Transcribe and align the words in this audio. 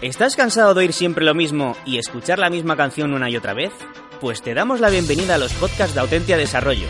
¿Estás 0.00 0.36
cansado 0.36 0.74
de 0.74 0.80
oír 0.82 0.92
siempre 0.92 1.24
lo 1.24 1.34
mismo 1.34 1.76
y 1.84 1.98
escuchar 1.98 2.38
la 2.38 2.50
misma 2.50 2.76
canción 2.76 3.12
una 3.14 3.28
y 3.30 3.36
otra 3.36 3.52
vez? 3.52 3.72
Pues 4.20 4.42
te 4.42 4.54
damos 4.54 4.78
la 4.78 4.90
bienvenida 4.90 5.34
a 5.34 5.38
los 5.38 5.52
podcasts 5.54 5.92
de 5.92 5.98
Autentia 6.00 6.36
Desarrollo, 6.36 6.86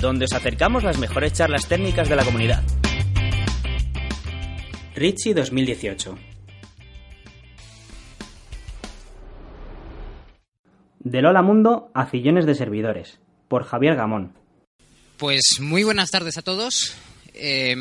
donde 0.00 0.24
os 0.24 0.32
acercamos 0.32 0.82
las 0.82 0.98
mejores 0.98 1.34
charlas 1.34 1.68
técnicas 1.68 2.08
de 2.08 2.16
la 2.16 2.24
comunidad. 2.24 2.64
Richie 4.96 5.34
2018 5.34 6.18
Del 10.98 11.26
Hola 11.26 11.42
Mundo 11.42 11.92
a 11.94 12.06
Cillones 12.06 12.44
de 12.44 12.56
Servidores, 12.56 13.20
por 13.46 13.62
Javier 13.62 13.94
Gamón. 13.94 14.32
Pues 15.16 15.60
muy 15.60 15.84
buenas 15.84 16.10
tardes 16.10 16.38
a 16.38 16.42
todos. 16.42 16.96
Eh, 17.34 17.76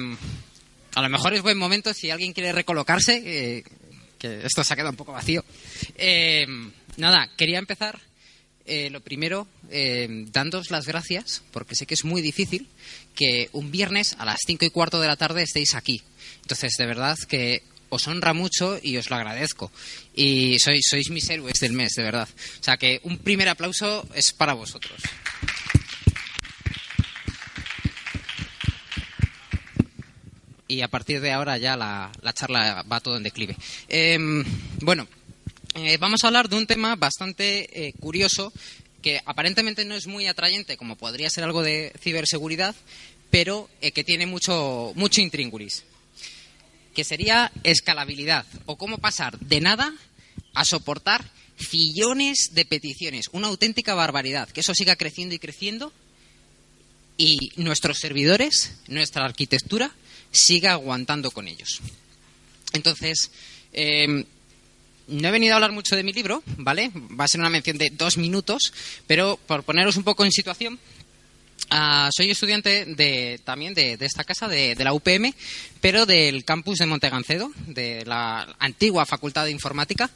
a 0.93 1.01
lo 1.01 1.09
mejor 1.09 1.33
es 1.33 1.41
buen 1.41 1.57
momento 1.57 1.95
si 1.95 2.11
alguien 2.11 2.33
quiere 2.33 2.51
recolocarse, 2.51 3.23
eh, 3.25 3.63
que 4.17 4.45
esto 4.45 4.63
se 4.63 4.73
ha 4.73 4.75
quedado 4.75 4.91
un 4.91 4.97
poco 4.97 5.11
vacío. 5.11 5.43
Eh, 5.95 6.45
nada, 6.97 7.29
quería 7.35 7.59
empezar 7.59 7.99
eh, 8.65 8.89
lo 8.89 8.99
primero 8.99 9.47
eh, 9.69 10.07
dándos 10.31 10.71
las 10.71 10.85
gracias, 10.85 11.41
porque 11.51 11.75
sé 11.75 11.85
que 11.85 11.93
es 11.93 12.03
muy 12.03 12.21
difícil 12.21 12.67
que 13.15 13.49
un 13.53 13.71
viernes 13.71 14.15
a 14.19 14.25
las 14.25 14.41
cinco 14.45 14.65
y 14.65 14.69
cuarto 14.69 14.99
de 14.99 15.07
la 15.07 15.15
tarde 15.15 15.43
estéis 15.43 15.73
aquí. 15.73 16.01
Entonces, 16.41 16.73
de 16.77 16.85
verdad 16.85 17.17
que 17.29 17.63
os 17.89 18.07
honra 18.07 18.33
mucho 18.33 18.77
y 18.81 18.97
os 18.97 19.09
lo 19.09 19.15
agradezco. 19.15 19.71
Y 20.13 20.59
sois, 20.59 20.83
sois 20.89 21.09
mis 21.09 21.29
héroes 21.29 21.59
del 21.61 21.73
mes, 21.73 21.93
de 21.95 22.03
verdad. 22.03 22.27
O 22.59 22.63
sea 22.63 22.77
que 22.77 22.99
un 23.03 23.17
primer 23.19 23.47
aplauso 23.47 24.07
es 24.13 24.33
para 24.33 24.53
vosotros. 24.53 25.01
Y 30.67 30.81
a 30.81 30.87
partir 30.87 31.21
de 31.21 31.31
ahora 31.31 31.57
ya 31.57 31.77
la, 31.77 32.11
la 32.21 32.33
charla 32.33 32.83
va 32.83 32.99
todo 32.99 33.17
en 33.17 33.23
declive. 33.23 33.55
Eh, 33.87 34.17
bueno, 34.81 35.07
eh, 35.75 35.97
vamos 35.97 36.23
a 36.23 36.27
hablar 36.27 36.49
de 36.49 36.55
un 36.55 36.65
tema 36.65 36.95
bastante 36.95 37.87
eh, 37.87 37.93
curioso 37.99 38.51
que 39.01 39.21
aparentemente 39.25 39.85
no 39.85 39.95
es 39.95 40.07
muy 40.07 40.25
atrayente, 40.25 40.75
como 40.75 40.95
podría 40.95 41.29
ser 41.29 41.43
algo 41.43 41.61
de 41.61 41.93
ciberseguridad, 42.01 42.75
pero 43.29 43.69
eh, 43.79 43.91
que 43.91 44.03
tiene 44.03 44.25
mucho, 44.25 44.91
mucho 44.95 45.21
intríngulis, 45.21 45.83
que 46.95 47.03
sería 47.03 47.51
escalabilidad, 47.63 48.45
o 48.65 48.75
cómo 48.75 48.97
pasar 48.97 49.37
de 49.39 49.61
nada 49.61 49.93
a 50.55 50.65
soportar 50.65 51.29
fillones 51.57 52.49
de 52.53 52.65
peticiones, 52.65 53.29
una 53.31 53.47
auténtica 53.47 53.93
barbaridad, 53.93 54.49
que 54.49 54.61
eso 54.61 54.73
siga 54.73 54.95
creciendo 54.95 55.35
y 55.35 55.39
creciendo 55.39 55.93
y 57.17 57.51
nuestros 57.57 57.97
servidores, 57.99 58.77
nuestra 58.87 59.25
arquitectura, 59.25 59.91
siga 60.37 60.73
aguantando 60.73 61.31
con 61.31 61.47
ellos. 61.47 61.81
Entonces, 62.73 63.31
eh, 63.73 64.25
no 65.07 65.27
he 65.27 65.31
venido 65.31 65.53
a 65.53 65.55
hablar 65.55 65.71
mucho 65.71 65.95
de 65.95 66.03
mi 66.03 66.13
libro, 66.13 66.43
¿vale? 66.57 66.91
Va 67.19 67.25
a 67.25 67.27
ser 67.27 67.39
una 67.39 67.49
mención 67.49 67.77
de 67.77 67.89
dos 67.91 68.17
minutos, 68.17 68.73
pero 69.07 69.39
por 69.47 69.63
poneros 69.63 69.97
un 69.97 70.03
poco 70.03 70.25
en 70.25 70.31
situación, 70.31 70.79
uh, 71.71 72.09
soy 72.15 72.29
estudiante 72.29 72.85
de, 72.85 73.39
también 73.43 73.73
de, 73.73 73.97
esta 73.99 74.23
casa, 74.23 74.47
de, 74.47 74.75
de, 74.75 74.83
la 74.83 74.93
UPM, 74.93 75.33
pero 75.81 76.05
del 76.05 76.43
campus 76.43 76.79
de 76.79 76.85
Montegancedo, 76.85 77.51
de 77.67 78.05
la 78.05 78.55
antigua 78.59 79.05
Facultad 79.05 79.45
de 79.45 79.51
Informática. 79.51 80.09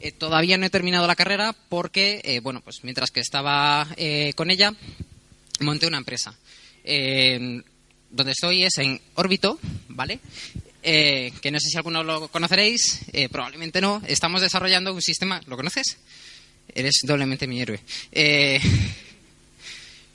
Eh, 0.00 0.12
todavía 0.12 0.56
no 0.58 0.66
he 0.66 0.70
terminado 0.70 1.08
la 1.08 1.16
carrera 1.16 1.54
porque, 1.68 2.20
eh, 2.22 2.38
bueno, 2.40 2.60
pues 2.60 2.84
mientras 2.84 3.10
que 3.10 3.18
estaba 3.18 3.88
eh, 3.96 4.32
con 4.36 4.50
ella, 4.50 4.72
monté 5.60 5.86
una 5.88 5.98
empresa. 5.98 6.36
Donde 8.10 8.32
estoy 8.32 8.64
es 8.64 8.78
en 8.78 9.00
Órbito, 9.14 9.58
¿vale? 9.88 10.20
Eh, 10.82 11.32
que 11.42 11.50
no 11.50 11.60
sé 11.60 11.68
si 11.68 11.76
alguno 11.76 12.02
lo 12.02 12.28
conoceréis, 12.28 13.00
eh, 13.12 13.28
probablemente 13.28 13.80
no. 13.80 14.00
Estamos 14.06 14.40
desarrollando 14.40 14.94
un 14.94 15.02
sistema. 15.02 15.40
¿Lo 15.46 15.56
conoces? 15.56 15.98
Eres 16.74 17.00
doblemente 17.02 17.46
mi 17.46 17.60
héroe. 17.60 17.80
Eh, 18.12 18.60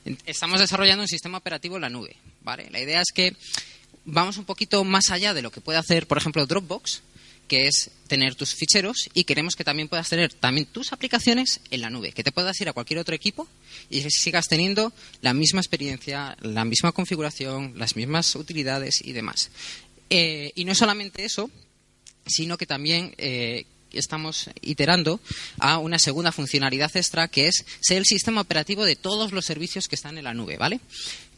estamos 0.25 0.59
desarrollando 0.59 1.03
un 1.03 1.07
sistema 1.07 1.37
operativo 1.37 1.75
en 1.75 1.81
la 1.81 1.89
nube, 1.89 2.15
¿vale? 2.41 2.69
La 2.71 2.79
idea 2.79 3.01
es 3.01 3.11
que 3.13 3.35
vamos 4.05 4.37
un 4.37 4.45
poquito 4.45 4.83
más 4.83 5.11
allá 5.11 5.33
de 5.33 5.41
lo 5.41 5.51
que 5.51 5.61
puede 5.61 5.79
hacer, 5.79 6.07
por 6.07 6.17
ejemplo, 6.17 6.45
Dropbox, 6.45 7.01
que 7.53 7.67
es 7.67 7.91
tener 8.07 8.33
tus 8.33 8.55
ficheros 8.55 9.11
y 9.13 9.25
queremos 9.25 9.55
que 9.55 9.63
también 9.63 9.87
puedas 9.87 10.09
tener 10.09 10.33
también 10.33 10.65
tus 10.65 10.91
aplicaciones 10.91 11.59
en 11.69 11.81
la 11.81 11.91
nube, 11.91 12.11
que 12.11 12.23
te 12.23 12.31
puedas 12.31 12.59
ir 12.59 12.67
a 12.67 12.73
cualquier 12.73 12.97
otro 12.97 13.13
equipo 13.13 13.47
y 13.91 14.01
sigas 14.09 14.47
teniendo 14.47 14.91
la 15.21 15.35
misma 15.35 15.61
experiencia, 15.61 16.35
la 16.41 16.65
misma 16.65 16.93
configuración, 16.93 17.73
las 17.75 17.95
mismas 17.95 18.35
utilidades 18.35 19.01
y 19.03 19.11
demás. 19.11 19.51
Eh, 20.09 20.51
y 20.55 20.65
no 20.65 20.73
solamente 20.73 21.25
eso, 21.25 21.51
sino 22.25 22.57
que 22.57 22.65
también 22.65 23.13
eh, 23.19 23.67
estamos 23.91 24.49
iterando 24.63 25.19
a 25.59 25.77
una 25.77 25.99
segunda 25.99 26.31
funcionalidad 26.31 26.89
extra 26.97 27.27
que 27.27 27.49
es 27.49 27.63
ser 27.81 27.99
el 27.99 28.05
sistema 28.05 28.41
operativo 28.41 28.83
de 28.83 28.95
todos 28.95 29.31
los 29.31 29.45
servicios 29.45 29.87
que 29.87 29.95
están 29.95 30.17
en 30.17 30.23
la 30.23 30.33
nube, 30.33 30.57
¿vale? 30.57 30.79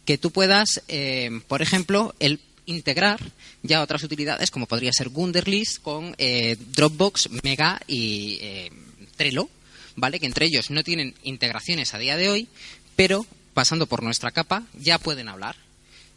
Que 0.06 0.18
tú 0.18 0.32
puedas, 0.32 0.82
eh, 0.88 1.42
por 1.50 1.62
ejemplo, 1.62 2.16
el 2.20 2.40
integrar 2.66 3.20
ya 3.64 3.82
otras 3.82 4.04
utilidades 4.04 4.52
como 4.52 4.66
podría 4.66 4.92
ser 4.92 5.10
Wunderlist 5.10 5.82
con 5.82 6.16
eh, 6.18 6.58
Dropbox, 6.74 7.30
Mega 7.44 7.82
y 7.88 8.38
eh, 8.42 8.72
Trello, 9.16 9.50
¿vale? 9.96 10.20
Que 10.20 10.26
entre 10.26 10.46
ellos 10.46 10.70
no 10.72 10.84
tienen 10.84 11.16
integraciones 11.24 11.94
a 11.94 12.00
día 12.00 12.18
de 12.18 12.30
hoy, 12.30 12.48
pero 12.96 13.26
pasando 13.54 13.88
por 13.88 14.04
nuestra 14.04 14.32
capa 14.32 14.64
ya 14.74 15.00
pueden 15.00 15.30
hablar. 15.30 15.56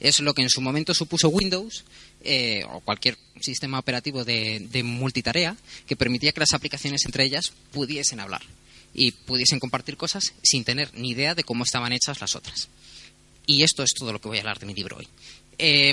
Es 0.00 0.20
lo 0.20 0.32
que 0.32 0.42
en 0.42 0.50
su 0.50 0.60
momento 0.60 0.94
supuso 0.94 1.28
Windows 1.28 1.84
eh, 2.22 2.64
o 2.70 2.80
cualquier 2.80 3.18
sistema 3.40 3.78
operativo 3.78 4.24
de, 4.24 4.66
de 4.70 4.82
multitarea 4.82 5.56
que 5.86 5.96
permitía 5.96 6.32
que 6.32 6.40
las 6.40 6.54
aplicaciones 6.54 7.04
entre 7.04 7.24
ellas 7.24 7.52
pudiesen 7.72 8.20
hablar 8.20 8.42
y 8.94 9.12
pudiesen 9.12 9.60
compartir 9.60 9.96
cosas 9.96 10.34
sin 10.42 10.64
tener 10.64 10.90
ni 10.94 11.10
idea 11.10 11.34
de 11.34 11.44
cómo 11.44 11.64
estaban 11.64 11.92
hechas 11.92 12.20
las 12.20 12.36
otras. 12.36 12.68
Y 13.46 13.62
esto 13.62 13.82
es 13.82 13.90
todo 13.98 14.12
lo 14.12 14.20
que 14.20 14.28
voy 14.28 14.38
a 14.38 14.40
hablar 14.40 14.58
de 14.58 14.66
mi 14.66 14.74
libro 14.74 14.98
hoy. 14.98 15.08
Eh, 15.58 15.88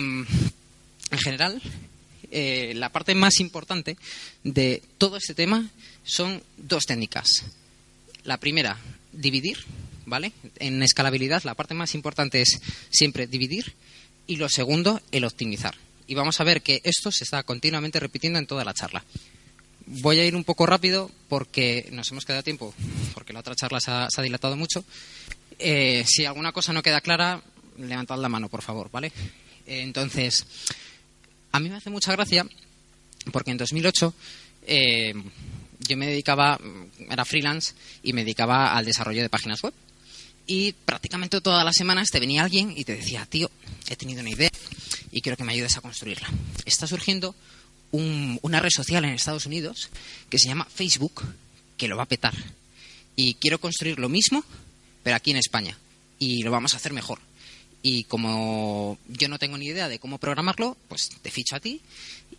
en 1.11 1.19
general, 1.19 1.61
eh, 2.31 2.73
la 2.75 2.89
parte 2.89 3.15
más 3.15 3.39
importante 3.39 3.97
de 4.43 4.81
todo 4.97 5.17
este 5.17 5.33
tema 5.33 5.69
son 6.03 6.41
dos 6.57 6.85
técnicas. 6.85 7.45
La 8.23 8.37
primera, 8.37 8.77
dividir, 9.11 9.59
¿vale? 10.05 10.31
En 10.59 10.81
escalabilidad, 10.83 11.43
la 11.43 11.53
parte 11.53 11.73
más 11.73 11.95
importante 11.95 12.41
es 12.41 12.59
siempre 12.89 13.27
dividir. 13.27 13.73
Y 14.27 14.37
lo 14.37 14.49
segundo, 14.49 15.01
el 15.11 15.23
optimizar. 15.23 15.75
Y 16.07 16.15
vamos 16.15 16.39
a 16.39 16.43
ver 16.43 16.61
que 16.61 16.81
esto 16.83 17.11
se 17.11 17.23
está 17.23 17.43
continuamente 17.43 17.99
repitiendo 17.99 18.39
en 18.39 18.47
toda 18.47 18.65
la 18.65 18.73
charla. 18.73 19.03
Voy 19.85 20.19
a 20.19 20.25
ir 20.25 20.35
un 20.35 20.43
poco 20.43 20.65
rápido 20.65 21.11
porque 21.29 21.87
nos 21.91 22.11
hemos 22.11 22.25
quedado 22.25 22.43
tiempo, 22.43 22.73
porque 23.13 23.33
la 23.33 23.39
otra 23.39 23.55
charla 23.55 23.79
se 23.79 23.91
ha, 23.91 24.09
se 24.09 24.19
ha 24.19 24.23
dilatado 24.23 24.55
mucho. 24.55 24.83
Eh, 25.59 26.03
si 26.07 26.25
alguna 26.25 26.51
cosa 26.51 26.73
no 26.73 26.81
queda 26.81 27.01
clara, 27.01 27.41
levantad 27.77 28.17
la 28.17 28.29
mano, 28.29 28.49
por 28.49 28.63
favor, 28.63 28.89
¿vale? 28.91 29.11
Entonces, 29.65 30.45
a 31.51 31.59
mí 31.59 31.69
me 31.69 31.77
hace 31.77 31.89
mucha 31.89 32.11
gracia 32.11 32.45
porque 33.31 33.51
en 33.51 33.57
2008 33.57 34.13
eh, 34.67 35.13
yo 35.79 35.97
me 35.97 36.07
dedicaba, 36.07 36.59
era 37.09 37.25
freelance 37.25 37.73
y 38.03 38.13
me 38.13 38.21
dedicaba 38.21 38.75
al 38.75 38.85
desarrollo 38.85 39.21
de 39.21 39.29
páginas 39.29 39.61
web. 39.61 39.73
Y 40.47 40.73
prácticamente 40.73 41.41
todas 41.41 41.65
las 41.65 41.75
semanas 41.75 42.09
te 42.11 42.19
venía 42.19 42.43
alguien 42.43 42.73
y 42.75 42.83
te 42.83 42.95
decía, 42.95 43.25
tío, 43.25 43.49
he 43.89 43.95
tenido 43.95 44.21
una 44.21 44.29
idea 44.29 44.51
y 45.11 45.21
quiero 45.21 45.37
que 45.37 45.43
me 45.43 45.53
ayudes 45.53 45.75
a 45.77 45.81
construirla. 45.81 46.29
Está 46.65 46.85
surgiendo 46.85 47.35
un, 47.91 48.37
una 48.43 48.59
red 48.59 48.69
social 48.69 49.05
en 49.05 49.11
Estados 49.11 49.45
Unidos 49.45 49.89
que 50.29 50.37
se 50.37 50.47
llama 50.47 50.67
Facebook, 50.71 51.23
que 51.77 51.87
lo 51.87 51.97
va 51.97 52.03
a 52.03 52.07
petar. 52.07 52.33
Y 53.15 53.35
quiero 53.35 53.59
construir 53.59 53.97
lo 53.97 54.09
mismo, 54.09 54.43
pero 55.01 55.15
aquí 55.15 55.31
en 55.31 55.37
España. 55.37 55.77
Y 56.19 56.43
lo 56.43 56.51
vamos 56.51 56.73
a 56.73 56.77
hacer 56.77 56.93
mejor 56.93 57.19
y 57.87 58.05
como 58.05 58.97
yo 59.07 59.29
no 59.29 59.37
tengo 59.37 59.59
ni 59.59 59.67
idea 59.67 59.87
de 59.87 59.99
cómo 59.99 60.17
programarlo, 60.17 60.75
pues 60.87 61.07
te 61.21 61.29
ficho 61.29 61.55
a 61.55 61.59
ti 61.59 61.81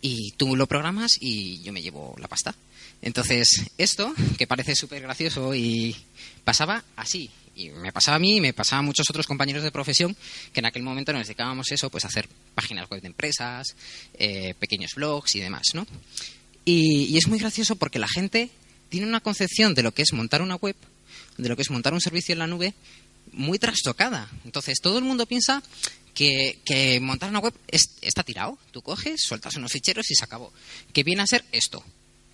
y 0.01 0.31
tú 0.31 0.57
lo 0.57 0.67
programas 0.67 1.17
y 1.21 1.61
yo 1.61 1.71
me 1.71 1.81
llevo 1.81 2.15
la 2.19 2.27
pasta. 2.27 2.53
Entonces, 3.01 3.71
esto, 3.77 4.13
que 4.37 4.45
parece 4.45 4.75
súper 4.75 5.01
gracioso 5.01 5.55
y 5.55 5.95
pasaba 6.43 6.83
así, 6.97 7.29
y 7.55 7.69
me 7.69 7.93
pasaba 7.93 8.17
a 8.17 8.19
mí 8.19 8.35
y 8.35 8.41
me 8.41 8.51
pasaba 8.51 8.79
a 8.79 8.81
muchos 8.81 9.09
otros 9.09 9.25
compañeros 9.25 9.63
de 9.63 9.71
profesión 9.71 10.17
que 10.51 10.59
en 10.59 10.65
aquel 10.65 10.83
momento 10.83 11.13
nos 11.13 11.23
dedicábamos 11.23 11.71
eso, 11.71 11.89
pues 11.89 12.03
a 12.03 12.09
hacer 12.09 12.27
páginas 12.53 12.89
web 12.89 12.99
de 12.99 13.07
empresas, 13.07 13.73
eh, 14.15 14.53
pequeños 14.59 14.95
blogs 14.95 15.33
y 15.35 15.39
demás, 15.39 15.67
¿no? 15.73 15.87
Y, 16.65 17.15
es 17.17 17.29
muy 17.29 17.39
gracioso 17.39 17.77
porque 17.77 17.99
la 17.99 18.09
gente 18.09 18.49
tiene 18.89 19.07
una 19.07 19.21
concepción 19.21 19.73
de 19.75 19.83
lo 19.83 19.93
que 19.93 20.01
es 20.01 20.11
montar 20.11 20.41
una 20.41 20.55
web, 20.55 20.75
de 21.37 21.47
lo 21.47 21.55
que 21.55 21.61
es 21.61 21.71
montar 21.71 21.93
un 21.93 22.01
servicio 22.01 22.33
en 22.33 22.39
la 22.39 22.47
nube, 22.47 22.73
muy 23.37 23.59
trastocada. 23.59 24.29
Entonces, 24.43 24.79
todo 24.81 24.97
el 24.97 25.05
mundo 25.05 25.25
piensa 25.25 25.63
que, 26.13 26.99
montar 27.01 27.29
una 27.29 27.39
web 27.39 27.53
está 27.67 28.23
tirado. 28.23 28.57
Tú 28.71 28.81
coges, 28.81 29.21
sueltas 29.21 29.55
unos 29.55 29.71
ficheros 29.71 30.09
y 30.11 30.15
se 30.15 30.23
acabó. 30.23 30.51
Que 30.91 31.03
viene 31.03 31.21
a 31.21 31.27
ser 31.27 31.45
esto. 31.51 31.83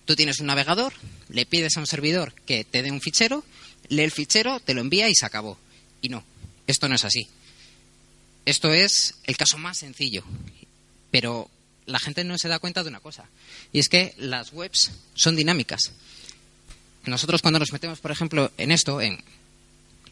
Tú 0.06 0.16
tienes 0.16 0.40
un 0.40 0.46
navegador, 0.46 0.92
le 1.28 1.46
pides 1.46 1.76
a 1.76 1.80
un 1.80 1.86
servidor 1.86 2.34
que 2.46 2.64
te 2.64 2.82
dé 2.82 2.90
un 2.90 3.00
fichero, 3.00 3.44
lee 3.88 4.02
el 4.02 4.10
fichero, 4.10 4.60
te 4.60 4.74
lo 4.74 4.80
envía 4.80 5.08
y 5.08 5.14
se 5.14 5.24
acabó. 5.24 5.58
Y 6.02 6.08
no, 6.08 6.24
esto 6.66 6.88
no 6.88 6.94
es 6.94 7.04
así. 7.04 7.28
Esto 8.44 8.72
es 8.72 9.14
el 9.24 9.36
caso 9.36 9.56
más 9.58 9.78
sencillo. 9.78 10.24
Pero 11.10 11.50
la 11.86 11.98
gente 11.98 12.24
no 12.24 12.36
se 12.38 12.48
da 12.48 12.58
cuenta 12.58 12.82
de 12.82 12.88
una 12.88 13.00
cosa. 13.00 13.28
Y 13.72 13.78
es 13.78 13.88
que 13.88 14.14
las 14.18 14.52
webs 14.52 14.90
son 15.14 15.36
dinámicas. 15.36 15.92
Nosotros 17.04 17.42
cuando 17.42 17.58
nos 17.58 17.72
metemos, 17.72 18.00
por 18.00 18.10
ejemplo, 18.10 18.50
en 18.56 18.72
esto, 18.72 19.00
en 19.00 19.22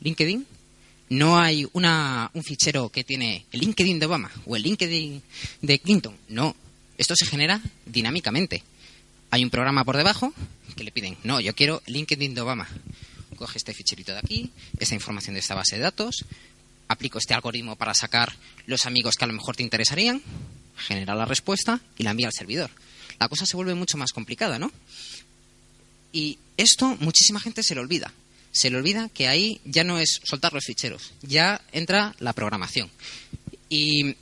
LinkedIn, 0.00 0.46
no 1.12 1.38
hay 1.38 1.68
una, 1.74 2.30
un 2.32 2.42
fichero 2.42 2.88
que 2.88 3.04
tiene 3.04 3.44
el 3.52 3.60
LinkedIn 3.60 3.98
de 3.98 4.06
Obama 4.06 4.30
o 4.46 4.56
el 4.56 4.62
LinkedIn 4.62 5.22
de 5.60 5.78
Clinton. 5.78 6.16
No, 6.28 6.56
esto 6.96 7.14
se 7.14 7.26
genera 7.26 7.60
dinámicamente. 7.84 8.62
Hay 9.30 9.44
un 9.44 9.50
programa 9.50 9.84
por 9.84 9.98
debajo 9.98 10.32
que 10.74 10.84
le 10.84 10.90
piden, 10.90 11.18
no, 11.22 11.38
yo 11.38 11.54
quiero 11.54 11.82
LinkedIn 11.86 12.34
de 12.34 12.40
Obama. 12.40 12.66
Coge 13.36 13.58
este 13.58 13.74
ficherito 13.74 14.12
de 14.12 14.20
aquí, 14.20 14.52
esta 14.78 14.94
información 14.94 15.34
de 15.34 15.40
esta 15.40 15.54
base 15.54 15.76
de 15.76 15.82
datos, 15.82 16.24
aplico 16.88 17.18
este 17.18 17.34
algoritmo 17.34 17.76
para 17.76 17.92
sacar 17.92 18.34
los 18.64 18.86
amigos 18.86 19.16
que 19.16 19.24
a 19.24 19.28
lo 19.28 19.34
mejor 19.34 19.54
te 19.54 19.62
interesarían, 19.62 20.22
genera 20.76 21.14
la 21.14 21.26
respuesta 21.26 21.80
y 21.98 22.04
la 22.04 22.12
envía 22.12 22.28
al 22.28 22.32
servidor. 22.32 22.70
La 23.18 23.28
cosa 23.28 23.44
se 23.44 23.56
vuelve 23.56 23.74
mucho 23.74 23.98
más 23.98 24.12
complicada, 24.12 24.58
¿no? 24.58 24.72
Y 26.10 26.38
esto 26.56 26.96
muchísima 27.00 27.38
gente 27.38 27.62
se 27.62 27.74
le 27.74 27.82
olvida. 27.82 28.12
Se 28.52 28.70
le 28.70 28.76
olvida 28.76 29.08
que 29.08 29.28
ahí 29.28 29.60
ya 29.64 29.82
no 29.82 29.98
es 29.98 30.20
soltar 30.22 30.52
los 30.52 30.64
ficheros, 30.64 31.12
ya 31.22 31.60
entra 31.72 32.14
la 32.20 32.32
programación. 32.32 32.90
Y 33.68 34.14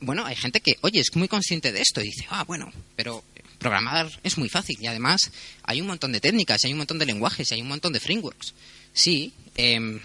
bueno, 0.00 0.24
hay 0.26 0.36
gente 0.36 0.60
que, 0.60 0.76
oye, 0.82 1.00
es 1.00 1.14
muy 1.16 1.28
consciente 1.28 1.72
de 1.72 1.80
esto 1.80 2.00
y 2.00 2.04
dice, 2.04 2.26
ah, 2.30 2.44
bueno, 2.44 2.70
pero 2.94 3.24
programar 3.58 4.10
es 4.22 4.36
muy 4.36 4.50
fácil 4.50 4.76
y 4.80 4.86
además 4.86 5.30
hay 5.62 5.80
un 5.80 5.86
montón 5.86 6.12
de 6.12 6.20
técnicas, 6.20 6.64
hay 6.64 6.72
un 6.72 6.78
montón 6.78 6.98
de 6.98 7.06
lenguajes, 7.06 7.50
y 7.50 7.54
hay 7.54 7.62
un 7.62 7.68
montón 7.68 7.92
de 7.92 8.00
frameworks. 8.00 8.52
Sí, 8.92 9.32
eh, 9.56 10.00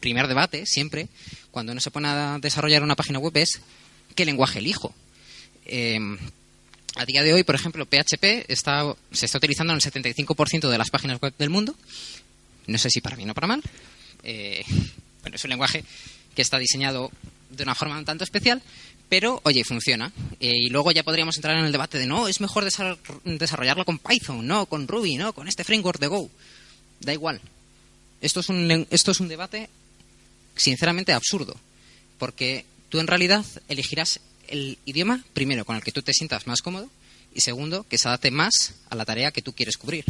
primer 0.00 0.26
debate, 0.26 0.66
siempre, 0.66 1.08
cuando 1.50 1.72
uno 1.72 1.80
se 1.80 1.90
pone 1.90 2.08
a 2.08 2.38
desarrollar 2.40 2.82
una 2.82 2.96
página 2.96 3.18
web 3.18 3.36
es 3.36 3.60
qué 4.14 4.24
lenguaje 4.24 4.58
elijo. 4.58 4.94
Em, 5.64 6.18
a 6.96 7.04
día 7.04 7.22
de 7.22 7.32
hoy, 7.32 7.44
por 7.44 7.54
ejemplo, 7.54 7.86
PHP 7.86 8.46
está, 8.48 8.96
se 9.12 9.26
está 9.26 9.38
utilizando 9.38 9.72
en 9.72 9.76
el 9.76 9.82
75% 9.82 10.68
de 10.68 10.78
las 10.78 10.90
páginas 10.90 11.20
web 11.20 11.34
del 11.38 11.50
mundo. 11.50 11.76
No 12.70 12.78
sé 12.78 12.88
si 12.88 13.00
para 13.00 13.16
bien 13.16 13.30
o 13.30 13.34
para 13.34 13.48
mal. 13.48 13.62
Eh, 14.22 14.62
bueno, 15.22 15.36
es 15.36 15.44
un 15.44 15.50
lenguaje 15.50 15.84
que 16.34 16.42
está 16.42 16.56
diseñado 16.58 17.10
de 17.50 17.64
una 17.64 17.74
forma 17.74 17.98
un 17.98 18.04
tanto 18.04 18.22
especial, 18.22 18.62
pero 19.08 19.40
oye, 19.44 19.64
funciona. 19.64 20.12
Eh, 20.38 20.66
y 20.66 20.68
luego 20.70 20.92
ya 20.92 21.02
podríamos 21.02 21.36
entrar 21.36 21.58
en 21.58 21.64
el 21.64 21.72
debate 21.72 21.98
de 21.98 22.06
no, 22.06 22.28
es 22.28 22.40
mejor 22.40 22.64
desarrollarlo 23.24 23.84
con 23.84 23.98
Python, 23.98 24.46
no 24.46 24.66
con 24.66 24.86
Ruby, 24.86 25.16
no 25.16 25.32
con 25.32 25.48
este 25.48 25.64
framework 25.64 25.98
de 25.98 26.06
Go. 26.06 26.30
Da 27.00 27.12
igual. 27.12 27.40
Esto 28.20 28.38
es 28.38 28.48
un, 28.48 28.86
esto 28.90 29.10
es 29.10 29.18
un 29.18 29.28
debate 29.28 29.68
sinceramente 30.54 31.12
absurdo, 31.12 31.56
porque 32.18 32.64
tú 32.88 33.00
en 33.00 33.08
realidad 33.08 33.44
elegirás 33.68 34.20
el 34.46 34.78
idioma, 34.84 35.24
primero, 35.32 35.64
con 35.64 35.74
el 35.74 35.82
que 35.82 35.92
tú 35.92 36.02
te 36.02 36.12
sientas 36.12 36.46
más 36.46 36.62
cómodo, 36.62 36.88
y 37.34 37.40
segundo, 37.40 37.84
que 37.88 37.98
se 37.98 38.06
adapte 38.06 38.30
más 38.30 38.74
a 38.90 38.94
la 38.94 39.04
tarea 39.04 39.32
que 39.32 39.42
tú 39.42 39.54
quieres 39.54 39.76
cubrir. 39.76 40.04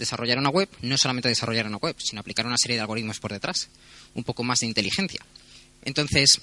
Desarrollar 0.00 0.38
una 0.38 0.48
web 0.48 0.68
no 0.80 0.96
solamente 0.96 1.28
desarrollar 1.28 1.66
una 1.66 1.76
web, 1.76 1.94
sino 1.98 2.20
aplicar 2.20 2.46
una 2.46 2.56
serie 2.56 2.76
de 2.76 2.80
algoritmos 2.80 3.20
por 3.20 3.32
detrás, 3.32 3.68
un 4.14 4.24
poco 4.24 4.42
más 4.42 4.60
de 4.60 4.66
inteligencia. 4.66 5.20
Entonces, 5.84 6.40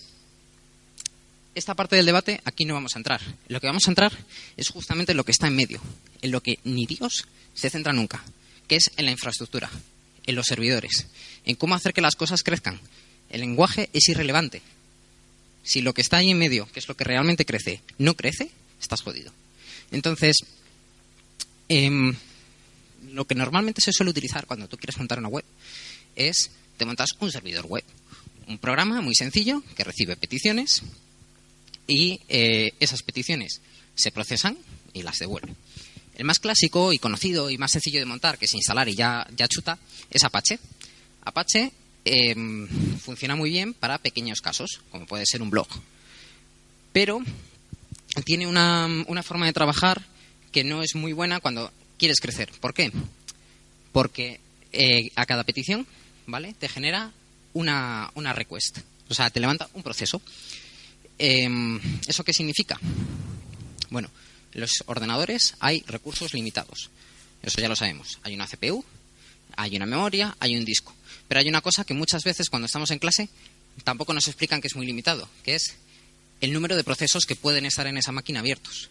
esta 1.56 1.74
parte 1.74 1.96
del 1.96 2.06
debate 2.06 2.40
aquí 2.46 2.66
no 2.66 2.76
vamos 2.76 2.96
a 2.96 3.00
entrar. 3.00 3.20
Lo 3.48 3.60
que 3.60 3.66
vamos 3.66 3.88
a 3.88 3.92
entrar 3.92 4.14
es 4.58 4.70
justamente 4.70 5.16
lo 5.16 5.26
que 5.26 5.32
está 5.32 5.48
en 5.48 5.56
medio, 5.56 5.82
en 6.22 6.32
lo 6.32 6.42
que 6.42 6.60
ni 6.66 6.86
Dios 6.86 7.28
se 7.56 7.72
centra 7.72 7.94
nunca, 7.94 8.24
que 8.68 8.76
es 8.76 8.92
en 8.96 9.06
la 9.06 9.12
infraestructura, 9.12 9.72
en 10.28 10.36
los 10.36 10.46
servidores, 10.46 11.08
en 11.46 11.56
cómo 11.56 11.74
hacer 11.74 11.94
que 11.94 12.02
las 12.02 12.16
cosas 12.16 12.44
crezcan, 12.44 12.80
el 13.32 13.42
lenguaje 13.42 13.90
es 13.94 14.08
irrelevante. 14.08 14.62
Si 15.64 15.82
lo 15.82 15.96
que 15.96 16.02
está 16.02 16.18
ahí 16.18 16.30
en 16.30 16.38
medio, 16.38 16.68
que 16.72 16.80
es 16.80 16.88
lo 16.88 16.96
que 16.96 17.04
realmente 17.04 17.44
crece, 17.44 17.82
no 17.98 18.14
crece, 18.14 18.52
estás 18.80 19.02
jodido. 19.02 19.34
Entonces, 19.92 20.38
em, 21.70 22.16
lo 23.18 23.26
que 23.26 23.36
normalmente 23.36 23.82
se 23.82 23.92
suele 23.92 24.12
utilizar 24.12 24.46
cuando 24.46 24.70
tú 24.70 24.78
quieres 24.78 24.98
montar 24.98 25.20
una 25.20 25.28
web 25.28 25.44
es 26.16 26.52
te 26.78 26.86
montas 26.86 27.10
un 27.20 27.32
servidor 27.32 27.66
web, 27.66 27.84
un 28.48 28.58
programa 28.60 29.02
muy 29.02 29.16
sencillo 29.16 29.62
que 29.76 29.84
recibe 29.84 30.16
peticiones 30.16 30.84
y 31.88 32.22
eh, 32.30 32.74
esas 32.80 33.04
peticiones 33.04 33.62
se 33.96 34.12
procesan 34.12 34.58
y 34.94 35.02
las 35.02 35.20
devuelve. 35.20 35.54
El 36.16 36.26
más 36.26 36.40
clásico 36.40 36.94
y 36.94 37.00
conocido 37.00 37.50
y 37.50 37.58
más 37.58 37.72
sencillo 37.72 38.00
de 38.00 38.06
montar, 38.06 38.38
que 38.38 38.46
es 38.46 38.54
instalar 38.54 38.88
y 38.88 38.96
ya, 38.96 39.28
ya 39.36 39.48
chuta, 39.48 39.78
es 40.10 40.24
Apache. 40.24 40.60
Apache 41.22 41.72
Em, 42.10 42.66
funciona 43.00 43.36
muy 43.36 43.50
bien 43.50 43.74
para 43.74 43.98
pequeños 43.98 44.40
casos, 44.40 44.80
como 44.92 45.06
puede 45.06 45.26
ser 45.26 45.42
un 45.42 45.50
blog. 45.50 45.68
Pero 46.94 47.20
tiene 48.24 48.48
una, 48.48 48.88
forma 49.24 49.46
de 49.46 49.52
trabajar 49.52 50.02
que 50.54 50.64
no 50.64 50.84
es 50.84 50.96
muy 50.96 51.12
buena 51.12 51.42
cuando 51.42 51.70
quieres 51.98 52.20
crecer. 52.20 52.52
¿Por 52.60 52.74
qué? 52.74 52.92
Porque 53.92 54.40
eh, 54.72 55.12
a 55.16 55.26
cada 55.26 55.44
petición, 55.44 55.88
¿vale? 56.26 56.54
Te 56.54 56.70
genera 56.70 57.12
una, 57.54 58.12
una 58.16 58.34
request. 58.34 58.80
O 59.10 59.14
sea, 59.14 59.30
te 59.30 59.40
levanta 59.40 59.70
un 59.74 59.84
proceso. 59.84 60.22
Em, 61.18 61.80
¿Eso 62.08 62.24
qué 62.24 62.34
significa? 62.34 62.80
Bueno, 63.90 64.10
en 64.54 64.62
los 64.62 64.84
ordenadores 64.86 65.56
hay 65.60 65.84
recursos 65.88 66.34
limitados. 66.34 66.90
Eso 67.42 67.62
ya 67.62 67.70
lo 67.70 67.76
sabemos. 67.76 68.20
Hay 68.24 68.36
una 68.36 68.48
CPU, 68.48 68.84
hay 69.56 69.76
una 69.76 69.86
memoria, 69.86 70.36
hay 70.40 70.56
un 70.56 70.66
disco. 70.66 70.94
Pero 71.28 71.40
hay 71.40 71.50
una 71.50 71.62
cosa 71.62 71.84
que 71.84 71.94
muchas 71.94 72.24
veces 72.24 72.50
cuando 72.50 72.66
estamos 72.66 72.92
en 72.92 73.00
clase 73.00 73.30
tampoco 73.84 74.14
nos 74.14 74.28
explican 74.28 74.62
que 74.62 74.68
es 74.68 74.76
muy 74.76 74.86
limitado, 74.86 75.30
que 75.44 75.56
es 75.56 75.76
el 76.42 76.54
número 76.54 76.76
de 76.76 76.84
procesos 76.84 77.26
que 77.26 77.36
pueden 77.36 77.66
estar 77.66 77.88
en 77.88 77.98
esa 77.98 78.12
máquina 78.12 78.40
abiertos. 78.40 78.90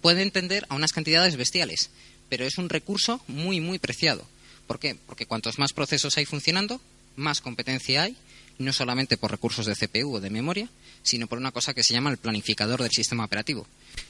Puede 0.00 0.22
entender 0.22 0.66
a 0.68 0.74
unas 0.74 0.92
cantidades 0.92 1.36
bestiales, 1.36 1.90
pero 2.28 2.44
es 2.44 2.58
un 2.58 2.68
recurso 2.68 3.22
muy, 3.28 3.60
muy 3.60 3.78
preciado. 3.78 4.26
¿Por 4.66 4.78
qué? 4.78 4.94
Porque 4.94 5.26
cuantos 5.26 5.58
más 5.58 5.72
procesos 5.72 6.16
hay 6.16 6.24
funcionando, 6.24 6.80
más 7.16 7.40
competencia 7.40 8.02
hay, 8.02 8.16
no 8.58 8.72
solamente 8.72 9.16
por 9.16 9.30
recursos 9.30 9.66
de 9.66 9.74
CPU 9.74 10.14
o 10.14 10.20
de 10.20 10.30
memoria, 10.30 10.68
sino 11.02 11.26
por 11.26 11.38
una 11.38 11.50
cosa 11.50 11.74
que 11.74 11.82
se 11.82 11.94
llama 11.94 12.10
el 12.10 12.18
planificador 12.18 12.82
del 12.82 12.90
sistema 12.90 13.24
operativo, 13.24 13.66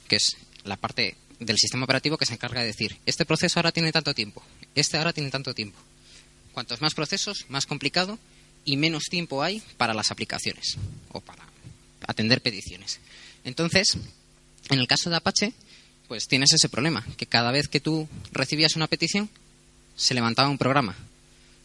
que 0.09 0.17
es 0.17 0.37
la 0.65 0.77
parte 0.77 1.17
del 1.39 1.57
sistema 1.57 1.85
operativo 1.85 2.19
que 2.19 2.27
se 2.27 2.35
encarga 2.35 2.61
de 2.61 2.67
decir, 2.67 2.99
este 3.07 3.25
proceso 3.25 3.59
ahora 3.59 3.73
tiene 3.73 3.93
tanto 3.93 4.13
tiempo, 4.13 4.43
este 4.75 4.99
ahora 4.99 5.13
tiene 5.13 5.31
tanto 5.31 5.55
tiempo. 5.55 5.79
Cuantos 6.53 6.83
más 6.83 6.95
procesos, 6.95 7.47
más 7.49 7.65
complicado 7.67 8.19
y 8.65 8.77
menos 8.77 9.05
tiempo 9.05 9.43
hay 9.43 9.63
para 9.77 9.95
las 9.95 10.11
aplicaciones 10.11 10.77
o 11.13 11.21
para 11.21 11.45
atender 12.07 12.43
peticiones. 12.43 13.01
Entonces, 13.45 13.97
en 14.69 14.79
el 14.79 14.87
caso 14.87 15.09
de 15.09 15.17
Apache, 15.17 15.55
pues 16.11 16.27
tienes 16.27 16.53
ese 16.53 16.69
problema, 16.69 17.07
que 17.17 17.27
cada 17.27 17.53
vez 17.53 17.69
que 17.69 17.79
tú 17.79 18.09
recibías 18.33 18.75
una 18.75 18.89
petición, 18.89 19.31
se 19.95 20.13
levantaba 20.13 20.49
un 20.49 20.59
programa. 20.59 20.97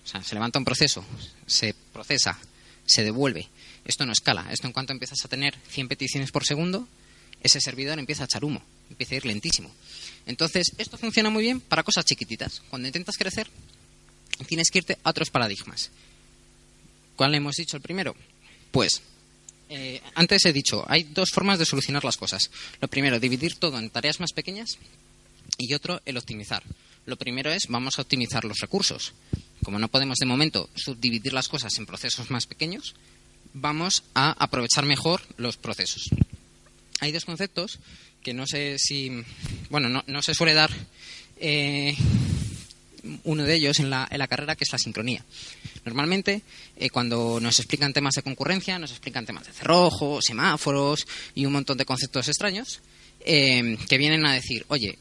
O 0.03 0.07
sea, 0.07 0.21
se 0.21 0.35
levanta 0.35 0.59
un 0.59 0.65
proceso, 0.65 1.03
se 1.47 1.73
procesa, 1.91 2.37
se 2.85 3.03
devuelve. 3.03 3.47
Esto 3.85 4.05
no 4.05 4.11
escala. 4.11 4.45
Esto 4.51 4.67
en 4.67 4.73
cuanto 4.73 4.93
empiezas 4.93 5.25
a 5.25 5.27
tener 5.29 5.57
100 5.69 5.87
peticiones 5.87 6.31
por 6.31 6.45
segundo, 6.45 6.87
ese 7.41 7.59
servidor 7.59 7.97
empieza 7.97 8.21
a 8.21 8.25
echar 8.25 8.45
humo, 8.45 8.61
empieza 8.91 9.15
a 9.15 9.17
ir 9.17 9.25
lentísimo. 9.25 9.71
Entonces, 10.27 10.73
esto 10.77 10.99
funciona 10.99 11.31
muy 11.31 11.41
bien 11.41 11.59
para 11.59 11.81
cosas 11.81 12.05
chiquititas. 12.05 12.61
Cuando 12.69 12.87
intentas 12.87 13.17
crecer, 13.17 13.47
tienes 14.47 14.69
que 14.69 14.77
irte 14.77 14.99
a 15.03 15.09
otros 15.09 15.31
paradigmas. 15.31 15.89
¿Cuál 17.15 17.33
hemos 17.33 17.55
dicho 17.55 17.77
el 17.77 17.81
primero? 17.81 18.15
Pues, 18.69 19.01
eh, 19.69 20.01
antes 20.13 20.45
he 20.45 20.53
dicho, 20.53 20.84
hay 20.88 21.03
dos 21.03 21.31
formas 21.31 21.60
de 21.60 21.65
solucionar 21.65 22.03
las 22.03 22.17
cosas. 22.17 22.51
Lo 22.81 22.88
primero, 22.88 23.19
dividir 23.19 23.55
todo 23.55 23.79
en 23.79 23.89
tareas 23.89 24.19
más 24.19 24.34
pequeñas 24.34 24.77
y 25.57 25.74
otro, 25.74 26.01
el 26.05 26.17
optimizar. 26.17 26.63
Lo 27.05 27.17
primero 27.17 27.51
es, 27.51 27.67
vamos 27.67 27.98
a 27.98 28.01
optimizar 28.01 28.45
los 28.45 28.60
recursos. 28.60 29.13
Como 29.63 29.79
no 29.79 29.88
podemos 29.88 30.17
de 30.17 30.25
momento 30.25 30.69
subdividir 30.75 31.34
las 31.34 31.48
cosas 31.48 31.77
en 31.77 31.86
procesos 31.86 32.31
más 32.31 32.45
pequeños, 32.45 32.95
vamos 33.53 34.03
a 34.13 34.31
aprovechar 34.31 34.86
mejor 34.86 35.22
los 35.38 35.57
procesos. 35.57 36.10
Hay 37.00 37.12
dos 37.12 37.25
conceptos 37.25 37.79
que 38.24 38.34
no 38.34 38.48
sé 38.48 38.77
si, 38.79 39.24
bueno, 39.69 40.03
no, 40.05 40.22
se 40.22 40.34
suele 40.34 40.53
dar 40.53 40.72
eh, 41.38 41.95
uno 43.24 43.43
de 43.43 43.55
ellos 43.55 43.79
en 43.79 43.89
la, 43.89 44.07
en 44.09 44.19
la 44.19 44.27
carrera, 44.27 44.55
que 44.55 44.63
es 44.63 44.71
la 44.71 44.77
sincronía. 44.77 45.24
Normalmente, 45.85 46.41
eh, 46.77 46.89
cuando 46.89 47.39
nos 47.39 47.59
explican 47.59 47.93
temas 47.93 48.15
de 48.15 48.24
concurrencia, 48.24 48.79
nos 48.79 48.91
explican 48.91 49.25
temas 49.25 49.45
de 49.45 49.53
cerrojo, 49.53 50.21
semáforos 50.21 51.05
y 51.35 51.45
un 51.45 51.53
montón 51.53 51.77
de 51.77 51.85
conceptos 51.85 52.27
extraños. 52.27 52.81
eh, 53.25 53.77
que 53.89 53.97
vienen 53.97 54.25
a 54.25 54.33
decir, 54.33 54.65
oye, 54.67 55.00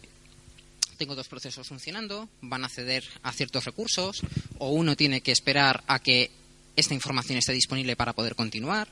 tengo 0.96 1.14
dos 1.14 1.28
procesos 1.28 1.68
funcionando, 1.68 2.28
van 2.40 2.62
a 2.62 2.66
acceder 2.66 3.04
a 3.22 3.32
ciertos 3.32 3.64
recursos, 3.64 4.22
o 4.58 4.70
uno 4.70 4.96
tiene 4.96 5.20
que 5.20 5.32
esperar 5.32 5.84
a 5.86 5.98
que 5.98 6.30
esta 6.76 6.94
información 6.94 7.38
esté 7.38 7.52
disponible 7.52 7.96
para 7.96 8.12
poder 8.14 8.34
continuar. 8.34 8.88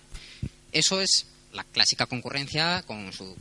Eso 0.73 1.01
es 1.01 1.27
la 1.53 1.65
clásica 1.65 2.07
concurrencia 2.07 2.83
con 2.87 3.13
su 3.13 3.37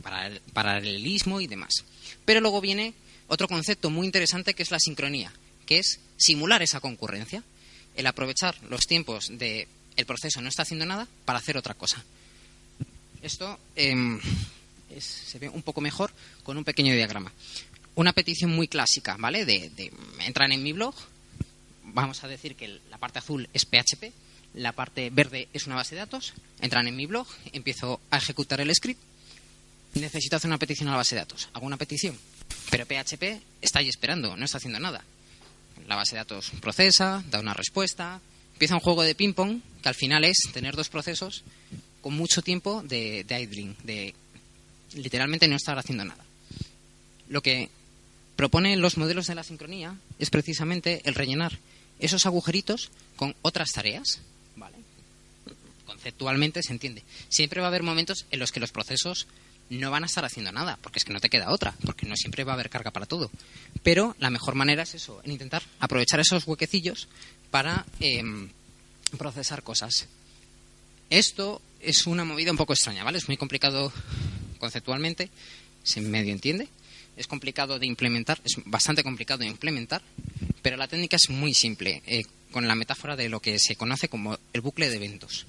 paralelismo 0.52 1.40
y 1.40 1.46
demás. 1.46 1.84
Pero 2.24 2.40
luego 2.40 2.60
viene 2.60 2.94
otro 3.28 3.48
concepto 3.48 3.90
muy 3.90 4.06
interesante 4.06 4.54
que 4.54 4.62
es 4.62 4.70
la 4.70 4.78
sincronía, 4.78 5.32
que 5.66 5.78
es 5.78 6.00
simular 6.16 6.62
esa 6.62 6.80
concurrencia, 6.80 7.42
el 7.96 8.06
aprovechar 8.06 8.56
los 8.68 8.86
tiempos 8.86 9.28
de 9.30 9.68
el 9.96 10.06
proceso 10.06 10.40
no 10.40 10.48
está 10.48 10.62
haciendo 10.62 10.86
nada 10.86 11.06
para 11.24 11.38
hacer 11.38 11.56
otra 11.56 11.74
cosa. 11.74 12.02
Esto 13.20 13.58
em, 13.76 14.20
se 14.98 15.38
ve 15.38 15.48
un 15.48 15.62
poco 15.62 15.80
mejor 15.80 16.12
con 16.42 16.56
un 16.56 16.64
pequeño 16.64 16.94
diagrama. 16.94 17.32
Una 17.94 18.12
petición 18.12 18.50
muy 18.50 18.68
clásica, 18.68 19.16
¿vale? 19.18 19.44
De, 19.44 19.70
de 19.70 19.92
entran 20.20 20.52
en 20.52 20.62
mi 20.62 20.72
blog, 20.72 20.94
vamos 21.84 22.24
a 22.24 22.28
decir 22.28 22.56
que 22.56 22.80
la 22.90 22.98
parte 22.98 23.18
azul 23.18 23.48
es 23.52 23.66
PHP, 23.66 24.12
la 24.54 24.72
parte 24.72 25.10
verde 25.10 25.48
es 25.52 25.66
una 25.66 25.76
base 25.76 25.94
de 25.94 26.00
datos, 26.00 26.34
entran 26.60 26.88
en 26.88 26.96
mi 26.96 27.06
blog, 27.06 27.26
empiezo 27.52 28.00
a 28.10 28.18
ejecutar 28.18 28.60
el 28.60 28.74
script, 28.74 29.00
necesito 29.94 30.36
hacer 30.36 30.48
una 30.48 30.58
petición 30.58 30.88
a 30.88 30.92
la 30.92 30.98
base 30.98 31.14
de 31.14 31.20
datos, 31.20 31.48
hago 31.52 31.66
una 31.66 31.76
petición, 31.76 32.18
pero 32.70 32.86
PHP 32.86 33.42
está 33.60 33.80
ahí 33.80 33.88
esperando, 33.88 34.36
no 34.36 34.44
está 34.44 34.58
haciendo 34.58 34.80
nada. 34.80 35.04
La 35.86 35.96
base 35.96 36.14
de 36.14 36.20
datos 36.20 36.52
procesa, 36.60 37.22
da 37.30 37.40
una 37.40 37.54
respuesta, 37.54 38.20
empieza 38.52 38.74
un 38.74 38.80
juego 38.80 39.02
de 39.02 39.14
ping-pong 39.14 39.60
que 39.82 39.88
al 39.88 39.94
final 39.94 40.24
es 40.24 40.38
tener 40.52 40.76
dos 40.76 40.88
procesos 40.88 41.42
con 42.00 42.14
mucho 42.14 42.42
tiempo 42.42 42.82
de, 42.82 43.24
de 43.24 43.40
idling, 43.40 43.76
de 43.84 44.14
literalmente 44.94 45.48
no 45.48 45.56
estar 45.56 45.78
haciendo 45.78 46.04
nada. 46.04 46.24
Lo 47.28 47.42
que 47.42 47.70
proponen 48.36 48.80
los 48.80 48.96
modelos 48.96 49.26
de 49.26 49.34
la 49.34 49.44
sincronía 49.44 49.96
es 50.18 50.30
precisamente 50.30 51.02
el 51.04 51.14
rellenar 51.14 51.58
esos 51.98 52.26
agujeritos 52.26 52.90
con 53.16 53.34
otras 53.42 53.70
tareas 53.70 54.20
¿vale? 54.56 54.76
Conceptualmente 55.86 56.62
se 56.62 56.72
entiende. 56.72 57.02
Siempre 57.28 57.60
va 57.60 57.66
a 57.66 57.68
haber 57.68 57.82
momentos 57.82 58.26
en 58.30 58.40
los 58.40 58.52
que 58.52 58.60
los 58.60 58.72
procesos 58.72 59.26
no 59.72 59.90
van 59.90 60.02
a 60.02 60.06
estar 60.06 60.24
haciendo 60.24 60.52
nada, 60.52 60.78
porque 60.82 60.98
es 60.98 61.04
que 61.04 61.12
no 61.12 61.20
te 61.20 61.28
queda 61.28 61.50
otra, 61.50 61.74
porque 61.84 62.06
no 62.06 62.16
siempre 62.16 62.44
va 62.44 62.52
a 62.52 62.54
haber 62.54 62.70
carga 62.70 62.90
para 62.90 63.06
todo. 63.06 63.30
Pero 63.82 64.14
la 64.18 64.30
mejor 64.30 64.54
manera 64.54 64.82
es 64.82 64.94
eso, 64.94 65.20
en 65.24 65.32
intentar 65.32 65.62
aprovechar 65.80 66.20
esos 66.20 66.46
huequecillos 66.46 67.08
para 67.50 67.86
em, 68.00 68.50
procesar 69.18 69.62
cosas. 69.62 70.08
Esto 71.10 71.60
es 71.80 72.06
una 72.06 72.24
movida 72.24 72.50
un 72.50 72.56
poco 72.56 72.72
extraña, 72.72 73.04
¿vale? 73.04 73.18
Es 73.18 73.28
muy 73.28 73.36
complicado 73.36 73.92
conceptualmente, 74.58 75.30
se 75.82 76.00
medio 76.00 76.32
entiende, 76.32 76.68
es 77.16 77.26
complicado 77.26 77.78
de 77.78 77.86
implementar, 77.86 78.40
es 78.44 78.56
bastante 78.64 79.02
complicado 79.02 79.40
de 79.40 79.48
implementar, 79.48 80.02
pero 80.62 80.76
la 80.76 80.88
técnica 80.88 81.16
es 81.16 81.28
muy 81.28 81.54
simple. 81.54 82.02
Eh, 82.06 82.22
con 82.52 82.68
la 82.68 82.76
metáfora 82.76 83.16
de 83.16 83.28
lo 83.28 83.40
que 83.40 83.58
se 83.58 83.74
conoce 83.74 84.08
como 84.08 84.38
el 84.52 84.60
bucle 84.60 84.90
de 84.90 84.96
eventos, 84.96 85.46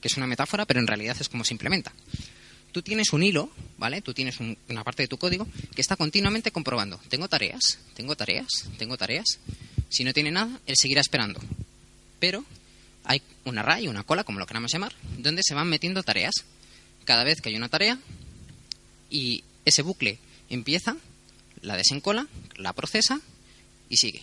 que 0.00 0.08
es 0.08 0.16
una 0.16 0.26
metáfora, 0.26 0.64
pero 0.64 0.80
en 0.80 0.86
realidad 0.86 1.16
es 1.20 1.28
como 1.28 1.44
se 1.44 1.54
implementa. 1.54 1.92
Tú 2.72 2.82
tienes 2.82 3.12
un 3.12 3.22
hilo, 3.22 3.50
¿vale? 3.78 4.02
Tú 4.02 4.12
tienes 4.14 4.36
una 4.40 4.84
parte 4.84 5.02
de 5.02 5.08
tu 5.08 5.18
código 5.18 5.46
que 5.74 5.80
está 5.80 5.96
continuamente 5.96 6.50
comprobando. 6.50 7.00
Tengo 7.08 7.28
tareas, 7.28 7.78
tengo 7.94 8.14
tareas, 8.16 8.48
tengo 8.76 8.96
tareas. 8.96 9.38
Si 9.88 10.04
no 10.04 10.12
tiene 10.12 10.30
nada, 10.30 10.60
él 10.66 10.76
seguirá 10.76 11.00
esperando. 11.00 11.40
Pero 12.20 12.44
hay 13.04 13.22
un 13.44 13.58
array, 13.58 13.88
una 13.88 14.02
cola, 14.02 14.24
como 14.24 14.38
lo 14.38 14.46
queramos 14.46 14.70
llamar, 14.70 14.94
donde 15.18 15.42
se 15.42 15.54
van 15.54 15.68
metiendo 15.68 16.02
tareas. 16.02 16.34
Cada 17.04 17.24
vez 17.24 17.40
que 17.40 17.48
hay 17.48 17.56
una 17.56 17.70
tarea 17.70 17.98
y 19.10 19.44
ese 19.64 19.82
bucle 19.82 20.18
empieza, 20.50 20.96
la 21.62 21.76
desencola, 21.76 22.26
la 22.56 22.72
procesa 22.74 23.20
y 23.88 23.96
sigue, 23.96 24.22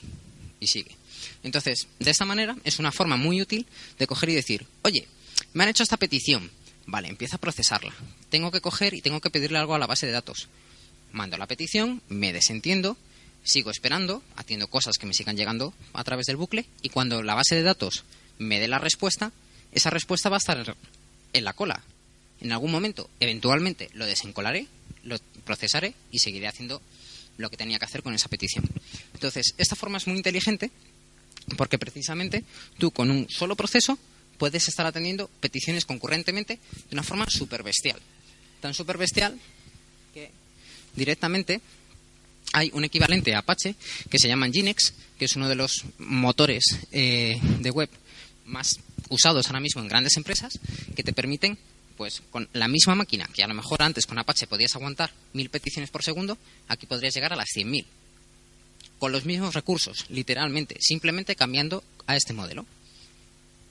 y 0.60 0.68
sigue. 0.68 0.96
Entonces, 1.44 1.88
de 2.00 2.12
esta 2.12 2.26
manera 2.26 2.56
es 2.64 2.80
una 2.80 2.92
forma 2.92 3.18
muy 3.18 3.42
útil 3.42 3.66
de 3.98 4.08
coger 4.08 4.30
y 4.30 4.36
decir, 4.36 4.66
oye, 4.84 5.08
me 5.54 5.64
han 5.64 5.70
hecho 5.70 5.84
esta 5.84 5.98
petición, 5.98 6.52
vale, 6.86 7.10
empieza 7.10 7.38
a 7.38 7.40
procesarla. 7.40 7.94
Tengo 8.30 8.52
que 8.52 8.62
coger 8.62 8.94
y 8.94 9.02
tengo 9.02 9.22
que 9.22 9.30
pedirle 9.30 9.58
algo 9.58 9.76
a 9.76 9.80
la 9.80 9.88
base 9.88 10.06
de 10.06 10.12
datos. 10.12 10.48
Mando 11.12 11.38
la 11.38 11.48
petición, 11.48 12.02
me 12.10 12.34
desentiendo, 12.34 12.98
sigo 13.44 13.72
esperando, 13.72 14.24
atiendo 14.36 14.68
cosas 14.68 14.98
que 14.98 15.06
me 15.06 15.14
sigan 15.14 15.38
llegando 15.38 15.74
a 15.94 16.04
través 16.04 16.26
del 16.26 16.36
bucle 16.36 16.66
y 16.82 16.90
cuando 16.90 17.24
la 17.24 17.36
base 17.36 17.56
de 17.56 17.64
datos 17.64 18.04
me 18.38 18.60
dé 18.60 18.68
la 18.68 18.80
respuesta, 18.80 19.32
esa 19.72 19.90
respuesta 19.90 20.30
va 20.30 20.38
a 20.38 20.40
estar 20.40 20.76
en 21.34 21.44
la 21.44 21.54
cola. 21.54 21.82
En 22.42 22.52
algún 22.52 22.72
momento, 22.72 23.10
eventualmente, 23.20 23.90
lo 23.94 24.06
desencolaré, 24.06 24.68
lo 25.04 25.18
procesaré 25.46 25.94
y 26.12 26.20
seguiré 26.20 26.48
haciendo 26.48 26.82
lo 27.38 27.50
que 27.50 27.58
tenía 27.58 27.80
que 27.80 27.86
hacer 27.86 28.04
con 28.04 28.14
esa 28.14 28.30
petición. 28.30 28.66
Entonces, 29.14 29.54
esta 29.58 29.76
forma 29.76 29.98
es 29.98 30.08
muy 30.08 30.18
inteligente 30.18 30.72
porque 31.58 31.78
precisamente 31.78 32.44
tú 32.78 32.92
con 32.92 33.12
un 33.12 33.30
solo 33.30 33.56
proceso 33.56 33.98
puedes 34.38 34.68
estar 34.68 34.86
atendiendo 34.86 35.30
peticiones 35.40 35.86
concurrentemente 35.86 36.60
de 36.90 36.94
una 36.94 37.04
forma 37.04 37.26
súper 37.30 37.64
bestial. 37.64 38.00
Tan 38.62 38.74
súper 38.74 38.98
bestial 38.98 39.40
que 40.14 40.32
directamente 40.96 41.62
hay 42.54 42.72
un 42.74 42.84
equivalente 42.84 43.36
a 43.36 43.40
Apache 43.40 43.76
que 44.10 44.20
se 44.20 44.28
llama 44.28 44.48
Nginx, 44.48 44.94
que 45.18 45.26
es 45.26 45.36
uno 45.36 45.50
de 45.50 45.56
los 45.56 45.86
motores 45.98 46.64
eh, 46.92 47.40
de 47.60 47.72
web 47.72 47.90
más 48.46 48.80
usados 49.10 49.48
ahora 49.48 49.60
mismo 49.60 49.82
en 49.82 49.88
grandes 49.88 50.18
empresas, 50.18 50.60
que 50.96 51.04
te 51.04 51.14
permiten, 51.14 51.58
pues 51.98 52.22
con 52.32 52.48
la 52.54 52.68
misma 52.68 52.96
máquina, 52.96 53.28
que 53.34 53.44
a 53.44 53.48
lo 53.48 53.54
mejor 53.54 53.82
antes 53.82 54.06
con 54.06 54.18
Apache 54.18 54.48
podías 54.48 54.76
aguantar 54.76 55.12
mil 55.34 55.50
peticiones 55.50 55.90
por 55.90 56.04
segundo, 56.04 56.38
aquí 56.68 56.86
podrías 56.86 57.14
llegar 57.14 57.34
a 57.34 57.36
las 57.36 57.50
100.000 57.56 57.86
con 59.00 59.12
los 59.12 59.26
mismos 59.26 59.54
recursos, 59.54 60.06
literalmente, 60.10 60.78
simplemente 60.80 61.36
cambiando 61.36 61.84
a 62.08 62.16
este 62.16 62.34
modelo. 62.34 62.66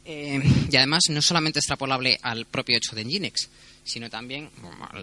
Eh, 0.04 0.42
y 0.70 0.76
además 0.76 1.04
no 1.08 1.22
solamente 1.22 1.58
extrapolable 1.58 2.18
al 2.22 2.44
propio 2.44 2.76
hecho 2.76 2.94
de 2.94 3.04
Nginx, 3.04 3.48
sino 3.84 4.10
también 4.10 4.50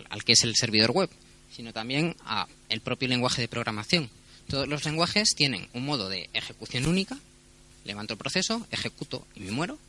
al, 0.09 0.23
que 0.23 0.33
es 0.33 0.43
el 0.43 0.55
servidor 0.55 0.91
web, 0.91 1.09
sino 1.55 1.73
también 1.73 2.15
al 2.25 2.81
propio 2.81 3.07
lenguaje 3.07 3.41
de 3.41 3.47
programación. 3.47 4.09
Todos 4.47 4.67
los 4.67 4.85
lenguajes 4.85 5.29
tienen 5.35 5.67
un 5.73 5.85
modo 5.85 6.09
de 6.09 6.29
ejecución 6.33 6.85
única, 6.85 7.17
levanto 7.85 8.13
el 8.13 8.19
proceso, 8.19 8.65
ejecuto 8.71 9.25
y 9.35 9.41
me 9.41 9.51
muero, 9.51 9.79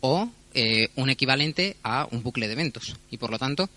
o 0.00 0.30
eh, 0.54 0.88
un 0.96 1.10
equivalente 1.10 1.76
a 1.82 2.08
un 2.10 2.22
bucle 2.22 2.46
de 2.46 2.54
eventos. 2.54 2.96
Y 3.10 3.16
por 3.18 3.30
lo 3.30 3.38
tanto, 3.38 3.68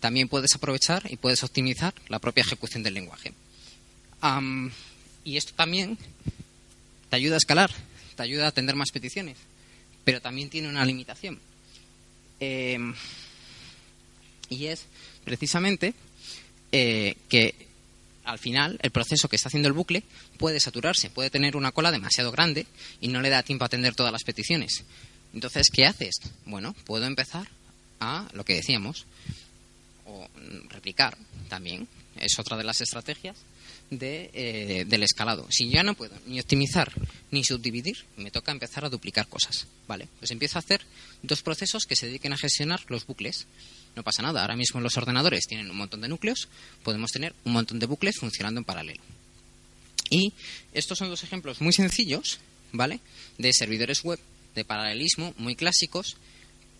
también 0.00 0.28
puedes 0.28 0.54
aprovechar 0.54 1.04
y 1.10 1.16
puedes 1.16 1.42
optimizar 1.42 1.94
la 2.08 2.18
propia 2.18 2.42
ejecución 2.42 2.82
del 2.82 2.94
lenguaje. 2.94 3.32
Y 5.24 5.36
esto 5.36 5.52
también 5.54 5.98
te 7.10 7.16
ayuda 7.16 7.34
a 7.34 7.38
escalar, 7.38 7.70
te 8.16 8.22
ayuda 8.22 8.46
a 8.46 8.48
atender 8.48 8.74
más 8.74 8.90
peticiones, 8.90 9.36
pero 10.04 10.20
también 10.20 10.50
tiene 10.50 10.68
una 10.68 10.84
limitación. 10.84 11.38
Em, 12.40 12.94
y 14.48 14.66
es 14.66 14.86
precisamente 15.24 15.94
eh, 16.72 17.16
que 17.28 17.54
al 18.24 18.38
final 18.38 18.78
el 18.82 18.90
proceso 18.90 19.28
que 19.28 19.36
está 19.36 19.48
haciendo 19.48 19.68
el 19.68 19.74
bucle 19.74 20.02
puede 20.38 20.60
saturarse, 20.60 21.10
puede 21.10 21.30
tener 21.30 21.56
una 21.56 21.72
cola 21.72 21.90
demasiado 21.90 22.30
grande 22.30 22.66
y 23.00 23.08
no 23.08 23.20
le 23.20 23.30
da 23.30 23.42
tiempo 23.42 23.64
a 23.64 23.66
atender 23.66 23.94
todas 23.94 24.12
las 24.12 24.24
peticiones. 24.24 24.84
Entonces, 25.34 25.68
¿qué 25.72 25.86
haces? 25.86 26.14
Bueno, 26.44 26.74
puedo 26.84 27.06
empezar 27.06 27.48
a 28.00 28.28
lo 28.32 28.44
que 28.44 28.54
decíamos, 28.54 29.06
o 30.04 30.28
replicar 30.68 31.16
también, 31.48 31.88
es 32.16 32.38
otra 32.38 32.56
de 32.56 32.64
las 32.64 32.80
estrategias, 32.80 33.36
de, 33.98 34.30
eh, 34.32 34.84
del 34.86 35.02
escalado. 35.02 35.46
Si 35.50 35.68
ya 35.68 35.82
no 35.82 35.94
puedo 35.94 36.14
ni 36.26 36.40
optimizar 36.40 36.92
ni 37.30 37.44
subdividir, 37.44 38.04
me 38.16 38.30
toca 38.30 38.50
empezar 38.50 38.84
a 38.84 38.88
duplicar 38.88 39.28
cosas. 39.28 39.66
Vale, 39.86 40.08
pues 40.18 40.30
empiezo 40.30 40.58
a 40.58 40.60
hacer 40.60 40.80
dos 41.22 41.42
procesos 41.42 41.84
que 41.84 41.96
se 41.96 42.06
dediquen 42.06 42.32
a 42.32 42.38
gestionar 42.38 42.80
los 42.88 43.06
bucles. 43.06 43.46
No 43.94 44.02
pasa 44.02 44.22
nada, 44.22 44.40
ahora 44.40 44.56
mismo 44.56 44.80
los 44.80 44.96
ordenadores 44.96 45.46
tienen 45.46 45.70
un 45.70 45.76
montón 45.76 46.00
de 46.00 46.08
núcleos, 46.08 46.48
podemos 46.82 47.10
tener 47.10 47.34
un 47.44 47.52
montón 47.52 47.78
de 47.78 47.86
bucles 47.86 48.16
funcionando 48.18 48.60
en 48.60 48.64
paralelo. 48.64 49.02
Y 50.08 50.32
estos 50.72 50.98
son 50.98 51.10
dos 51.10 51.22
ejemplos 51.22 51.60
muy 51.60 51.72
sencillos, 51.74 52.38
¿vale? 52.72 53.00
De 53.36 53.52
servidores 53.52 54.02
web 54.02 54.18
de 54.54 54.64
paralelismo 54.64 55.34
muy 55.36 55.54
clásicos, 55.54 56.16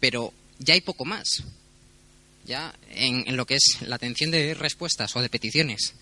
pero 0.01 0.33
ya 0.59 0.75
hay 0.75 0.81
poco 0.81 1.05
más. 1.05 1.29
Ya 2.47 2.75
en, 2.91 3.25
en 3.29 3.37
lo 3.37 3.47
que 3.47 3.57
es 3.57 3.83
la 3.83 3.97
atención 3.97 4.31
de 4.31 4.55
respuestas 4.55 5.15
o 5.15 5.21
de 5.21 5.29
peticiones 5.29 5.95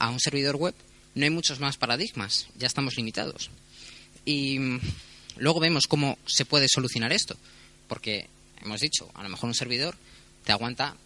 a 0.00 0.10
un 0.10 0.18
servidor 0.18 0.56
web 0.56 0.74
no 1.14 1.24
hay 1.24 1.30
muchos 1.30 1.60
más 1.60 1.76
paradigmas, 1.76 2.48
ya 2.56 2.66
estamos 2.66 2.96
limitados. 2.96 3.50
Y 4.24 4.58
mm, 4.58 4.80
luego 5.36 5.60
vemos 5.60 5.86
cómo 5.86 6.18
se 6.26 6.44
puede 6.44 6.68
solucionar 6.68 7.12
esto, 7.12 7.36
porque 7.86 8.28
hemos 8.62 8.80
dicho, 8.80 9.08
a 9.14 9.22
lo 9.22 9.28
mejor 9.28 9.48
un 9.48 9.54
servidor 9.54 9.96
te 10.44 10.52
aguanta 10.52 10.96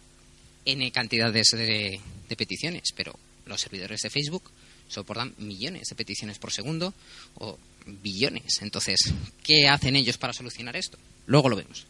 n 0.65 0.91
cantidades 0.91 1.51
de, 1.51 1.99
de 2.27 2.35
peticiones, 2.35 2.89
pero 2.95 3.17
los 3.45 3.61
servidores 3.61 4.01
de 4.01 4.09
Facebook 4.09 4.43
soportan 4.87 5.33
millones 5.37 5.89
de 5.89 5.95
peticiones 5.95 6.39
por 6.39 6.51
segundo 6.51 6.93
o 7.35 7.57
billones. 7.85 8.61
Entonces, 8.61 8.99
¿qué 9.43 9.67
hacen 9.67 9.95
ellos 9.95 10.17
para 10.17 10.33
solucionar 10.33 10.75
esto? 10.75 10.97
Luego 11.27 11.49
lo 11.49 11.55
vemos. 11.55 11.85